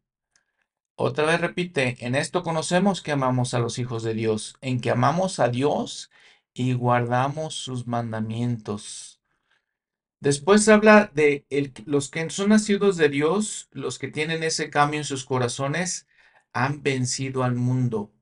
Otra 0.96 1.24
vez 1.24 1.40
repite, 1.40 1.96
en 2.04 2.14
esto 2.14 2.42
conocemos 2.42 3.00
que 3.00 3.12
amamos 3.12 3.54
a 3.54 3.58
los 3.58 3.78
hijos 3.78 4.02
de 4.02 4.12
Dios, 4.12 4.58
en 4.60 4.78
que 4.82 4.90
amamos 4.90 5.40
a 5.40 5.48
Dios 5.48 6.10
y 6.52 6.74
guardamos 6.74 7.54
sus 7.54 7.86
mandamientos. 7.86 9.22
Después 10.20 10.68
habla 10.68 11.10
de 11.14 11.46
los 11.86 12.10
que 12.10 12.28
son 12.28 12.50
nacidos 12.50 12.98
de 12.98 13.08
Dios, 13.08 13.70
los 13.70 13.98
que 13.98 14.08
tienen 14.08 14.42
ese 14.42 14.68
cambio 14.68 15.00
en 15.00 15.04
sus 15.04 15.24
corazones, 15.24 16.05
han 16.64 16.82
vencido 16.82 17.44
al 17.44 17.54
mundo. 17.54 18.12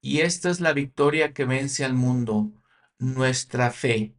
Y 0.00 0.20
esta 0.20 0.50
es 0.50 0.60
la 0.60 0.72
victoria 0.72 1.32
que 1.32 1.44
vence 1.44 1.84
al 1.84 1.94
mundo, 1.94 2.52
nuestra 2.98 3.70
fe. 3.70 4.14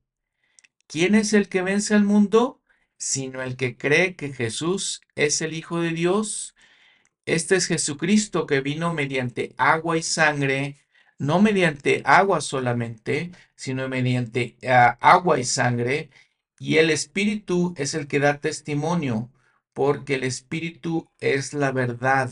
¿Quién 0.88 1.16
es 1.16 1.34
el 1.34 1.50
que 1.50 1.62
vence 1.62 1.96
al 1.96 2.04
mundo? 2.04 2.62
Sino 2.98 3.42
el 3.42 3.56
que 3.56 3.78
cree 3.78 4.16
que 4.16 4.34
Jesús 4.34 5.02
es 5.16 5.42
el 5.42 5.54
Hijo 5.54 5.80
de 5.82 5.92
Dios 5.92 6.56
este 7.28 7.58
es 7.58 7.68
Jesucristo 7.68 8.48
que 8.48 8.62
vino 8.62 8.94
mediante 8.94 9.54
agua 9.58 9.98
y 9.98 10.02
sangre, 10.02 10.78
no 11.20 11.42
mediante 11.42 12.02
agua 12.06 12.40
solamente, 12.40 13.32
sino 13.58 13.90
mediante 13.90 14.56
ah, 14.66 14.98
agua 15.02 15.38
y 15.38 15.44
sangre. 15.44 16.10
Y 16.58 16.78
el 16.78 16.90
Espíritu 16.90 17.74
es 17.76 17.96
el 17.96 18.08
que 18.08 18.20
da 18.20 18.40
testimonio, 18.40 19.30
porque 19.74 20.16
el 20.16 20.24
Espíritu 20.24 21.10
es 21.20 21.54
la 21.54 21.74
verdad. 21.74 22.32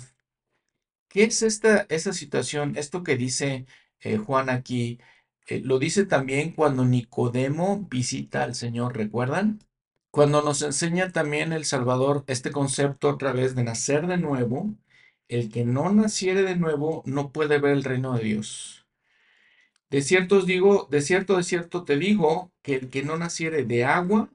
¿Qué 1.16 1.24
es 1.24 1.44
esta, 1.44 1.88
situación? 2.12 2.74
Esto 2.76 3.02
que 3.02 3.16
dice 3.16 3.66
eh, 4.02 4.18
Juan 4.18 4.50
aquí, 4.50 5.00
eh, 5.48 5.62
lo 5.64 5.80
dice 5.80 6.06
también 6.06 6.52
cuando 6.52 6.84
Nicodemo 6.84 7.88
visita 7.90 8.44
al 8.44 8.54
Señor, 8.54 8.98
¿recuerdan? 8.98 9.60
Cuando 10.12 10.42
nos 10.42 10.62
enseña 10.62 11.14
también 11.14 11.54
el 11.54 11.64
Salvador 11.64 12.26
este 12.28 12.52
concepto 12.52 13.10
a 13.10 13.18
través 13.18 13.56
de 13.56 13.64
nacer 13.64 14.08
de 14.08 14.18
nuevo, 14.18 14.76
el 15.30 15.50
que 15.50 15.64
no 15.64 15.90
naciere 15.94 16.44
de 16.44 16.58
nuevo 16.58 17.02
no 17.06 17.32
puede 17.32 17.60
ver 17.60 17.72
el 17.72 17.86
reino 17.86 18.18
de 18.18 18.24
Dios. 18.26 18.86
De 19.90 20.02
cierto 20.02 20.40
os 20.40 20.46
digo, 20.46 20.90
de 20.92 21.00
cierto, 21.00 21.38
de 21.38 21.44
cierto 21.44 21.86
te 21.86 21.98
digo, 21.98 22.52
que 22.62 22.76
el 22.76 22.90
que 22.90 23.04
no 23.04 23.16
naciere 23.18 23.64
de 23.64 23.86
agua 23.86 24.34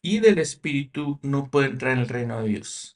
y 0.00 0.20
del 0.20 0.38
Espíritu 0.38 1.20
no 1.22 1.50
puede 1.50 1.68
entrar 1.68 1.92
en 1.92 1.98
el 1.98 2.08
reino 2.08 2.40
de 2.40 2.48
Dios. 2.48 2.94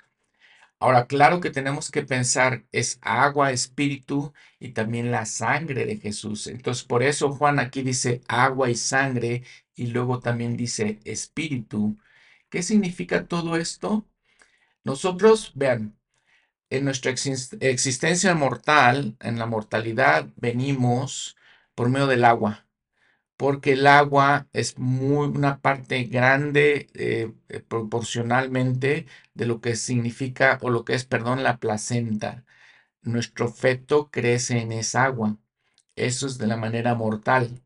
Ahora, 0.79 1.07
claro 1.07 1.41
que 1.41 1.51
tenemos 1.51 1.91
que 1.91 2.03
pensar, 2.03 2.65
es 2.71 2.99
agua, 3.01 3.51
espíritu 3.53 4.33
y 4.59 4.71
también 4.73 5.11
la 5.11 5.25
sangre 5.25 5.87
de 5.87 5.97
Jesús. 5.97 6.47
Entonces, 6.49 6.85
por 6.85 7.03
eso 7.03 7.33
Juan 7.33 7.59
aquí 7.59 7.83
dice 7.83 8.21
agua 8.29 8.69
y 8.71 8.75
sangre 8.77 9.43
y 9.75 9.87
luego 9.89 10.21
también 10.21 10.57
dice 10.57 11.01
espíritu. 11.05 11.99
¿Qué 12.51 12.63
significa 12.63 13.27
todo 13.27 13.57
esto? 13.57 14.07
Nosotros, 14.85 15.53
vean, 15.55 15.97
en 16.71 16.85
nuestra 16.85 17.11
existencia 17.13 18.35
mortal, 18.35 19.17
en 19.21 19.39
la 19.39 19.47
mortalidad, 19.47 20.29
venimos 20.37 21.37
por 21.75 21.89
medio 21.91 22.07
del 22.07 22.25
agua, 22.25 22.66
porque 23.37 23.73
el 23.73 23.87
agua 23.87 24.49
es 24.53 24.79
muy, 24.79 25.29
una 25.29 25.61
parte 25.61 26.05
grande 26.05 26.89
eh, 26.95 27.33
eh, 27.49 27.61
proporcionalmente 27.61 29.07
de 29.35 29.47
lo 29.47 29.61
que 29.61 29.77
significa 29.77 30.59
o 30.63 30.71
lo 30.71 30.85
que 30.85 30.95
es, 30.95 31.05
perdón, 31.05 31.43
la 31.43 31.59
placenta. 31.59 32.45
Nuestro 33.03 33.49
feto 33.53 34.11
crece 34.11 34.61
en 34.61 34.73
esa 34.73 35.05
agua. 35.05 35.37
Eso 35.97 36.27
es 36.27 36.39
de 36.39 36.47
la 36.47 36.57
manera 36.57 36.95
mortal. 36.95 37.63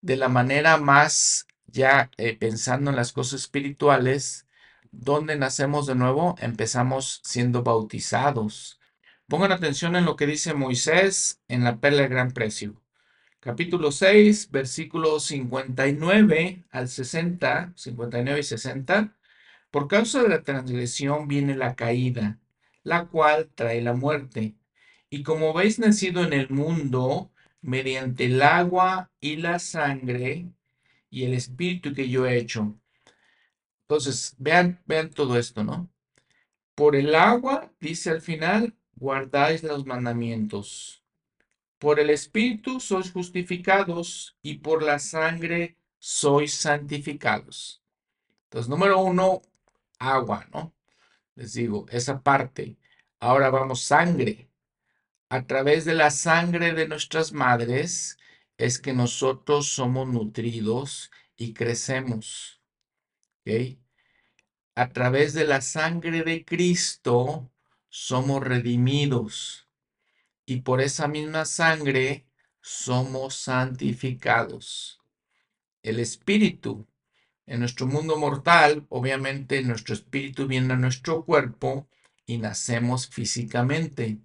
De 0.00 0.16
la 0.16 0.28
manera 0.28 0.78
más 0.78 1.46
ya 1.66 2.10
eh, 2.18 2.36
pensando 2.36 2.90
en 2.90 2.96
las 2.96 3.12
cosas 3.12 3.42
espirituales, 3.42 4.48
¿Dónde 4.90 5.36
nacemos 5.36 5.86
de 5.86 5.94
nuevo? 5.94 6.34
Empezamos 6.38 7.20
siendo 7.24 7.62
bautizados. 7.62 8.80
Pongan 9.26 9.52
atención 9.52 9.96
en 9.96 10.04
lo 10.04 10.16
que 10.16 10.26
dice 10.26 10.54
Moisés 10.54 11.40
en 11.48 11.64
la 11.64 11.78
perla 11.78 12.02
de 12.02 12.08
gran 12.08 12.32
precio. 12.32 12.82
Capítulo 13.40 13.92
6, 13.92 14.50
versículos 14.50 15.24
59 15.26 16.64
al 16.70 16.88
60, 16.88 17.72
59 17.76 18.40
y 18.40 18.42
60. 18.42 19.16
Por 19.70 19.88
causa 19.88 20.22
de 20.22 20.28
la 20.28 20.42
transgresión 20.42 21.28
viene 21.28 21.54
la 21.56 21.76
caída, 21.76 22.38
la 22.82 23.06
cual 23.06 23.50
trae 23.54 23.80
la 23.82 23.94
muerte. 23.94 24.56
Y 25.10 25.22
como 25.22 25.52
veis 25.54 25.78
nacido 25.78 26.24
en 26.24 26.32
el 26.32 26.50
mundo, 26.50 27.30
mediante 27.60 28.26
el 28.26 28.42
agua 28.42 29.10
y 29.20 29.36
la 29.36 29.58
sangre 29.58 30.50
y 31.10 31.24
el 31.24 31.34
espíritu 31.34 31.94
que 31.94 32.08
yo 32.08 32.26
he 32.26 32.38
hecho, 32.38 32.78
entonces, 33.88 34.34
vean, 34.38 34.82
vean 34.84 35.08
todo 35.10 35.38
esto, 35.38 35.64
¿no? 35.64 35.90
Por 36.74 36.94
el 36.94 37.14
agua, 37.14 37.72
dice 37.80 38.10
al 38.10 38.20
final, 38.20 38.76
guardáis 38.96 39.62
los 39.62 39.86
mandamientos. 39.86 40.97
Por 41.78 42.00
el 42.00 42.10
Espíritu 42.10 42.80
sois 42.80 43.12
justificados 43.12 44.36
y 44.42 44.58
por 44.58 44.82
la 44.82 44.98
sangre 44.98 45.76
sois 45.98 46.54
santificados. 46.54 47.82
Entonces, 48.44 48.68
número 48.68 48.98
uno, 49.00 49.42
agua, 49.98 50.46
¿no? 50.52 50.74
Les 51.36 51.52
digo, 51.52 51.86
esa 51.90 52.20
parte. 52.20 52.76
Ahora 53.20 53.50
vamos, 53.50 53.82
sangre. 53.82 54.50
A 55.28 55.46
través 55.46 55.84
de 55.84 55.94
la 55.94 56.10
sangre 56.10 56.72
de 56.72 56.88
nuestras 56.88 57.32
madres 57.32 58.18
es 58.56 58.80
que 58.80 58.92
nosotros 58.92 59.68
somos 59.68 60.08
nutridos 60.08 61.12
y 61.36 61.52
crecemos. 61.52 62.60
A 64.74 64.88
través 64.88 65.32
de 65.32 65.44
la 65.44 65.60
sangre 65.60 66.22
de 66.22 66.44
Cristo 66.44 67.50
somos 67.88 68.42
redimidos 68.42 69.67
y 70.48 70.62
por 70.62 70.80
esa 70.80 71.08
misma 71.08 71.44
sangre 71.44 72.24
somos 72.62 73.34
santificados. 73.34 74.98
El 75.82 76.00
espíritu 76.00 76.88
en 77.44 77.60
nuestro 77.60 77.86
mundo 77.86 78.16
mortal, 78.16 78.86
obviamente 78.88 79.62
nuestro 79.62 79.94
espíritu 79.94 80.46
viene 80.46 80.72
a 80.72 80.76
nuestro 80.78 81.26
cuerpo 81.26 81.86
y 82.24 82.38
nacemos 82.38 83.08
físicamente. 83.08 84.20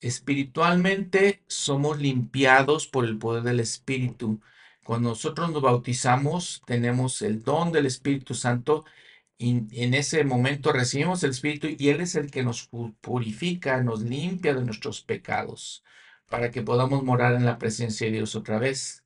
Espiritualmente 0.00 1.44
somos 1.46 2.00
limpiados 2.00 2.88
por 2.88 3.04
el 3.04 3.16
poder 3.16 3.44
del 3.44 3.60
espíritu 3.60 4.40
cuando 4.88 5.10
nosotros 5.10 5.52
nos 5.52 5.60
bautizamos, 5.60 6.62
tenemos 6.64 7.20
el 7.20 7.42
don 7.42 7.72
del 7.72 7.84
Espíritu 7.84 8.32
Santo 8.32 8.86
y 9.38 9.82
en 9.84 9.94
ese 9.94 10.24
momento 10.24 10.72
recibimos 10.72 11.22
el 11.22 11.30
Espíritu 11.30 11.68
y 11.78 11.88
Él 11.90 12.00
es 12.00 12.16
el 12.16 12.30
que 12.30 12.42
nos 12.42 12.68
purifica, 13.00 13.82
nos 13.82 14.02
limpia 14.02 14.54
de 14.54 14.64
nuestros 14.64 15.02
pecados 15.02 15.84
para 16.28 16.50
que 16.50 16.62
podamos 16.62 17.02
morar 17.04 17.34
en 17.34 17.46
la 17.46 17.58
presencia 17.58 18.06
de 18.06 18.14
Dios 18.14 18.34
otra 18.36 18.58
vez. 18.58 19.04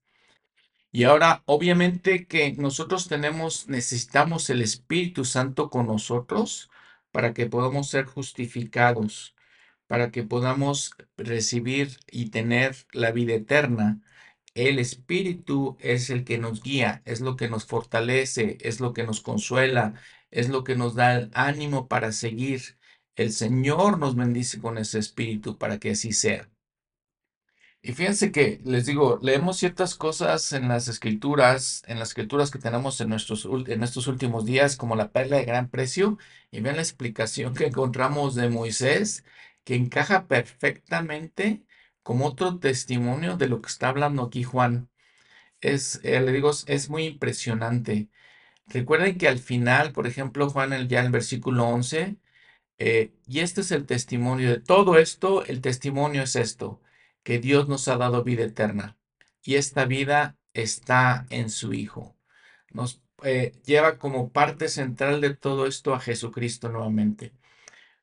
Y 0.90 1.04
ahora, 1.04 1.42
obviamente 1.46 2.26
que 2.26 2.52
nosotros 2.52 3.08
tenemos, 3.08 3.68
necesitamos 3.68 4.50
el 4.50 4.60
Espíritu 4.62 5.24
Santo 5.24 5.70
con 5.70 5.86
nosotros 5.86 6.70
para 7.10 7.32
que 7.34 7.46
podamos 7.46 7.88
ser 7.88 8.04
justificados, 8.06 9.34
para 9.86 10.10
que 10.10 10.22
podamos 10.24 10.92
recibir 11.16 11.98
y 12.10 12.30
tener 12.30 12.76
la 12.92 13.10
vida 13.12 13.34
eterna. 13.34 14.02
El 14.54 14.78
Espíritu 14.78 15.76
es 15.80 16.10
el 16.10 16.24
que 16.24 16.38
nos 16.38 16.62
guía, 16.62 17.02
es 17.06 17.20
lo 17.20 17.36
que 17.36 17.48
nos 17.48 17.66
fortalece, 17.66 18.58
es 18.60 18.80
lo 18.80 18.92
que 18.92 19.04
nos 19.04 19.20
consuela, 19.22 19.94
es 20.32 20.48
lo 20.48 20.64
que 20.64 20.76
nos 20.76 20.94
da 20.96 21.14
el 21.16 21.30
ánimo 21.34 21.88
para 21.88 22.12
seguir. 22.12 22.78
El 23.16 23.32
Señor 23.32 23.98
nos 23.98 24.16
bendice 24.16 24.60
con 24.60 24.78
ese 24.78 24.98
Espíritu 24.98 25.58
para 25.58 25.78
que 25.78 25.92
así 25.92 26.12
sea. 26.12 26.50
Y 27.84 27.92
fíjense 27.94 28.30
que 28.30 28.60
les 28.64 28.86
digo, 28.86 29.18
leemos 29.22 29.58
ciertas 29.58 29.96
cosas 29.96 30.52
en 30.52 30.68
las 30.68 30.86
escrituras, 30.86 31.82
en 31.88 31.98
las 31.98 32.10
escrituras 32.10 32.50
que 32.52 32.60
tenemos 32.60 33.00
en, 33.00 33.08
nuestros, 33.08 33.44
en 33.66 33.82
estos 33.82 34.06
últimos 34.06 34.44
días, 34.44 34.76
como 34.76 34.94
la 34.94 35.10
perla 35.10 35.38
de 35.38 35.44
gran 35.44 35.68
precio, 35.68 36.16
y 36.52 36.60
vean 36.60 36.76
la 36.76 36.82
explicación 36.82 37.54
que 37.54 37.66
encontramos 37.66 38.36
de 38.36 38.48
Moisés, 38.48 39.24
que 39.64 39.74
encaja 39.74 40.28
perfectamente 40.28 41.64
como 42.02 42.26
otro 42.26 42.58
testimonio 42.58 43.36
de 43.36 43.48
lo 43.48 43.60
que 43.60 43.68
está 43.68 43.88
hablando 43.88 44.22
aquí 44.22 44.44
Juan. 44.44 44.88
Es, 45.60 46.00
eh, 46.04 46.20
le 46.20 46.32
digo, 46.32 46.50
es 46.66 46.90
muy 46.90 47.04
impresionante. 47.06 48.08
Recuerden 48.72 49.18
que 49.18 49.28
al 49.28 49.38
final, 49.38 49.92
por 49.92 50.06
ejemplo, 50.06 50.48
Juan 50.50 50.88
ya 50.88 51.00
en 51.00 51.06
el 51.06 51.12
versículo 51.12 51.66
11, 51.68 52.16
eh, 52.78 53.12
y 53.26 53.40
este 53.40 53.60
es 53.62 53.70
el 53.72 53.86
testimonio 53.86 54.50
de 54.50 54.60
todo 54.60 54.98
esto, 54.98 55.44
el 55.46 55.60
testimonio 55.60 56.22
es 56.22 56.36
esto, 56.36 56.80
que 57.22 57.38
Dios 57.38 57.68
nos 57.68 57.88
ha 57.88 57.96
dado 57.96 58.24
vida 58.24 58.44
eterna 58.44 58.96
y 59.44 59.56
esta 59.56 59.84
vida 59.86 60.36
está 60.54 61.26
en 61.30 61.50
su 61.50 61.74
Hijo. 61.74 62.16
Nos 62.72 63.02
eh, 63.24 63.52
lleva 63.64 63.98
como 63.98 64.30
parte 64.32 64.68
central 64.68 65.20
de 65.20 65.34
todo 65.34 65.66
esto 65.66 65.94
a 65.94 66.00
Jesucristo 66.00 66.68
nuevamente. 66.68 67.32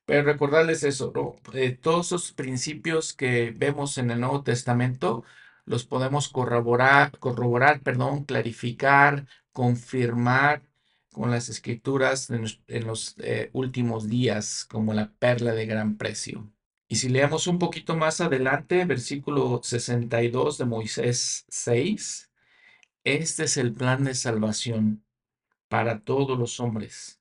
Pero 0.05 0.23
recordarles 0.23 0.83
eso. 0.83 1.13
Eh, 1.53 1.71
todos 1.71 2.07
esos 2.07 2.31
principios 2.33 3.13
que 3.13 3.53
vemos 3.55 3.97
en 3.97 4.11
el 4.11 4.19
Nuevo 4.21 4.43
Testamento 4.43 5.23
los 5.65 5.85
podemos 5.85 6.29
corroborar, 6.29 7.17
corroborar, 7.19 7.81
perdón, 7.81 8.25
clarificar, 8.25 9.27
confirmar 9.59 10.63
con 11.11 11.31
las 11.31 11.49
escrituras 11.49 12.29
en 12.29 12.87
los, 12.87 13.15
eh, 13.17 13.49
últimos 13.51 14.07
días, 14.07 14.63
como 14.63 14.93
la 14.93 15.11
perla 15.19 15.51
de 15.51 15.65
gran 15.65 15.97
precio. 15.97 16.49
Y 16.87 16.95
si 16.95 17.09
leemos 17.09 17.45
un 17.45 17.59
poquito 17.59 17.93
más 17.97 18.21
adelante, 18.21 18.85
versículo 18.85 19.59
62 19.61 20.59
de 20.59 20.63
Moisés 20.63 21.45
6, 21.49 22.31
este 23.03 23.43
es 23.43 23.57
el 23.57 23.73
plan 23.73 24.05
de 24.05 24.15
salvación 24.15 25.03
para 25.67 25.99
todos 26.05 26.39
los 26.39 26.61
hombres, 26.61 27.19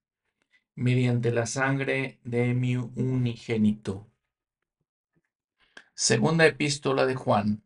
mediante 0.76 1.32
la 1.32 1.46
sangre 1.46 2.20
de 2.22 2.54
mi 2.54 2.76
unigénito. 2.76 4.06
Segunda 5.92 6.46
epístola 6.46 7.04
de 7.04 7.16
Juan. 7.16 7.64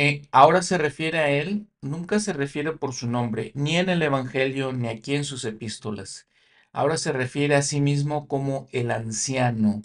Eh, 0.00 0.22
ahora 0.30 0.62
se 0.62 0.78
refiere 0.78 1.18
a 1.18 1.28
él, 1.30 1.66
nunca 1.82 2.20
se 2.20 2.32
refiere 2.32 2.70
por 2.72 2.94
su 2.94 3.08
nombre, 3.08 3.50
ni 3.56 3.78
en 3.78 3.88
el 3.88 4.00
Evangelio, 4.00 4.72
ni 4.72 4.86
aquí 4.86 5.16
en 5.16 5.24
sus 5.24 5.44
epístolas. 5.44 6.28
Ahora 6.72 6.96
se 6.98 7.10
refiere 7.10 7.56
a 7.56 7.62
sí 7.62 7.80
mismo 7.80 8.28
como 8.28 8.68
el 8.70 8.92
anciano. 8.92 9.82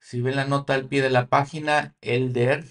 Si 0.00 0.22
ven 0.22 0.36
la 0.36 0.46
nota 0.46 0.72
al 0.74 0.88
pie 0.88 1.02
de 1.02 1.10
la 1.10 1.26
página, 1.28 1.94
Elder, 2.00 2.64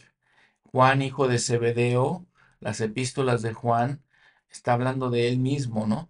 Juan, 0.72 1.04
hijo 1.04 1.28
de 1.28 1.38
Zebedeo, 1.38 2.26
las 2.60 2.82
epístolas 2.82 3.44
de 3.44 3.54
Juan, 3.54 4.02
está 4.50 4.74
hablando 4.74 5.12
de 5.12 5.28
él 5.28 5.38
mismo, 5.38 5.86
¿no? 5.86 6.10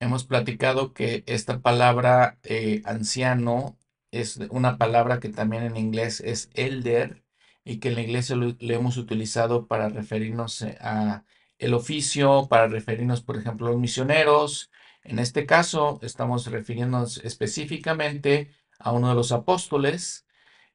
Hemos 0.00 0.24
platicado 0.24 0.94
que 0.94 1.24
esta 1.26 1.60
palabra 1.60 2.38
eh, 2.44 2.82
anciano 2.86 3.76
es 4.12 4.38
una 4.50 4.78
palabra 4.78 5.20
que 5.20 5.28
también 5.28 5.64
en 5.64 5.76
inglés 5.76 6.20
es 6.22 6.50
elder 6.54 7.22
y 7.64 7.78
que 7.78 7.88
en 7.88 7.94
la 7.96 8.02
iglesia 8.02 8.36
lo, 8.36 8.54
hemos 8.60 8.96
utilizado 8.96 9.66
para 9.66 9.88
referirnos 9.88 10.62
eh, 10.62 10.78
a 10.80 11.24
el 11.58 11.74
oficio, 11.74 12.48
para 12.48 12.68
referirnos, 12.68 13.22
por 13.22 13.36
ejemplo, 13.36 13.66
a 13.66 13.70
los 13.72 13.80
misioneros. 13.80 14.70
En 15.04 15.18
este 15.18 15.46
caso, 15.46 15.98
estamos 16.02 16.46
refiriéndonos 16.46 17.18
específicamente 17.18 18.50
a 18.78 18.92
uno 18.92 19.10
de 19.10 19.14
los 19.14 19.32
apóstoles. 19.32 20.26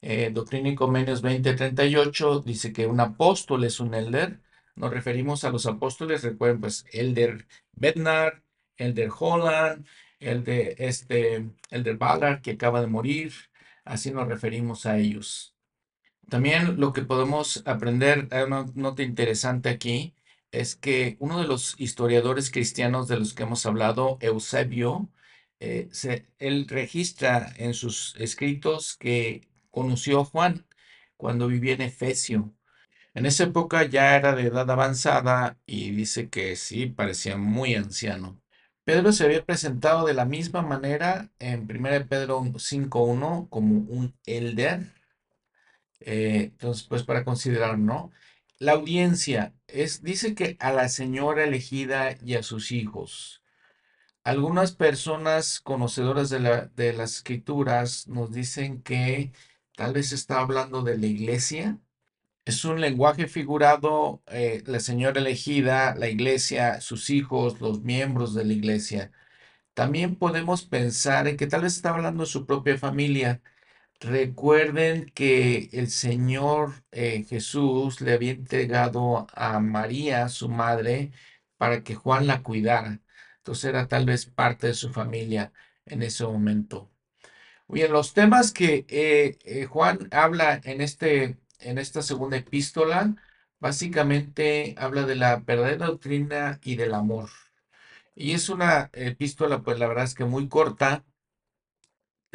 Eh, 0.02 0.30
Doctrina 0.34 0.70
y 0.70 0.76
Convenios 0.76 1.22
2038 1.22 2.42
dice 2.42 2.72
que 2.74 2.86
un 2.88 3.00
apóstol 3.00 3.64
es 3.64 3.80
un 3.80 3.94
elder. 3.96 4.42
Nos 4.76 4.92
referimos 4.92 5.44
a 5.44 5.50
los 5.52 5.66
apóstoles, 5.66 6.24
recuerden, 6.24 6.62
pues, 6.62 6.86
elder 6.92 7.48
Bednar, 7.74 8.44
elder 8.78 9.10
Holland, 9.18 9.86
el 10.20 10.44
de 10.44 10.76
este, 10.80 11.50
Ballard, 11.98 12.42
que 12.42 12.52
acaba 12.52 12.82
de 12.82 12.88
morir. 12.88 13.34
Así 13.86 14.12
nos 14.12 14.28
referimos 14.28 14.86
a 14.86 14.98
ellos. 14.98 15.55
También 16.30 16.80
lo 16.80 16.93
que 16.93 17.03
podemos 17.03 17.63
aprender, 17.65 18.28
hay 18.32 18.43
una 18.43 18.65
nota 18.76 19.03
interesante 19.03 19.69
aquí, 19.69 20.15
es 20.51 20.76
que 20.76 21.17
uno 21.19 21.39
de 21.41 21.47
los 21.47 21.76
historiadores 21.80 22.51
cristianos 22.51 23.07
de 23.07 23.17
los 23.19 23.34
que 23.34 23.43
hemos 23.43 23.65
hablado, 23.65 24.17
Eusebio, 24.21 25.09
eh, 25.59 25.89
él 26.39 26.67
registra 26.67 27.53
en 27.57 27.73
sus 27.73 28.15
escritos 28.17 28.97
que 28.97 29.47
conoció 29.71 30.21
a 30.21 30.26
Juan 30.26 30.65
cuando 31.17 31.47
vivía 31.47 31.73
en 31.73 31.82
Efesio. 31.82 32.53
En 33.13 33.26
esa 33.26 33.45
época 33.45 33.84
ya 33.86 34.15
era 34.17 34.36
de 34.36 34.43
edad 34.47 34.69
avanzada 34.69 35.57
y 35.65 35.91
dice 35.91 36.30
que 36.30 36.55
sí, 36.55 36.88
parecía 36.88 37.38
muy 37.38 37.76
anciano. 37.76 38.41
Pedro 38.84 39.11
se 39.13 39.26
había 39.26 39.45
presentado 39.45 40.05
de 40.05 40.13
la 40.13 40.26
misma 40.26 40.61
manera 40.61 41.32
en 41.39 41.61
1 41.61 42.07
Pedro 42.07 42.41
5.1 42.41 43.49
como 43.49 43.78
un 43.89 44.15
elder 44.26 44.93
eh, 46.06 46.51
entonces, 46.51 46.84
pues 46.88 47.03
para 47.03 47.26
considerar, 47.26 47.80
¿no? 47.80 48.12
La 48.60 48.74
audiencia 48.74 49.53
es, 49.68 50.03
dice 50.03 50.36
que 50.36 50.58
a 50.60 50.72
la 50.74 50.88
señora 50.89 51.43
elegida 51.43 52.16
y 52.24 52.36
a 52.36 52.43
sus 52.43 52.72
hijos. 52.72 53.43
Algunas 54.24 54.74
personas 54.74 55.60
conocedoras 55.62 56.30
de, 56.30 56.39
la, 56.39 56.68
de 56.68 56.93
las 56.93 57.16
escrituras 57.18 58.08
nos 58.08 58.32
dicen 58.32 58.82
que 58.82 59.34
tal 59.76 59.93
vez 59.93 60.12
está 60.14 60.39
hablando 60.41 60.84
de 60.84 60.97
la 60.97 61.08
iglesia. 61.08 61.80
Es 62.45 62.66
un 62.66 62.82
lenguaje 62.82 63.28
figurado, 63.28 64.24
eh, 64.28 64.64
la 64.68 64.80
señora 64.80 65.20
elegida, 65.22 65.95
la 65.95 66.10
iglesia, 66.10 66.82
sus 66.82 67.10
hijos, 67.10 67.62
los 67.62 67.82
miembros 67.84 68.34
de 68.36 68.45
la 68.45 68.53
iglesia. 68.53 69.12
También 69.74 70.16
podemos 70.16 70.64
pensar 70.66 71.28
en 71.28 71.38
que 71.38 71.47
tal 71.47 71.62
vez 71.64 71.76
está 71.78 71.91
hablando 71.91 72.24
de 72.24 72.30
su 72.30 72.45
propia 72.45 72.78
familia 72.78 73.41
Recuerden 74.06 75.10
que 75.16 75.70
el 75.74 75.89
Señor 75.89 76.74
eh, 76.91 77.24
Jesús 77.28 78.01
le 78.01 78.14
había 78.14 78.32
entregado 78.32 79.26
a 79.34 79.60
María, 79.60 80.30
su 80.30 80.47
madre, 80.49 81.12
para 81.58 81.84
que 81.84 81.95
Juan 81.95 82.28
la 82.28 82.43
cuidara. 82.43 83.01
Entonces 83.38 83.66
era 83.66 83.88
tal 83.88 84.06
vez 84.06 84.26
parte 84.28 84.68
de 84.68 84.74
su 84.76 84.91
familia 84.91 85.53
en 85.86 86.03
ese 86.03 86.24
momento. 86.26 86.91
Bien, 87.68 87.91
los 87.93 88.14
temas 88.14 88.51
que 88.53 88.86
eh, 88.89 89.39
eh, 89.45 89.66
Juan 89.66 90.10
habla 90.12 90.62
en, 90.64 90.82
este, 90.82 91.38
en 91.60 91.78
esta 91.80 92.01
segunda 92.03 92.38
epístola, 92.38 93.16
básicamente 93.60 94.76
habla 94.78 95.06
de 95.06 95.16
la 95.16 95.38
verdadera 95.38 95.88
doctrina 95.88 96.60
y 96.64 96.76
del 96.78 96.93
amor. 96.95 97.30
Y 98.16 98.34
es 98.34 98.49
una 98.49 98.89
epístola, 98.93 99.62
pues 99.64 99.80
la 99.80 99.88
verdad 99.88 100.06
es 100.06 100.16
que 100.16 100.26
muy 100.26 100.47
corta, 100.49 101.03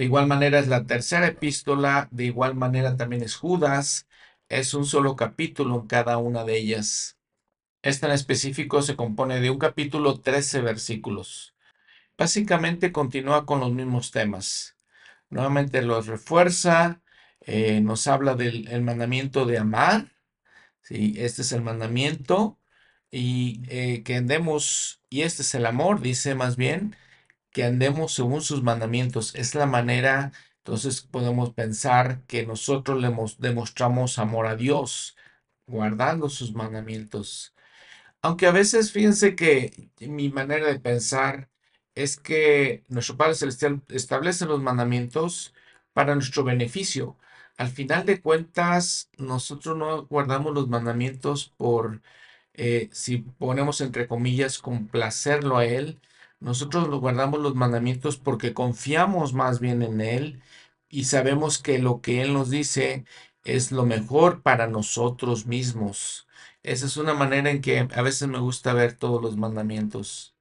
de 0.00 0.06
igual 0.06 0.26
manera 0.26 0.58
es 0.58 0.66
la 0.66 0.86
tercera 0.86 1.26
epístola, 1.26 2.08
de 2.10 2.24
igual 2.24 2.54
manera 2.54 2.96
también 2.96 3.22
es 3.22 3.36
Judas, 3.36 4.08
es 4.48 4.72
un 4.72 4.86
solo 4.86 5.14
capítulo 5.14 5.78
en 5.78 5.86
cada 5.88 6.16
una 6.16 6.42
de 6.42 6.56
ellas. 6.56 7.18
Esta 7.82 8.06
en 8.06 8.14
específico 8.14 8.80
se 8.80 8.96
compone 8.96 9.40
de 9.40 9.50
un 9.50 9.58
capítulo, 9.58 10.18
13 10.18 10.62
versículos. 10.62 11.54
Básicamente 12.16 12.92
continúa 12.92 13.44
con 13.44 13.60
los 13.60 13.72
mismos 13.72 14.10
temas. 14.10 14.78
Nuevamente 15.28 15.82
los 15.82 16.06
refuerza, 16.06 17.02
eh, 17.42 17.82
nos 17.82 18.06
habla 18.06 18.36
del 18.36 18.80
mandamiento 18.80 19.44
de 19.44 19.58
amar. 19.58 20.12
Este 20.88 21.42
es 21.42 21.52
el 21.52 21.60
mandamiento 21.60 22.58
y 23.10 23.60
eh, 23.68 24.02
que 24.02 24.16
andemos, 24.16 25.02
y 25.10 25.22
este 25.22 25.42
es 25.42 25.54
el 25.54 25.66
amor, 25.66 26.00
dice 26.00 26.34
más 26.34 26.56
bien, 26.56 26.96
que 27.50 27.64
andemos 27.64 28.14
según 28.14 28.42
sus 28.42 28.62
mandamientos. 28.62 29.34
Es 29.34 29.54
la 29.54 29.66
manera, 29.66 30.32
entonces 30.58 31.02
podemos 31.02 31.52
pensar 31.54 32.22
que 32.26 32.46
nosotros 32.46 33.00
le 33.00 33.10
demostramos 33.38 34.18
amor 34.18 34.46
a 34.46 34.56
Dios, 34.56 35.16
guardando 35.66 36.28
sus 36.28 36.54
mandamientos. 36.54 37.54
Aunque 38.22 38.46
a 38.46 38.52
veces 38.52 38.92
fíjense 38.92 39.34
que 39.36 39.90
mi 40.00 40.28
manera 40.30 40.66
de 40.68 40.80
pensar 40.80 41.48
es 41.94 42.18
que 42.18 42.84
nuestro 42.88 43.16
Padre 43.16 43.34
Celestial 43.34 43.82
establece 43.88 44.46
los 44.46 44.60
mandamientos 44.62 45.54
para 45.92 46.14
nuestro 46.14 46.44
beneficio. 46.44 47.16
Al 47.56 47.68
final 47.70 48.06
de 48.06 48.20
cuentas, 48.20 49.10
nosotros 49.18 49.76
no 49.76 50.06
guardamos 50.06 50.54
los 50.54 50.68
mandamientos 50.68 51.52
por, 51.56 52.02
eh, 52.54 52.88
si 52.92 53.18
ponemos 53.18 53.80
entre 53.80 54.08
comillas, 54.08 54.58
complacerlo 54.58 55.58
a 55.58 55.66
Él, 55.66 56.00
nosotros 56.40 56.88
guardamos 57.00 57.40
los 57.40 57.54
mandamientos 57.54 58.16
porque 58.18 58.54
confiamos 58.54 59.32
más 59.34 59.60
bien 59.60 59.82
en 59.82 60.00
Él 60.00 60.42
y 60.88 61.04
sabemos 61.04 61.58
que 61.58 61.78
lo 61.78 62.00
que 62.00 62.22
Él 62.22 62.32
nos 62.34 62.50
dice 62.50 63.04
es 63.44 63.72
lo 63.72 63.86
mejor 63.86 64.42
para 64.42 64.66
nosotros 64.66 65.46
mismos. 65.46 66.26
Esa 66.62 66.86
es 66.86 66.96
una 66.96 67.14
manera 67.14 67.50
en 67.50 67.60
que 67.62 67.88
a 67.94 68.02
veces 68.02 68.28
me 68.28 68.38
gusta 68.38 68.72
ver 68.74 68.94
todos 68.94 69.22
los 69.22 69.36
mandamientos. 69.36 70.34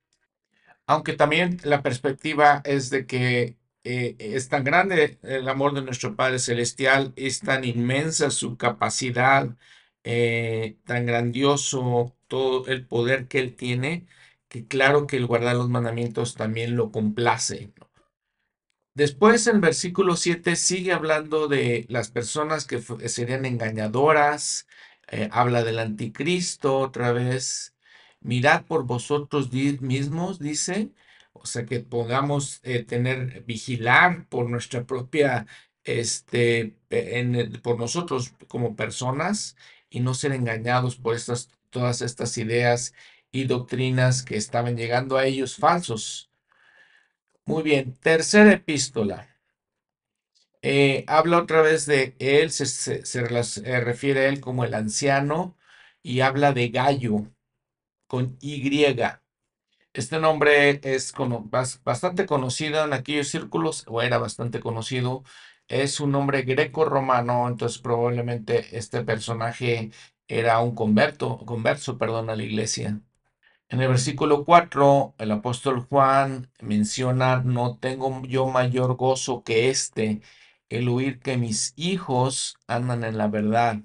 Aunque 0.85 1.13
también 1.13 1.59
la 1.63 1.81
perspectiva 1.83 2.61
es 2.65 2.89
de 2.89 3.05
que 3.05 3.57
eh, 3.83 4.15
es 4.19 4.49
tan 4.49 4.63
grande 4.63 5.19
el 5.23 5.47
amor 5.47 5.73
de 5.73 5.81
nuestro 5.83 6.15
Padre 6.15 6.39
Celestial, 6.39 7.13
es 7.15 7.39
tan 7.41 7.63
inmensa 7.63 8.31
su 8.31 8.57
capacidad, 8.57 9.55
eh, 10.03 10.77
tan 10.85 11.05
grandioso 11.05 12.15
todo 12.27 12.67
el 12.67 12.85
poder 12.87 13.27
que 13.27 13.39
Él 13.39 13.55
tiene, 13.55 14.07
que 14.49 14.67
claro 14.67 15.07
que 15.07 15.17
el 15.17 15.27
guardar 15.27 15.55
los 15.55 15.69
mandamientos 15.69 16.35
también 16.35 16.75
lo 16.75 16.91
complace. 16.91 17.71
Después 18.95 19.47
el 19.47 19.61
versículo 19.61 20.17
7 20.17 20.55
sigue 20.55 20.91
hablando 20.91 21.47
de 21.47 21.85
las 21.89 22.11
personas 22.11 22.65
que 22.65 22.81
serían 23.07 23.45
engañadoras, 23.45 24.67
eh, 25.07 25.29
habla 25.31 25.63
del 25.63 25.79
anticristo 25.79 26.79
otra 26.79 27.11
vez. 27.13 27.75
Mirad 28.21 28.65
por 28.65 28.83
vosotros 28.85 29.51
mismos, 29.53 30.39
dice, 30.39 30.91
o 31.33 31.45
sea 31.45 31.65
que 31.65 31.79
podamos 31.79 32.59
eh, 32.63 32.83
tener, 32.83 33.43
vigilar 33.45 34.27
por 34.27 34.49
nuestra 34.49 34.85
propia, 34.85 35.47
este, 35.83 36.75
por 37.63 37.79
nosotros 37.79 38.33
como 38.47 38.75
personas 38.75 39.55
y 39.89 40.01
no 40.01 40.13
ser 40.13 40.33
engañados 40.33 40.97
por 40.97 41.15
estas, 41.15 41.49
todas 41.69 42.01
estas 42.01 42.37
ideas 42.37 42.93
y 43.31 43.45
doctrinas 43.45 44.23
que 44.23 44.37
estaban 44.37 44.77
llegando 44.77 45.17
a 45.17 45.25
ellos 45.25 45.55
falsos. 45.55 46.31
Muy 47.45 47.63
bien, 47.63 47.95
tercera 47.99 48.53
epístola. 48.53 49.27
Eh, 50.61 51.05
habla 51.07 51.37
otra 51.39 51.61
vez 51.61 51.85
de 51.85 52.15
él, 52.19 52.51
se, 52.51 52.65
se- 52.65 53.01
eh, 53.19 53.79
refiere 53.81 54.21
a 54.21 54.29
él 54.29 54.41
como 54.41 54.63
el 54.65 54.73
anciano 54.73 55.57
y 56.03 56.19
habla 56.21 56.51
de 56.53 56.69
Gallo 56.69 57.31
con 58.07 58.37
Y. 58.41 58.83
Este 59.93 60.19
nombre 60.19 60.79
es 60.83 61.13
bastante 61.83 62.25
conocido 62.25 62.83
en 62.85 62.93
aquellos 62.93 63.27
círculos, 63.29 63.83
o 63.87 64.01
era 64.01 64.17
bastante 64.17 64.59
conocido. 64.59 65.23
Es 65.67 65.99
un 65.99 66.11
nombre 66.11 66.41
greco-romano, 66.43 67.47
entonces 67.47 67.79
probablemente 67.79 68.77
este 68.77 69.03
personaje 69.03 69.91
era 70.27 70.59
un 70.59 70.75
converto, 70.75 71.37
converso, 71.45 71.97
perdón, 71.97 72.29
a 72.29 72.35
la 72.35 72.43
iglesia. 72.43 73.01
En 73.69 73.81
el 73.81 73.87
versículo 73.87 74.45
4, 74.45 75.15
el 75.17 75.31
apóstol 75.31 75.79
Juan 75.81 76.51
menciona, 76.59 77.41
no 77.41 77.77
tengo 77.77 78.21
yo 78.25 78.47
mayor 78.47 78.95
gozo 78.95 79.43
que 79.43 79.69
este, 79.69 80.21
el 80.69 80.89
oír 80.89 81.19
que 81.19 81.37
mis 81.37 81.73
hijos 81.77 82.57
andan 82.67 83.03
en 83.03 83.17
la 83.17 83.27
verdad. 83.27 83.81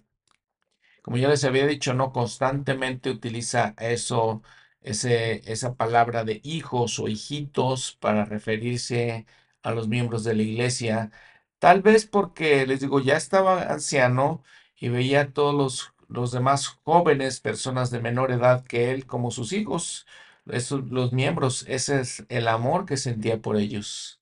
Como 1.03 1.17
ya 1.19 1.29
les 1.29 1.45
había 1.45 1.67
dicho, 1.67 1.95
no 1.95 2.13
constantemente 2.13 3.11
utiliza 3.11 3.75
eso, 3.79 4.43
esa 4.83 5.75
palabra 5.77 6.25
de 6.25 6.41
hijos 6.45 6.99
o 6.99 7.09
hijitos 7.09 7.97
para 8.01 8.25
referirse 8.25 9.27
a 9.63 9.73
los 9.73 9.89
miembros 9.89 10.25
de 10.25 10.35
la 10.35 10.43
iglesia. 10.43 11.11
Tal 11.59 11.83
vez 11.83 12.07
porque, 12.07 12.67
les 12.67 12.81
digo, 12.81 13.01
ya 13.01 13.17
estaba 13.17 13.63
anciano 13.65 14.43
y 14.77 14.89
veía 14.89 15.33
todos 15.33 15.55
los, 15.55 15.94
los 16.09 16.33
demás 16.33 16.67
jóvenes, 16.85 17.41
personas 17.41 17.91
de 17.91 18.01
menor 18.01 18.31
edad 18.33 18.65
que 18.65 18.91
él, 18.93 19.07
como 19.07 19.31
sus 19.31 19.53
hijos, 19.53 20.07
esos, 20.47 20.91
los 20.91 21.13
miembros. 21.13 21.65
Ese 21.69 22.01
es 22.01 22.25
el 22.29 22.49
amor 22.49 22.87
que 22.87 22.97
sentía 22.97 23.41
por 23.41 23.57
ellos. 23.57 24.19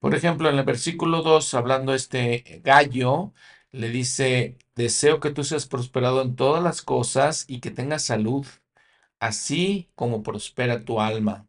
Por 0.00 0.14
ejemplo, 0.14 0.50
en 0.50 0.58
el 0.58 0.64
versículo 0.64 1.22
2, 1.22 1.54
hablando 1.54 1.94
este 1.94 2.60
gallo, 2.64 3.32
le 3.70 3.88
dice, 3.88 4.58
deseo 4.74 5.20
que 5.20 5.30
tú 5.30 5.44
seas 5.44 5.66
prosperado 5.66 6.22
en 6.22 6.36
todas 6.36 6.62
las 6.62 6.82
cosas 6.82 7.44
y 7.48 7.60
que 7.60 7.70
tengas 7.70 8.04
salud, 8.04 8.46
así 9.20 9.90
como 9.94 10.22
prospera 10.22 10.84
tu 10.84 11.00
alma. 11.00 11.46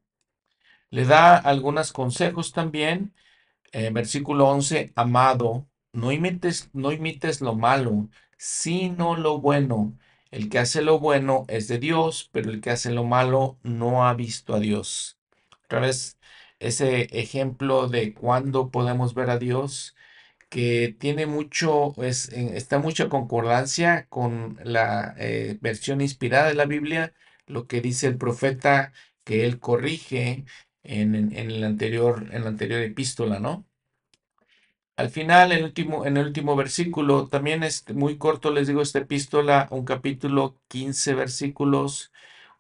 Le 0.90 1.06
da 1.06 1.38
algunos 1.38 1.92
consejos 1.92 2.54
también. 2.54 3.14
En 3.72 3.94
versículo 3.94 4.48
11, 4.50 4.94
amado, 4.96 5.68
no 5.94 6.12
imites, 6.12 6.70
no 6.74 6.92
imites 6.92 7.42
lo 7.42 7.56
malo, 7.56 8.10
sino 8.38 9.16
lo 9.16 9.40
bueno. 9.40 9.98
El 10.32 10.50
que 10.50 10.60
hace 10.60 10.82
lo 10.82 11.00
bueno 11.00 11.46
es 11.48 11.68
de 11.68 11.78
Dios, 11.80 12.30
pero 12.32 12.50
el 12.52 12.62
que 12.62 12.72
hace 12.72 12.92
lo 12.92 13.04
malo 13.04 13.60
no 13.64 14.06
ha 14.08 14.14
visto 14.16 14.56
a 14.56 14.60
Dios. 14.60 15.18
Otra 15.66 15.80
vez, 15.82 16.18
ese 16.60 17.04
ejemplo 17.20 17.88
de 17.90 18.14
cuándo 18.14 18.72
podemos 18.72 19.14
ver 19.14 19.30
a 19.30 19.38
Dios, 19.40 19.96
que 20.50 20.96
tiene 21.00 21.26
mucho, 21.26 21.94
es, 22.04 22.30
está 22.30 22.80
mucha 22.80 23.10
concordancia 23.10 24.08
con 24.10 24.60
la 24.64 25.16
eh, 25.18 25.58
versión 25.62 26.02
inspirada 26.02 26.48
de 26.50 26.54
la 26.56 26.66
Biblia, 26.66 27.14
lo 27.48 27.68
que 27.68 27.82
dice 27.82 28.08
el 28.08 28.18
profeta 28.18 28.94
que 29.24 29.46
él 29.46 29.60
corrige 29.60 30.46
en- 30.84 31.16
en 31.16 31.52
el 31.52 31.64
anterior, 31.64 32.28
en 32.32 32.44
la 32.44 32.50
anterior 32.50 32.82
epístola, 32.82 33.40
¿no? 33.40 33.66
Al 34.96 35.10
final, 35.10 35.52
en 35.52 35.60
el 35.60 35.64
último, 35.66 36.06
en 36.06 36.18
el 36.18 36.28
último 36.28 36.56
versículo, 36.56 37.28
también 37.28 37.64
es 37.64 37.84
muy 37.96 38.18
corto, 38.18 38.52
les 38.52 38.68
digo, 38.68 38.82
esta 38.82 39.00
epístola, 39.00 39.68
un 39.72 39.86
capítulo, 39.86 40.60
15 40.68 41.16
versículos, 41.16 42.12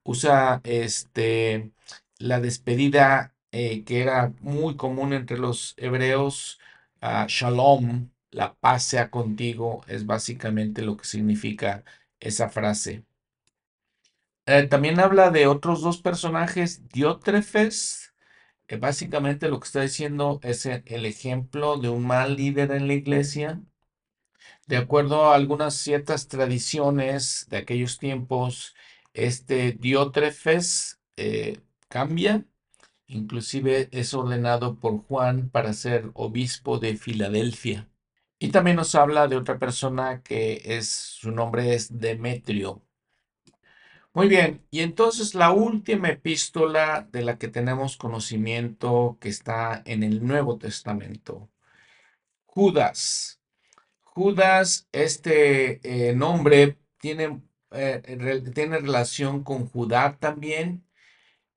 usa 0.03 0.59
este, 0.63 1.71
la 2.19 2.39
despedida 2.41 3.35
eh, 3.51 3.83
que 3.85 4.01
era 4.01 4.33
muy 4.41 4.75
común 4.77 5.13
entre 5.13 5.37
los 5.37 5.75
hebreos, 5.77 6.59
ah, 7.01 7.25
Shalom, 7.29 8.09
la 8.31 8.55
paz 8.55 8.83
sea 8.85 9.11
contigo, 9.11 9.83
es 9.87 10.05
básicamente 10.07 10.81
lo 10.83 10.97
que 10.97 11.05
significa 11.05 11.83
esa 12.19 12.49
frase. 12.49 13.05
Eh, 14.45 14.67
también 14.67 14.99
habla 14.99 15.31
de 15.31 15.47
otros 15.47 15.81
dos 15.81 15.97
personajes, 16.01 16.87
Diótrefes, 16.89 18.02
que 18.67 18.77
básicamente 18.77 19.49
lo 19.49 19.59
que 19.59 19.65
está 19.67 19.81
diciendo 19.81 20.39
es 20.43 20.65
el 20.65 20.83
el 20.87 21.05
ejemplo 21.05 21.77
de 21.77 21.89
un 21.89 22.05
mal 22.05 22.35
líder 22.37 22.71
en 22.71 22.87
la 22.87 22.93
iglesia. 22.93 23.61
De 24.67 24.77
acuerdo 24.77 25.25
a 25.25 25.35
algunas 25.35 25.75
ciertas 25.75 26.27
tradiciones 26.27 27.47
de 27.49 27.57
aquellos 27.57 27.97
tiempos, 27.99 28.75
este 29.13 29.73
Diótrefes 29.73 30.99
eh, 31.17 31.59
cambia, 31.89 32.45
inclusive 33.07 33.89
es 33.91 34.13
ordenado 34.13 34.79
por 34.79 34.99
Juan 35.05 35.49
para 35.49 35.73
ser 35.73 36.11
obispo 36.15 36.79
de 36.79 36.97
Filadelfia. 36.97 37.89
Y 38.39 38.49
también 38.51 38.77
nos 38.77 38.95
habla 38.95 39.27
de 39.27 39.37
otra 39.37 39.59
persona 39.59 40.21
que 40.23 40.61
es, 40.65 40.87
su 40.89 41.31
nombre 41.31 41.75
es 41.75 41.99
Demetrio. 41.99 42.83
Muy 44.15 44.27
bien, 44.27 44.63
y 44.69 44.81
entonces 44.81 45.33
la 45.33 45.51
última 45.51 46.09
epístola 46.09 47.07
de 47.11 47.23
la 47.23 47.37
que 47.39 47.47
tenemos 47.47 47.97
conocimiento 47.97 49.17
que 49.19 49.29
está 49.29 49.81
en 49.85 50.03
el 50.03 50.23
Nuevo 50.25 50.57
Testamento, 50.59 51.49
Judas. 52.45 53.41
Judas, 54.03 54.87
este 54.91 56.09
eh, 56.09 56.15
nombre 56.15 56.77
tiene, 56.99 57.41
eh, 57.71 58.41
tiene 58.53 58.79
relación 58.79 59.43
con 59.43 59.67
Judá 59.67 60.17
también, 60.19 60.85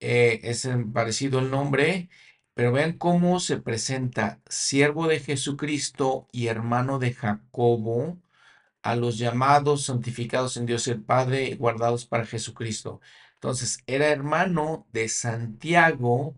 eh, 0.00 0.40
es 0.44 0.68
parecido 0.94 1.40
el 1.40 1.50
nombre, 1.50 2.08
pero 2.54 2.72
vean 2.72 2.94
cómo 2.98 3.40
se 3.40 3.58
presenta, 3.58 4.40
siervo 4.48 5.08
de 5.08 5.20
Jesucristo 5.20 6.28
y 6.32 6.48
hermano 6.48 6.98
de 6.98 7.12
Jacobo 7.14 8.18
a 8.90 8.96
los 8.96 9.18
llamados, 9.18 9.84
santificados 9.86 10.56
en 10.56 10.66
Dios 10.66 10.86
el 10.88 11.02
Padre, 11.02 11.56
guardados 11.56 12.06
para 12.06 12.26
Jesucristo. 12.26 13.00
Entonces, 13.34 13.82
era 13.86 14.08
hermano 14.08 14.86
de 14.92 15.08
Santiago, 15.08 16.36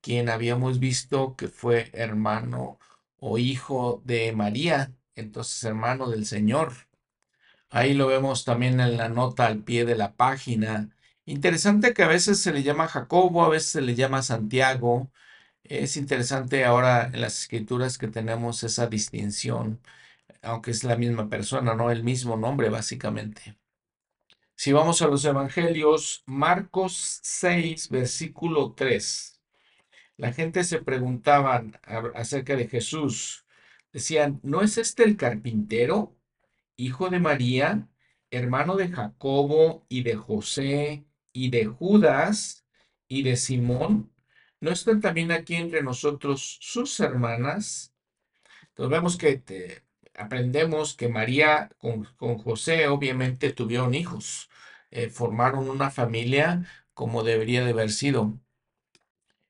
quien 0.00 0.30
habíamos 0.30 0.78
visto 0.80 1.36
que 1.36 1.48
fue 1.48 1.90
hermano 1.92 2.78
o 3.18 3.38
hijo 3.38 4.02
de 4.06 4.32
María, 4.32 4.92
entonces 5.14 5.62
hermano 5.64 6.08
del 6.10 6.26
Señor. 6.26 6.72
Ahí 7.70 7.94
lo 7.94 8.06
vemos 8.08 8.44
también 8.44 8.80
en 8.80 8.96
la 8.96 9.08
nota 9.08 9.46
al 9.46 9.62
pie 9.62 9.84
de 9.84 9.96
la 9.96 10.14
página. 10.16 10.90
Interesante 11.26 11.94
que 11.94 12.02
a 12.02 12.08
veces 12.08 12.40
se 12.40 12.52
le 12.52 12.62
llama 12.62 12.88
Jacobo, 12.88 13.44
a 13.44 13.48
veces 13.48 13.70
se 13.72 13.80
le 13.82 13.94
llama 13.94 14.22
Santiago. 14.22 15.10
Es 15.64 15.96
interesante 15.96 16.64
ahora 16.64 17.06
en 17.12 17.20
las 17.20 17.40
escrituras 17.42 17.98
que 17.98 18.08
tenemos 18.08 18.62
esa 18.64 18.86
distinción 18.88 19.80
aunque 20.42 20.70
es 20.70 20.84
la 20.84 20.96
misma 20.96 21.28
persona, 21.28 21.74
¿no? 21.74 21.90
El 21.90 22.04
mismo 22.04 22.36
nombre, 22.36 22.68
básicamente. 22.68 23.56
Si 24.54 24.72
vamos 24.72 25.00
a 25.02 25.06
los 25.06 25.24
evangelios, 25.24 26.22
Marcos 26.26 27.20
6, 27.22 27.88
versículo 27.88 28.74
3. 28.74 29.40
La 30.18 30.32
gente 30.34 30.64
se 30.64 30.82
preguntaba 30.82 31.64
acerca 32.14 32.56
de 32.56 32.68
Jesús. 32.68 33.46
Decían, 33.92 34.38
¿no 34.42 34.60
es 34.60 34.76
este 34.76 35.04
el 35.04 35.16
carpintero, 35.16 36.14
hijo 36.76 37.08
de 37.08 37.20
María, 37.20 37.88
hermano 38.30 38.76
de 38.76 38.88
Jacobo 38.88 39.86
y 39.88 40.02
de 40.02 40.16
José 40.16 41.06
y 41.32 41.50
de 41.50 41.64
Judas 41.64 42.66
y 43.08 43.22
de 43.22 43.36
Simón? 43.36 44.12
¿No 44.60 44.70
están 44.70 45.00
también 45.00 45.32
aquí 45.32 45.54
entre 45.56 45.82
nosotros 45.82 46.58
sus 46.60 47.00
hermanas? 47.00 47.94
Entonces 48.68 48.90
vemos 48.90 49.16
que 49.16 49.42
aprendemos 50.20 50.94
que 50.96 51.08
María 51.08 51.70
con, 51.78 52.04
con 52.16 52.38
José 52.38 52.88
obviamente 52.88 53.52
tuvieron 53.52 53.94
hijos, 53.94 54.50
eh, 54.90 55.08
formaron 55.10 55.68
una 55.70 55.90
familia 55.90 56.64
como 56.94 57.22
debería 57.24 57.64
de 57.64 57.70
haber 57.72 57.90
sido. 57.90 58.38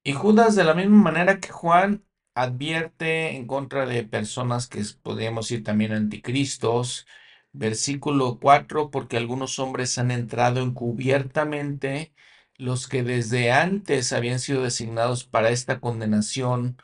Y 0.02 0.12
Judas, 0.14 0.56
de 0.56 0.64
la 0.64 0.74
misma 0.74 0.96
manera 1.02 1.40
que 1.40 1.48
Juan, 1.50 2.04
advierte 2.34 3.36
en 3.36 3.46
contra 3.46 3.86
de 3.86 4.04
personas 4.04 4.66
que 4.68 4.82
podríamos 5.02 5.48
decir 5.48 5.64
también 5.64 5.92
anticristos. 5.92 7.06
Versículo 7.52 8.38
4, 8.40 8.90
porque 8.90 9.16
algunos 9.16 9.58
hombres 9.58 9.98
han 9.98 10.10
entrado 10.12 10.60
encubiertamente, 10.62 12.12
los 12.56 12.86
que 12.88 13.02
desde 13.02 13.50
antes 13.52 14.12
habían 14.12 14.38
sido 14.38 14.62
designados 14.62 15.24
para 15.24 15.50
esta 15.50 15.80
condenación, 15.80 16.76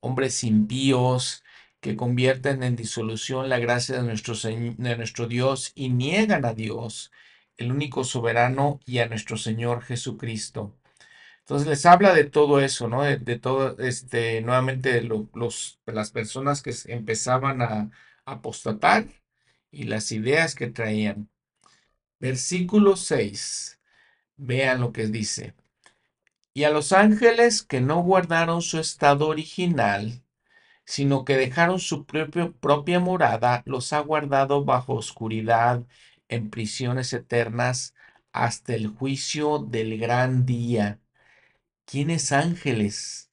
hombres 0.00 0.44
impíos, 0.44 1.42
que 1.82 1.96
convierten 1.96 2.62
en 2.62 2.76
disolución 2.76 3.48
la 3.48 3.58
gracia 3.58 3.96
de 3.96 4.04
nuestro, 4.04 4.34
de 4.36 4.96
nuestro 4.96 5.26
Dios 5.26 5.72
y 5.74 5.90
niegan 5.90 6.44
a 6.44 6.54
Dios, 6.54 7.10
el 7.56 7.72
único 7.72 8.04
soberano, 8.04 8.80
y 8.86 9.00
a 9.00 9.08
nuestro 9.08 9.36
Señor 9.36 9.82
Jesucristo. 9.82 10.76
Entonces 11.40 11.66
les 11.66 11.84
habla 11.84 12.14
de 12.14 12.24
todo 12.24 12.60
eso, 12.60 12.88
¿no? 12.88 13.02
De, 13.02 13.38
todo, 13.38 13.76
este, 13.80 14.40
nuevamente 14.42 15.02
los, 15.02 15.80
las 15.86 16.12
personas 16.12 16.62
que 16.62 16.72
empezaban 16.86 17.62
a 17.62 17.90
apostatar 18.26 19.06
y 19.72 19.84
las 19.84 20.12
ideas 20.12 20.54
que 20.54 20.68
traían. 20.68 21.30
Versículo 22.20 22.96
6. 22.96 23.80
Vean 24.36 24.80
lo 24.80 24.92
que 24.92 25.08
dice. 25.08 25.54
Y 26.54 26.62
a 26.62 26.70
los 26.70 26.92
ángeles 26.92 27.64
que 27.64 27.80
no 27.80 28.02
guardaron 28.04 28.62
su 28.62 28.78
estado 28.78 29.26
original, 29.26 30.22
sino 30.84 31.24
que 31.24 31.36
dejaron 31.36 31.78
su 31.80 32.06
propio, 32.06 32.52
propia 32.58 33.00
morada, 33.00 33.62
los 33.66 33.92
ha 33.92 34.00
guardado 34.00 34.64
bajo 34.64 34.94
oscuridad 34.94 35.84
en 36.28 36.50
prisiones 36.50 37.12
eternas 37.12 37.94
hasta 38.32 38.74
el 38.74 38.88
juicio 38.88 39.58
del 39.58 39.98
gran 39.98 40.46
día. 40.46 41.00
¿Quiénes 41.84 42.32
ángeles? 42.32 43.30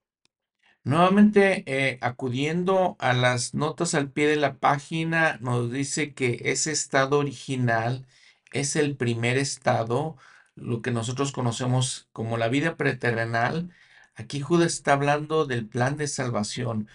Nuevamente, 0.84 1.64
eh, 1.68 2.00
acudiendo 2.02 2.96
a 3.00 3.14
las 3.14 3.54
notas 3.54 3.94
al 3.96 4.12
pie 4.12 4.28
de 4.28 4.38
la 4.38 4.58
página, 4.60 5.38
nos 5.42 5.72
dice 5.72 6.14
que 6.14 6.42
ese 6.46 6.72
estado 6.72 7.20
original 7.20 8.08
es 8.52 8.76
el 8.76 8.96
primer 8.98 9.38
estado, 9.38 10.18
lo 10.56 10.82
que 10.82 10.92
nosotros 10.92 11.32
conocemos 11.32 12.10
como 12.12 12.38
la 12.38 12.48
vida 12.50 12.76
preterrenal. 12.78 13.70
Aquí 14.16 14.42
Judas 14.42 14.74
está 14.74 14.94
hablando 14.94 15.46
del 15.46 15.68
plan 15.68 15.98
de 15.98 16.08
salvación, 16.08 16.88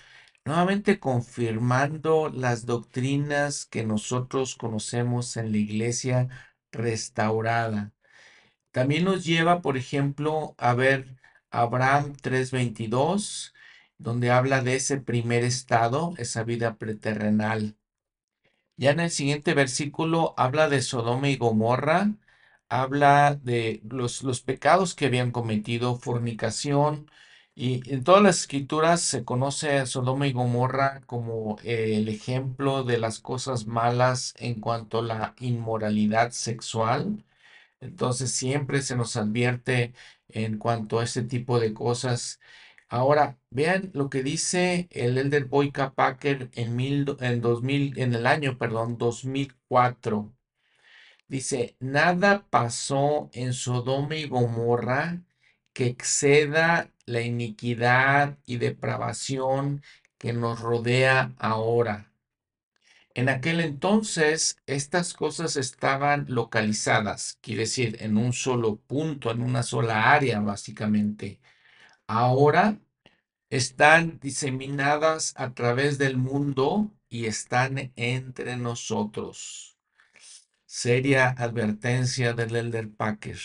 nuevamente 0.44 0.98
confirmando 1.00 2.28
las 2.30 2.66
doctrinas 2.66 3.66
que 3.66 3.84
nosotros 3.84 4.56
conocemos 4.56 5.36
en 5.36 5.52
la 5.52 5.58
iglesia 5.58 6.28
restaurada. 6.72 7.92
También 8.72 9.04
nos 9.04 9.24
lleva, 9.24 9.62
por 9.62 9.76
ejemplo, 9.76 10.54
a 10.58 10.74
ver 10.74 11.16
Abraham 11.50 12.14
3:22 12.20 13.54
donde 13.98 14.30
habla 14.30 14.62
de 14.62 14.76
ese 14.76 14.98
primer 14.98 15.44
estado, 15.44 16.14
esa 16.18 16.44
vida 16.44 16.76
preterrenal. 16.76 17.76
Ya 18.76 18.90
en 18.90 19.00
el 19.00 19.10
siguiente 19.10 19.54
versículo 19.54 20.34
habla 20.36 20.68
de 20.68 20.82
Sodoma 20.82 21.28
y 21.28 21.36
Gomorra, 21.36 22.10
habla 22.68 23.38
de 23.42 23.80
los, 23.88 24.22
los 24.22 24.40
pecados 24.42 24.94
que 24.94 25.06
habían 25.06 25.30
cometido, 25.30 25.96
fornicación, 25.96 27.10
y 27.54 27.88
en 27.92 28.04
todas 28.04 28.22
las 28.22 28.40
escrituras 28.40 29.00
se 29.00 29.24
conoce 29.24 29.78
a 29.78 29.86
Sodoma 29.86 30.26
y 30.26 30.32
Gomorra 30.32 31.02
como 31.06 31.56
el 31.64 32.08
ejemplo 32.08 32.84
de 32.84 32.98
las 32.98 33.20
cosas 33.20 33.66
malas 33.66 34.34
en 34.38 34.60
cuanto 34.60 34.98
a 35.00 35.02
la 35.02 35.34
inmoralidad 35.40 36.32
sexual. 36.32 37.24
Entonces 37.80 38.32
siempre 38.32 38.82
se 38.82 38.96
nos 38.96 39.16
advierte 39.16 39.94
en 40.28 40.58
cuanto 40.58 41.00
a 41.00 41.04
este 41.04 41.22
tipo 41.22 41.60
de 41.60 41.74
cosas 41.74 42.40
Ahora, 42.88 43.38
vean 43.50 43.90
lo 43.92 44.08
que 44.10 44.22
dice 44.22 44.88
el 44.92 45.18
Elder 45.18 45.46
Boyka 45.46 45.94
Packer 45.94 46.50
en, 46.54 46.76
mil, 46.76 47.16
en, 47.20 47.40
2000, 47.40 47.98
en 47.98 48.14
el 48.14 48.26
año, 48.26 48.56
perdón, 48.58 48.98
2004. 48.98 50.32
Dice, 51.28 51.76
nada 51.80 52.46
pasó 52.50 53.30
en 53.32 53.52
Sodoma 53.52 54.16
y 54.16 54.28
Gomorra 54.28 55.22
que 55.72 55.86
exceda 55.86 56.90
la 57.06 57.20
iniquidad 57.22 58.38
y 58.46 58.56
depravación 58.56 59.82
que 60.18 60.32
nos 60.32 60.60
rodea 60.60 61.32
ahora. 61.38 62.10
En 63.14 63.28
aquel 63.28 63.60
entonces, 63.60 64.58
estas 64.66 65.14
cosas 65.14 65.56
estaban 65.56 66.26
localizadas, 66.28 67.38
quiere 67.40 67.62
decir, 67.62 67.96
en 68.00 68.16
un 68.16 68.32
solo 68.32 68.76
punto, 68.76 69.30
en 69.30 69.40
una 69.42 69.62
sola 69.62 70.12
área, 70.12 70.40
básicamente. 70.40 71.40
Ahora 72.06 72.78
están 73.50 74.18
diseminadas 74.20 75.34
a 75.36 75.54
través 75.54 75.98
del 75.98 76.16
mundo 76.16 76.92
y 77.08 77.26
están 77.26 77.92
entre 77.96 78.56
nosotros. 78.56 79.76
Seria 80.66 81.28
advertencia 81.30 82.32
del 82.32 82.56
Elder 82.56 82.90
Packer. 82.90 83.38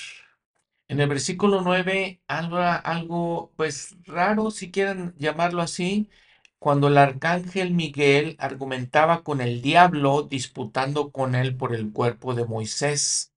En 0.90 1.00
el 1.00 1.08
versículo 1.08 1.62
9 1.62 2.20
habla 2.28 2.76
algo 2.76 3.54
pues 3.56 3.96
raro, 4.06 4.52
si 4.52 4.72
quieren 4.72 5.14
llamarlo 5.18 5.62
así, 5.62 6.10
cuando 6.58 6.88
el 6.88 6.98
arcángel 6.98 7.72
Miguel 7.74 8.36
argumentaba 8.40 9.24
con 9.24 9.40
el 9.42 9.62
diablo 9.62 10.24
disputando 10.24 11.12
con 11.12 11.36
él 11.36 11.56
por 11.56 11.76
el 11.76 11.92
cuerpo 11.94 12.34
de 12.34 12.46
Moisés. 12.46 13.34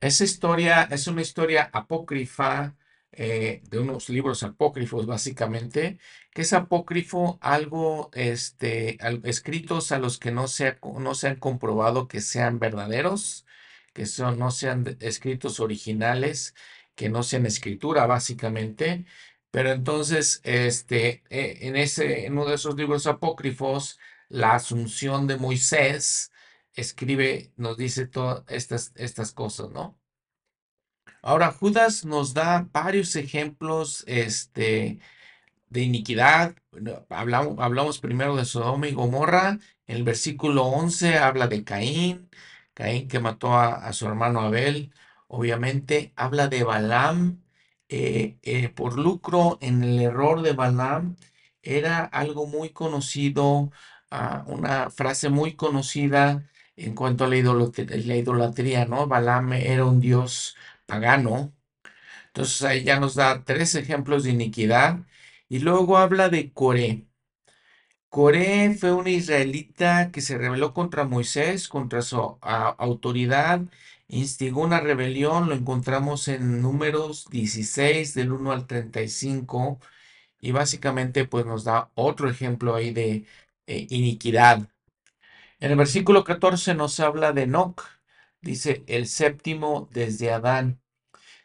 Esa 0.00 0.24
historia 0.24 0.82
es 0.90 1.06
una 1.06 1.22
historia 1.22 1.70
apócrifa 1.72 2.76
eh, 3.12 3.62
de 3.70 3.78
unos 3.78 4.08
libros 4.10 4.42
apócrifos, 4.42 5.06
básicamente, 5.06 5.98
que 6.32 6.42
es 6.42 6.52
apócrifo 6.52 7.38
algo, 7.42 8.10
este, 8.14 8.98
escritos 9.24 9.92
a 9.92 9.98
los 9.98 10.18
que 10.18 10.30
no 10.30 10.44
no 10.98 11.14
se 11.14 11.28
han 11.28 11.36
comprobado 11.36 12.06
que 12.08 12.20
sean 12.20 12.58
verdaderos, 12.58 13.46
que 14.00 14.36
no 14.36 14.50
sean 14.50 14.96
escritos 15.00 15.60
originales, 15.60 16.54
que 16.94 17.08
no 17.08 17.22
sean 17.22 17.46
escritura, 17.46 18.06
básicamente. 18.06 19.04
Pero 19.50 19.72
entonces, 19.72 20.40
este, 20.44 21.22
eh, 21.30 21.58
en, 21.62 21.76
ese, 21.76 22.26
en 22.26 22.34
uno 22.34 22.46
de 22.46 22.54
esos 22.54 22.76
libros 22.76 23.06
apócrifos, 23.06 23.98
la 24.28 24.54
asunción 24.54 25.26
de 25.26 25.36
Moisés 25.36 26.32
escribe, 26.74 27.52
nos 27.56 27.76
dice 27.76 28.06
todas 28.06 28.44
estas, 28.48 28.92
estas 28.96 29.32
cosas, 29.32 29.70
¿no? 29.70 29.98
Ahora, 31.22 31.52
Judas 31.52 32.04
nos 32.04 32.32
da 32.34 32.68
varios 32.72 33.14
ejemplos 33.16 34.04
este, 34.06 35.00
de 35.68 35.80
iniquidad. 35.82 36.56
Hablamos, 37.10 37.58
hablamos 37.58 37.98
primero 38.00 38.36
de 38.36 38.44
Sodoma 38.44 38.88
y 38.88 38.92
Gomorra. 38.92 39.58
En 39.86 39.96
el 39.96 40.04
versículo 40.04 40.64
11 40.64 41.18
habla 41.18 41.48
de 41.48 41.64
Caín, 41.64 42.30
Caín 42.80 43.08
que 43.08 43.20
mató 43.20 43.54
a, 43.56 43.92
su 43.92 44.06
hermano 44.06 44.40
Abel. 44.40 44.92
Obviamente 45.28 46.12
habla 46.16 46.48
de 46.48 46.64
Balaam 46.64 47.42
eh, 47.88 48.38
eh, 48.42 48.68
por 48.70 48.98
lucro 48.98 49.58
en 49.60 49.84
el 49.84 50.00
error 50.00 50.42
de 50.42 50.52
Balaam. 50.54 51.16
Era 51.62 52.04
algo 52.04 52.46
muy 52.46 52.70
conocido, 52.70 53.70
ah, 54.10 54.44
una 54.46 54.90
frase 54.90 55.28
muy 55.28 55.54
conocida 55.56 56.48
en 56.76 56.94
cuanto 56.94 57.24
a 57.24 57.28
la 57.28 57.36
idolatría, 57.36 57.96
la 58.06 58.16
idolatría, 58.16 58.86
¿no? 58.86 59.06
Balaam 59.06 59.52
era 59.54 59.84
un 59.84 60.00
dios 60.00 60.56
pagano. 60.86 61.52
Entonces 62.28 62.62
ahí 62.62 62.84
ya 62.84 63.00
nos 63.00 63.14
da 63.16 63.44
tres 63.44 63.74
ejemplos 63.74 64.24
de 64.24 64.30
iniquidad. 64.32 65.00
Y 65.48 65.60
luego 65.60 65.98
habla 65.98 66.28
de 66.28 66.52
Coré. 66.52 67.09
Coré 68.10 68.74
fue 68.74 68.92
una 68.92 69.10
israelita 69.10 70.10
que 70.10 70.20
se 70.20 70.36
rebeló 70.36 70.74
contra 70.74 71.04
Moisés, 71.04 71.68
contra 71.68 72.02
su 72.02 72.38
autoridad, 72.42 73.62
instigó 74.08 74.62
una 74.62 74.80
rebelión, 74.80 75.48
lo 75.48 75.54
encontramos 75.54 76.26
en 76.28 76.60
números 76.60 77.26
16 77.30 78.14
del 78.14 78.32
1 78.32 78.50
al 78.52 78.66
35 78.66 79.78
y 80.40 80.52
básicamente 80.52 81.24
pues 81.24 81.46
nos 81.46 81.64
da 81.64 81.90
otro 81.94 82.28
ejemplo 82.28 82.74
ahí 82.74 82.92
de 82.92 83.26
eh, 83.68 83.86
iniquidad. 83.90 84.68
En 85.60 85.70
el 85.70 85.76
versículo 85.76 86.24
14 86.24 86.74
nos 86.74 86.98
habla 87.00 87.32
de 87.32 87.42
Enoch, 87.42 87.82
dice 88.40 88.82
el 88.88 89.06
séptimo 89.06 89.88
desde 89.92 90.32
Adán. 90.32 90.80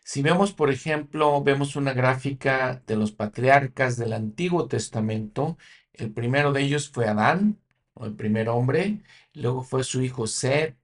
Si 0.03 0.22
vemos, 0.22 0.53
por 0.53 0.72
ejemplo, 0.72 1.43
vemos 1.43 1.76
una 1.76 1.93
gráfica 1.93 2.82
de 2.88 2.95
los 2.95 3.11
patriarcas 3.11 3.97
del 3.97 4.13
Antiguo 4.13 4.68
Testamento, 4.68 5.57
el 5.97 6.11
primero 6.13 6.51
de 6.53 6.61
ellos 6.63 6.89
fue 6.89 7.07
Adán, 7.07 7.59
el 8.01 8.15
primer 8.15 8.49
hombre, 8.49 9.01
luego 9.33 9.63
fue 9.63 9.83
su 9.83 10.01
hijo 10.01 10.27
Seth, 10.27 10.75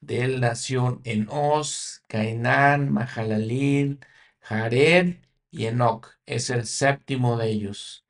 de 0.00 0.22
él 0.24 0.40
nació 0.40 1.00
Enos, 1.04 2.02
Cainán, 2.08 2.90
Mahalalil, 2.92 4.00
Jared 4.40 5.16
y 5.50 5.66
Enoch, 5.66 6.08
es 6.26 6.50
el 6.50 6.66
séptimo 6.66 7.36
de 7.36 7.48
ellos. 7.50 8.04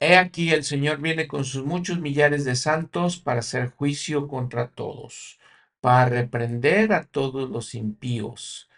He 0.00 0.16
aquí 0.16 0.50
el 0.50 0.64
Señor 0.64 1.00
viene 1.00 1.28
con 1.28 1.44
sus 1.44 1.64
muchos 1.64 2.00
millares 2.00 2.44
de 2.44 2.56
santos 2.56 3.18
para 3.18 3.40
hacer 3.40 3.70
juicio 3.70 4.26
contra 4.28 4.68
todos, 4.68 5.38
para 5.80 6.06
reprender 6.06 6.92
a 6.92 7.04
todos 7.04 7.48
los 7.50 7.74
impíos. 7.74 8.68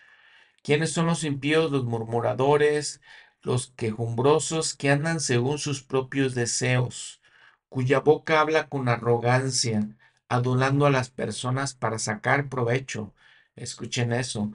¿Quiénes 0.62 0.92
son 0.92 1.06
los 1.06 1.24
impíos, 1.24 1.70
los 1.70 1.84
murmuradores, 1.84 3.00
los 3.44 3.68
quejumbrosos 3.76 4.74
que 4.74 4.90
andan 4.90 5.20
según 5.20 5.58
sus 5.58 5.82
propios 5.84 6.34
deseos, 6.34 7.20
cuya 7.68 8.00
boca 8.00 8.40
habla 8.40 8.68
con 8.68 8.88
arrogancia, 8.88 9.88
adulando 10.28 10.86
a 10.86 10.90
las 10.90 11.10
personas 11.10 11.74
para 11.74 11.98
sacar 12.00 12.48
provecho? 12.48 13.14
Escuchen 13.56 14.12
eso, 14.12 14.52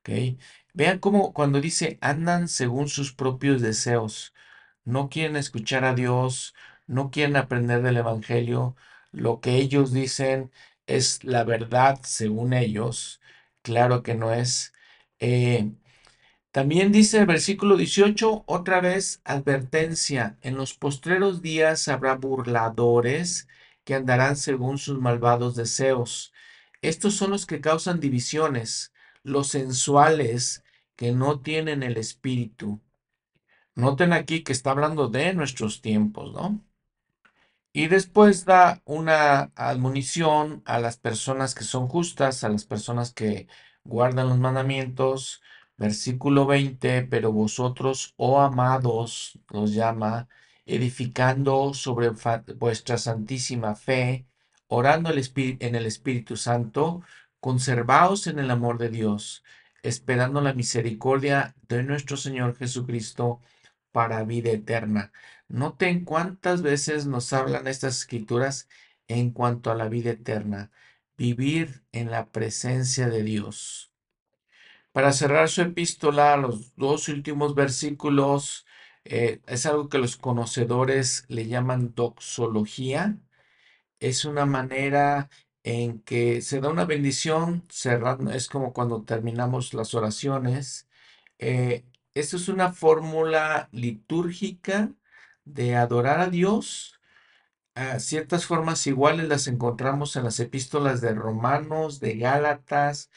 ¿ok? 0.00 0.38
Vean 0.74 0.98
cómo 0.98 1.32
cuando 1.32 1.60
dice 1.60 1.98
andan 2.00 2.48
según 2.48 2.88
sus 2.88 3.12
propios 3.14 3.60
deseos, 3.62 4.34
no 4.84 5.08
quieren 5.08 5.36
escuchar 5.36 5.84
a 5.84 5.94
Dios, 5.94 6.54
no 6.86 7.10
quieren 7.10 7.36
aprender 7.36 7.82
del 7.82 7.98
Evangelio, 7.98 8.76
lo 9.12 9.40
que 9.40 9.56
ellos 9.56 9.92
dicen 9.92 10.50
es 10.86 11.24
la 11.24 11.44
verdad 11.44 12.00
según 12.04 12.52
ellos, 12.54 13.20
claro 13.62 14.02
que 14.02 14.14
no 14.14 14.32
es. 14.32 14.72
Eh, 15.20 15.70
también 16.52 16.92
dice 16.92 17.18
el 17.18 17.26
versículo 17.26 17.76
18, 17.76 18.44
otra 18.46 18.80
vez 18.80 19.20
advertencia, 19.24 20.36
en 20.42 20.56
los 20.56 20.74
postreros 20.74 21.42
días 21.42 21.88
habrá 21.88 22.14
burladores 22.16 23.48
que 23.84 23.94
andarán 23.94 24.36
según 24.36 24.78
sus 24.78 25.00
malvados 25.00 25.56
deseos. 25.56 26.32
Estos 26.82 27.14
son 27.14 27.30
los 27.30 27.46
que 27.46 27.60
causan 27.60 28.00
divisiones, 28.00 28.92
los 29.22 29.48
sensuales 29.48 30.62
que 30.96 31.12
no 31.12 31.40
tienen 31.40 31.82
el 31.82 31.96
espíritu. 31.96 32.80
Noten 33.74 34.12
aquí 34.12 34.42
que 34.42 34.52
está 34.52 34.72
hablando 34.72 35.08
de 35.08 35.34
nuestros 35.34 35.80
tiempos, 35.80 36.32
¿no? 36.32 36.60
Y 37.72 37.86
después 37.86 38.44
da 38.44 38.82
una 38.84 39.50
admonición 39.56 40.62
a 40.66 40.78
las 40.78 40.98
personas 40.98 41.54
que 41.54 41.64
son 41.64 41.88
justas, 41.88 42.44
a 42.44 42.50
las 42.50 42.64
personas 42.66 43.12
que 43.12 43.48
guardan 43.84 44.28
los 44.28 44.38
mandamientos. 44.38 45.40
Versículo 45.76 46.46
20, 46.46 47.02
pero 47.04 47.32
vosotros, 47.32 48.14
oh 48.16 48.40
amados, 48.40 49.38
los 49.50 49.74
llama, 49.74 50.28
edificando 50.66 51.74
sobre 51.74 52.10
vuestra 52.56 52.98
santísima 52.98 53.74
fe, 53.74 54.26
orando 54.68 55.10
en 55.10 55.74
el 55.74 55.86
Espíritu 55.86 56.36
Santo, 56.36 57.02
conservaos 57.40 58.26
en 58.26 58.38
el 58.38 58.50
amor 58.50 58.78
de 58.78 58.88
Dios, 58.90 59.42
esperando 59.82 60.40
la 60.40 60.54
misericordia 60.54 61.54
de 61.68 61.82
nuestro 61.82 62.16
Señor 62.16 62.56
Jesucristo 62.56 63.40
para 63.90 64.24
vida 64.24 64.50
eterna. 64.50 65.12
Noten 65.48 66.04
cuántas 66.04 66.62
veces 66.62 67.06
nos 67.06 67.32
hablan 67.32 67.66
estas 67.66 67.98
escrituras 67.98 68.68
en 69.08 69.32
cuanto 69.32 69.70
a 69.70 69.74
la 69.74 69.88
vida 69.88 70.10
eterna, 70.10 70.70
vivir 71.16 71.84
en 71.92 72.10
la 72.10 72.30
presencia 72.30 73.08
de 73.08 73.22
Dios. 73.22 73.91
Para 74.92 75.12
cerrar 75.12 75.48
su 75.48 75.62
epístola, 75.62 76.36
los 76.36 76.74
dos 76.76 77.08
últimos 77.08 77.54
versículos 77.54 78.66
eh, 79.04 79.40
es 79.46 79.64
algo 79.66 79.88
que 79.88 79.98
los 79.98 80.16
conocedores 80.16 81.24
le 81.28 81.46
llaman 81.46 81.94
doxología. 81.94 83.18
Es 84.00 84.24
una 84.26 84.46
manera 84.46 85.30
en 85.64 86.00
que 86.02 86.42
se 86.42 86.60
da 86.60 86.70
una 86.70 86.86
bendición, 86.86 87.64
cerrando, 87.70 88.32
es 88.32 88.48
como 88.48 88.72
cuando 88.74 89.02
terminamos 89.04 89.74
las 89.74 89.94
oraciones. 89.94 90.88
Eh, 91.38 91.84
esto 92.14 92.36
es 92.38 92.48
una 92.48 92.72
fórmula 92.72 93.68
litúrgica 93.72 94.92
de 95.44 95.76
adorar 95.76 96.20
a 96.20 96.28
Dios. 96.30 97.00
Ciertas 97.98 98.44
formas 98.46 98.86
iguales 98.86 99.28
las 99.28 99.46
encontramos 99.46 100.16
en 100.16 100.24
las 100.24 100.38
epístolas 100.40 101.00
de 101.00 101.14
Romanos, 101.14 102.00
de 102.00 102.16
Gálatas, 102.18 103.10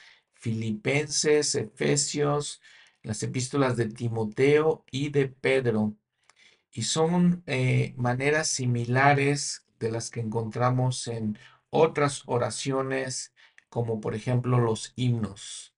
Filipenses, 0.45 1.55
Efesios, 1.55 2.61
las 3.01 3.23
epístolas 3.23 3.77
de 3.77 3.87
Timoteo 3.87 4.85
y 4.91 5.09
de 5.09 5.27
Pedro. 5.27 5.95
Y 6.71 6.83
son 6.83 7.41
eh, 7.47 7.95
maneras 7.97 8.47
similares 8.47 9.65
de 9.79 9.89
las 9.89 10.11
que 10.11 10.19
encontramos 10.19 11.07
en 11.07 11.39
otras 11.71 12.21
oraciones, 12.27 13.33
como 13.69 13.99
por 13.99 14.13
ejemplo 14.13 14.59
los 14.59 14.93
himnos. 14.95 15.73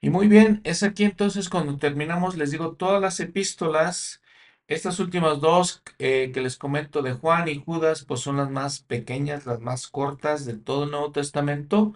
Y 0.00 0.10
muy 0.10 0.28
bien, 0.28 0.60
es 0.62 0.84
aquí 0.84 1.02
entonces 1.02 1.48
cuando 1.48 1.76
terminamos, 1.76 2.36
les 2.36 2.52
digo, 2.52 2.76
todas 2.76 3.02
las 3.02 3.18
epístolas, 3.18 4.22
estas 4.68 5.00
últimas 5.00 5.40
dos 5.40 5.82
eh, 5.98 6.30
que 6.32 6.40
les 6.40 6.56
comento 6.56 7.02
de 7.02 7.14
Juan 7.14 7.48
y 7.48 7.60
Judas, 7.64 8.04
pues 8.04 8.20
son 8.20 8.36
las 8.36 8.48
más 8.48 8.78
pequeñas, 8.80 9.44
las 9.44 9.58
más 9.60 9.88
cortas 9.88 10.44
de 10.44 10.54
todo 10.54 10.84
el 10.84 10.92
Nuevo 10.92 11.10
Testamento. 11.10 11.94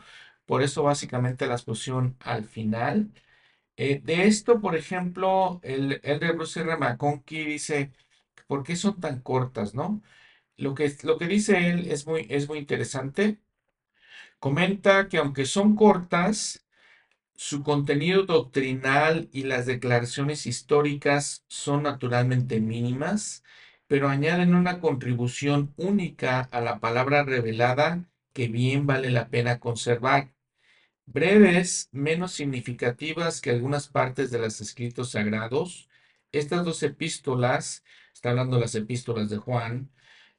Por 0.51 0.63
eso 0.63 0.83
básicamente 0.85 1.47
las 1.47 1.65
pusieron 1.65 2.17
al 2.21 2.45
final. 2.45 3.11
Eh, 3.77 4.01
de 4.05 4.27
esto, 4.29 4.61
por 4.61 4.77
ejemplo, 4.77 5.61
el, 5.65 6.01
el 6.05 6.21
de 6.21 6.33
Bruce 6.33 6.61
R. 6.63 6.77
McConkie 6.79 7.45
dice, 7.47 7.93
¿por 8.49 8.65
qué 8.65 8.77
son 8.77 9.01
tan 9.01 9.21
cortas, 9.23 9.75
no? 9.75 10.03
Lo 10.59 10.75
que, 10.75 10.93
lo 11.05 11.19
que 11.19 11.29
dice 11.29 11.71
él 11.71 11.89
es 11.93 12.07
muy, 12.07 12.27
es 12.31 12.49
muy 12.49 12.59
interesante. 12.61 13.41
Comenta 14.41 15.09
que 15.09 15.19
aunque 15.19 15.45
son 15.47 15.77
cortas, 15.77 16.67
su 17.37 17.63
contenido 17.65 18.25
doctrinal 18.25 19.29
y 19.33 19.45
las 19.45 19.67
declaraciones 19.67 20.47
históricas 20.47 21.45
son 21.49 21.85
naturalmente 21.85 22.61
mínimas, 22.61 23.45
pero 23.89 24.09
añaden 24.09 24.55
una 24.55 24.81
contribución 24.81 25.75
única 25.77 26.41
a 26.53 26.61
la 26.63 26.81
palabra 26.81 27.25
revelada 27.25 28.05
que 28.35 28.49
bien 28.49 28.87
vale 28.87 29.11
la 29.11 29.29
pena 29.31 29.61
conservar. 29.61 30.33
Breves, 31.13 31.89
menos 31.91 32.31
significativas 32.33 33.41
que 33.41 33.51
algunas 33.51 33.89
partes 33.89 34.31
de 34.31 34.39
los 34.39 34.61
escritos 34.61 35.11
sagrados, 35.11 35.89
estas 36.31 36.65
dos 36.65 36.85
epístolas, 36.85 37.83
está 38.15 38.31
hablando 38.31 38.57
de 38.57 38.63
las 38.63 38.77
epístolas 38.77 39.29
de 39.29 39.39
Juan, 39.39 39.91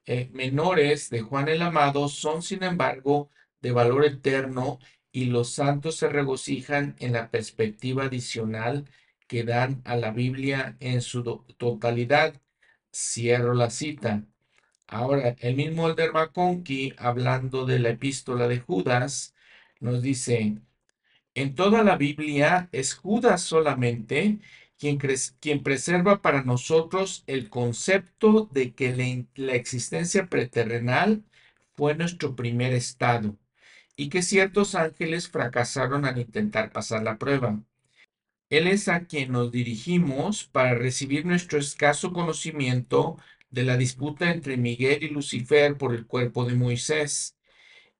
eh, 0.05 0.29
menores 0.31 1.09
de 1.09 1.21
Juan 1.21 1.49
el 1.49 1.61
Amado, 1.61 2.07
son 2.07 2.41
sin 2.41 2.63
embargo 2.63 3.29
de 3.61 3.73
valor 3.73 4.05
eterno 4.05 4.79
y 5.11 5.25
los 5.25 5.51
santos 5.51 5.97
se 5.97 6.07
regocijan 6.07 6.95
en 6.99 7.11
la 7.13 7.31
perspectiva 7.31 8.05
adicional 8.05 8.89
que 9.27 9.43
dan 9.43 9.81
a 9.83 9.97
la 9.97 10.11
Biblia 10.11 10.77
en 10.79 11.01
su 11.01 11.23
totalidad. 11.57 12.41
Cierro 12.93 13.53
la 13.53 13.69
cita. 13.69 14.23
Ahora, 14.87 15.35
el 15.39 15.55
mismo 15.57 15.89
Elder 15.89 16.13
McConkie, 16.13 16.93
hablando 16.97 17.65
de 17.65 17.79
la 17.79 17.89
epístola 17.89 18.47
de 18.47 18.59
Judas, 18.59 19.33
nos 19.81 20.01
dice, 20.01 20.57
en 21.35 21.55
toda 21.55 21.83
la 21.83 21.97
Biblia 21.97 22.69
es 22.71 22.93
Judas 22.95 23.41
solamente 23.41 24.39
quien, 24.77 24.99
quien 25.39 25.63
preserva 25.63 26.21
para 26.21 26.43
nosotros 26.43 27.23
el 27.27 27.49
concepto 27.49 28.49
de 28.53 28.73
que 28.73 28.95
la, 28.95 29.25
la 29.45 29.55
existencia 29.55 30.27
preterrenal 30.29 31.23
fue 31.75 31.95
nuestro 31.95 32.35
primer 32.35 32.73
estado 32.73 33.37
y 33.95 34.09
que 34.09 34.23
ciertos 34.23 34.75
ángeles 34.75 35.29
fracasaron 35.29 36.05
al 36.05 36.19
intentar 36.19 36.71
pasar 36.71 37.03
la 37.03 37.17
prueba. 37.17 37.61
Él 38.51 38.67
es 38.67 38.87
a 38.87 39.05
quien 39.07 39.31
nos 39.31 39.51
dirigimos 39.51 40.43
para 40.45 40.75
recibir 40.75 41.25
nuestro 41.25 41.57
escaso 41.59 42.13
conocimiento 42.13 43.17
de 43.49 43.63
la 43.63 43.77
disputa 43.77 44.31
entre 44.31 44.57
Miguel 44.57 45.03
y 45.03 45.09
Lucifer 45.09 45.75
por 45.77 45.95
el 45.95 46.05
cuerpo 46.05 46.45
de 46.45 46.53
Moisés. 46.55 47.35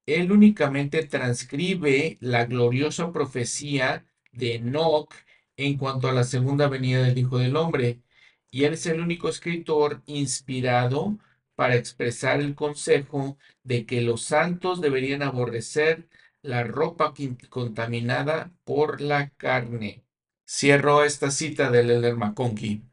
Él 0.05 0.31
únicamente 0.31 1.05
transcribe 1.05 2.17
la 2.21 2.45
gloriosa 2.45 3.11
profecía 3.11 4.05
de 4.31 4.55
Enoch 4.55 5.13
en 5.57 5.77
cuanto 5.77 6.07
a 6.09 6.13
la 6.13 6.23
segunda 6.23 6.67
venida 6.67 7.03
del 7.03 7.17
Hijo 7.17 7.37
del 7.37 7.55
Hombre, 7.55 8.01
y 8.49 8.65
él 8.65 8.73
es 8.73 8.85
el 8.85 8.99
único 8.99 9.29
escritor 9.29 10.01
inspirado 10.05 11.17
para 11.55 11.75
expresar 11.75 12.39
el 12.39 12.55
consejo 12.55 13.37
de 13.63 13.85
que 13.85 14.01
los 14.01 14.23
santos 14.23 14.81
deberían 14.81 15.21
aborrecer 15.21 16.09
la 16.41 16.63
ropa 16.63 17.13
contaminada 17.49 18.51
por 18.63 19.01
la 19.01 19.29
carne. 19.37 20.03
Cierro 20.45 21.03
esta 21.03 21.31
cita 21.31 21.69
del 21.69 21.91
Elder 21.91 22.15
McConkie. 22.15 22.83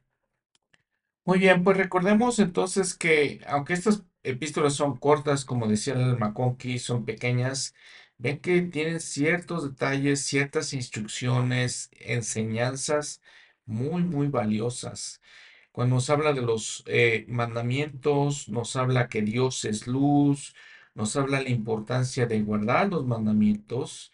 Muy 1.24 1.38
bien, 1.38 1.64
pues 1.64 1.76
recordemos 1.76 2.38
entonces 2.38 2.94
que 2.94 3.40
aunque 3.46 3.74
estas 3.74 4.04
epístolas 4.23 4.75
son 4.75 4.97
cortas, 4.99 5.45
como 5.45 5.69
decía 5.69 5.95
el 5.95 6.19
McConkie, 6.19 6.79
son 6.79 7.05
pequeñas, 7.05 7.75
ven 8.19 8.41
que 8.41 8.61
tienen 8.62 9.01
ciertos 9.01 9.64
detalles, 9.64 10.25
ciertas 10.25 10.73
instrucciones, 10.75 11.91
enseñanzas 11.93 13.23
muy, 13.66 14.03
muy 14.03 14.29
valiosas. 14.29 15.21
Cuando 15.73 15.97
nos 15.97 16.11
habla 16.11 16.33
de 16.33 16.43
los 16.43 16.83
eh, 16.87 17.25
mandamientos, 17.29 18.49
nos 18.49 18.77
habla 18.77 19.09
que 19.09 19.23
Dios 19.23 19.64
es 19.64 19.87
luz, 19.87 20.55
nos 20.95 21.16
habla 21.16 21.41
la 21.43 21.51
importancia 21.51 22.27
de 22.27 22.43
guardar 22.43 22.89
los 22.89 23.07
mandamientos 23.07 24.12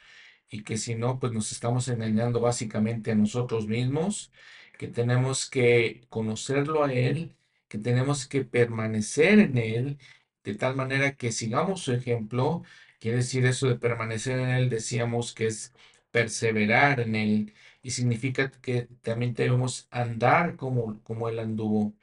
y 0.51 0.63
que 0.63 0.77
si 0.79 0.95
no, 0.95 1.19
pues 1.19 1.33
nos 1.33 1.53
estamos 1.53 1.89
engañando 1.89 2.41
básicamente 2.41 3.13
a 3.13 3.15
nosotros 3.15 3.67
mismos, 3.67 4.33
que 4.79 4.89
tenemos 4.89 5.49
que 5.49 6.03
conocerlo 6.11 6.85
a 6.85 6.93
Él, 6.93 7.35
que 7.75 7.81
tenemos 7.81 8.29
que 8.29 8.45
permanecer 8.45 9.41
en 9.41 9.59
Él, 9.59 9.99
de 10.45 10.55
tal 10.55 10.77
manera 10.77 11.17
que 11.17 11.33
sigamos 11.33 11.83
su 11.83 11.93
ejemplo. 11.93 12.63
Quiere 13.01 13.19
decir 13.19 13.45
eso 13.47 13.67
de 13.69 13.75
permanecer 13.77 14.39
en 14.39 14.51
Él, 14.51 14.71
decíamos 14.71 15.35
que 15.35 15.49
es 15.49 15.75
perseverar 16.13 17.01
en 17.01 17.17
Él 17.17 17.55
y 17.83 17.91
significa 17.91 18.51
que 18.53 18.83
también 19.03 19.35
debemos 19.35 19.89
andar 19.91 20.57
como, 20.57 21.03
como 21.03 21.29
Él 21.29 21.41
anduvo. 21.41 21.95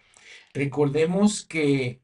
Recordemos 0.53 1.45
que 1.45 2.01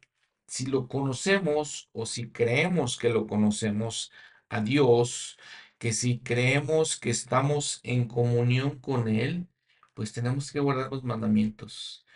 si 0.47 0.67
lo 0.67 0.87
conocemos 0.87 1.89
o 1.93 2.05
si 2.05 2.31
creemos 2.31 2.97
que 2.97 3.09
lo 3.09 3.27
conocemos 3.27 4.11
a 4.49 4.61
Dios, 4.61 5.37
que 5.77 5.93
si 5.93 6.19
creemos 6.19 6.97
que 6.99 7.09
estamos 7.11 7.81
en 7.83 8.07
comunión 8.07 8.79
con 8.79 9.09
Él, 9.09 9.47
pues 9.93 10.13
tenemos 10.13 10.51
que 10.53 10.61
guardar 10.61 10.91
los 10.91 11.03
mandamientos. 11.03 12.06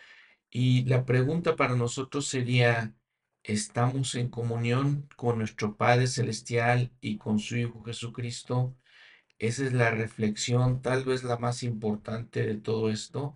Y 0.54 0.84
la 0.84 1.06
pregunta 1.06 1.56
para 1.56 1.76
nosotros 1.76 2.26
sería, 2.28 2.94
¿estamos 3.42 4.14
en 4.14 4.28
comunión 4.28 5.08
con 5.16 5.38
nuestro 5.38 5.78
Padre 5.78 6.06
Celestial 6.06 6.92
y 7.00 7.16
con 7.16 7.38
su 7.38 7.56
Hijo 7.56 7.82
Jesucristo? 7.84 8.76
Esa 9.38 9.64
es 9.64 9.72
la 9.72 9.90
reflexión, 9.90 10.82
tal 10.82 11.04
vez 11.06 11.24
la 11.24 11.38
más 11.38 11.62
importante 11.62 12.44
de 12.46 12.56
todo 12.56 12.90
esto, 12.90 13.34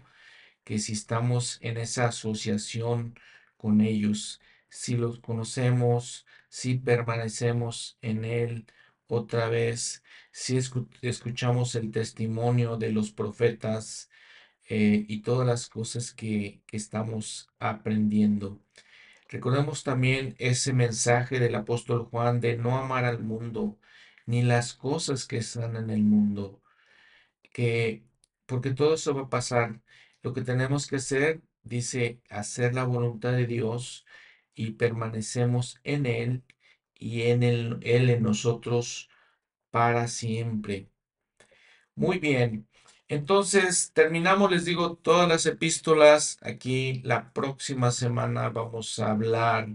que 0.62 0.78
si 0.78 0.92
estamos 0.92 1.58
en 1.62 1.78
esa 1.78 2.08
asociación 2.08 3.18
con 3.56 3.80
ellos, 3.80 4.42
si 4.68 4.94
los 4.96 5.18
conocemos, 5.20 6.26
si 6.50 6.74
permanecemos 6.74 7.98
en 8.02 8.26
Él 8.26 8.66
otra 9.06 9.48
vez, 9.48 10.04
si 10.32 10.58
escuchamos 11.00 11.76
el 11.76 11.92
testimonio 11.92 12.76
de 12.76 12.92
los 12.92 13.10
profetas 13.10 14.10
eh, 14.68 15.04
y 15.08 15.22
todas 15.22 15.46
las 15.46 15.68
cosas 15.68 16.12
que, 16.14 16.62
que 16.66 16.76
estamos 16.76 17.48
aprendiendo. 17.58 18.60
Recordemos 19.28 19.84
también 19.84 20.34
ese 20.38 20.72
mensaje 20.72 21.40
del 21.40 21.54
apóstol 21.56 22.04
Juan 22.06 22.40
de 22.40 22.56
no 22.58 22.78
amar 22.78 23.04
al 23.04 23.20
mundo, 23.22 23.78
ni 24.26 24.42
las 24.42 24.74
cosas 24.74 25.26
que 25.26 25.38
están 25.38 25.76
en 25.76 25.90
el 25.90 26.02
mundo, 26.02 26.62
que 27.52 28.04
porque 28.46 28.70
todo 28.72 28.94
eso 28.94 29.14
va 29.14 29.22
a 29.22 29.30
pasar. 29.30 29.80
Lo 30.22 30.32
que 30.32 30.42
tenemos 30.42 30.86
que 30.86 30.96
hacer, 30.96 31.42
dice, 31.62 32.20
hacer 32.30 32.74
la 32.74 32.84
voluntad 32.84 33.32
de 33.32 33.46
Dios 33.46 34.06
y 34.54 34.72
permanecemos 34.72 35.80
en 35.84 36.06
Él 36.06 36.44
y 36.94 37.22
en 37.22 37.42
Él, 37.42 37.78
Él 37.82 38.10
en 38.10 38.22
nosotros 38.22 39.08
para 39.70 40.08
siempre. 40.08 40.88
Muy 41.96 42.18
bien. 42.18 42.68
Entonces, 43.08 43.92
terminamos, 43.92 44.50
les 44.50 44.64
digo, 44.64 44.96
todas 44.96 45.28
las 45.28 45.46
epístolas. 45.46 46.38
Aquí 46.42 47.00
la 47.04 47.32
próxima 47.32 47.92
semana 47.92 48.48
vamos 48.48 48.98
a 48.98 49.12
hablar 49.12 49.68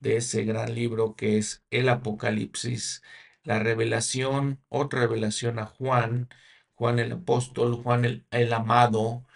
de 0.00 0.16
ese 0.16 0.44
gran 0.44 0.74
libro 0.74 1.14
que 1.16 1.38
es 1.38 1.64
el 1.70 1.88
Apocalipsis, 1.90 3.02
la 3.44 3.58
revelación, 3.58 4.60
otra 4.68 5.00
revelación 5.00 5.58
a 5.58 5.66
Juan, 5.66 6.28
Juan 6.74 6.98
el 6.98 7.12
apóstol, 7.12 7.74
Juan 7.82 8.24
el, 8.30 8.52
amado. 8.52 9.26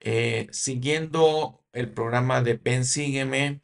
Eh, 0.00 0.48
siguiendo 0.52 1.64
el 1.72 1.90
programa 1.90 2.42
de 2.42 2.56
Pen 2.58 2.84
Sígueme, 2.84 3.60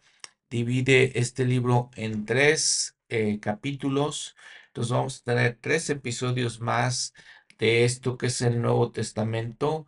divide 0.51 1.19
este 1.19 1.45
libro 1.47 1.91
en 1.97 2.27
tres 2.27 2.97
eh, 3.09 3.41
capítulos. 3.41 4.37
Entonces 4.69 4.93
vamos 4.93 5.21
a 5.21 5.25
tener 5.25 5.59
tres 5.61 5.91
episodios 5.91 6.61
más 6.61 7.15
de 7.63 7.85
esto 7.85 8.19
que 8.19 8.27
es 8.27 8.43
el 8.43 8.61
Nuevo 8.63 8.91
Testamento. 8.93 9.87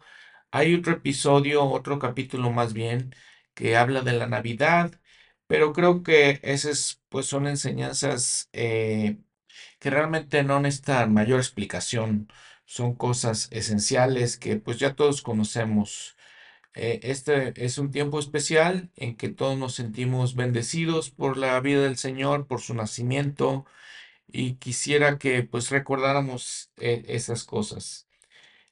Hay 0.53 0.75
otro 0.75 0.93
episodio, 0.95 1.65
otro 1.65 1.99
capítulo 1.99 2.51
más 2.53 2.73
bien, 2.75 3.15
que 3.55 3.77
habla 3.77 4.03
de 4.03 4.13
la 4.15 4.29
Navidad, 4.29 5.01
pero 5.49 5.73
creo 5.73 6.03
que 6.05 6.41
esas 6.45 7.03
pues 7.09 7.27
son 7.27 7.47
enseñanzas 7.49 8.49
eh, 8.53 9.19
que 9.81 9.91
realmente 9.91 10.43
no 10.45 10.61
necesitan 10.61 11.13
mayor 11.15 11.41
explicación. 11.41 12.29
Son 12.67 12.95
cosas 12.95 13.49
esenciales 13.53 14.39
que 14.39 14.57
pues 14.57 14.79
ya 14.79 14.95
todos 14.95 15.23
conocemos. 15.23 16.17
Eh, 16.75 17.01
este 17.05 17.55
es 17.65 17.79
un 17.79 17.91
tiempo 17.91 18.19
especial 18.19 18.91
en 18.97 19.17
que 19.17 19.29
todos 19.31 19.59
nos 19.59 19.75
sentimos 19.75 20.35
bendecidos 20.37 21.11
por 21.11 21.37
la 21.39 21.61
vida 21.61 21.83
del 21.83 21.97
Señor, 21.99 22.47
por 22.47 22.61
su 22.61 22.75
nacimiento, 22.75 23.67
y 24.29 24.55
quisiera 24.57 25.19
que 25.19 25.43
pues 25.43 25.71
recordáramos 25.71 26.71
eh, 26.79 27.05
esas 27.09 27.45
cosas. 27.45 28.09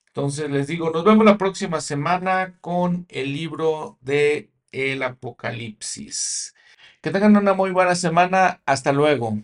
Entonces 0.08 0.50
les 0.50 0.66
digo, 0.66 0.90
nos 0.90 1.04
vemos 1.04 1.24
la 1.24 1.38
próxima 1.38 1.80
semana 1.80 2.58
con 2.60 3.06
el 3.08 3.32
libro 3.32 3.98
de 4.00 4.50
el 4.72 5.02
Apocalipsis. 5.02 6.54
Que 7.00 7.10
tengan 7.10 7.36
una 7.36 7.54
muy 7.54 7.70
buena 7.70 7.94
semana. 7.94 8.60
Hasta 8.66 8.92
luego. 8.92 9.38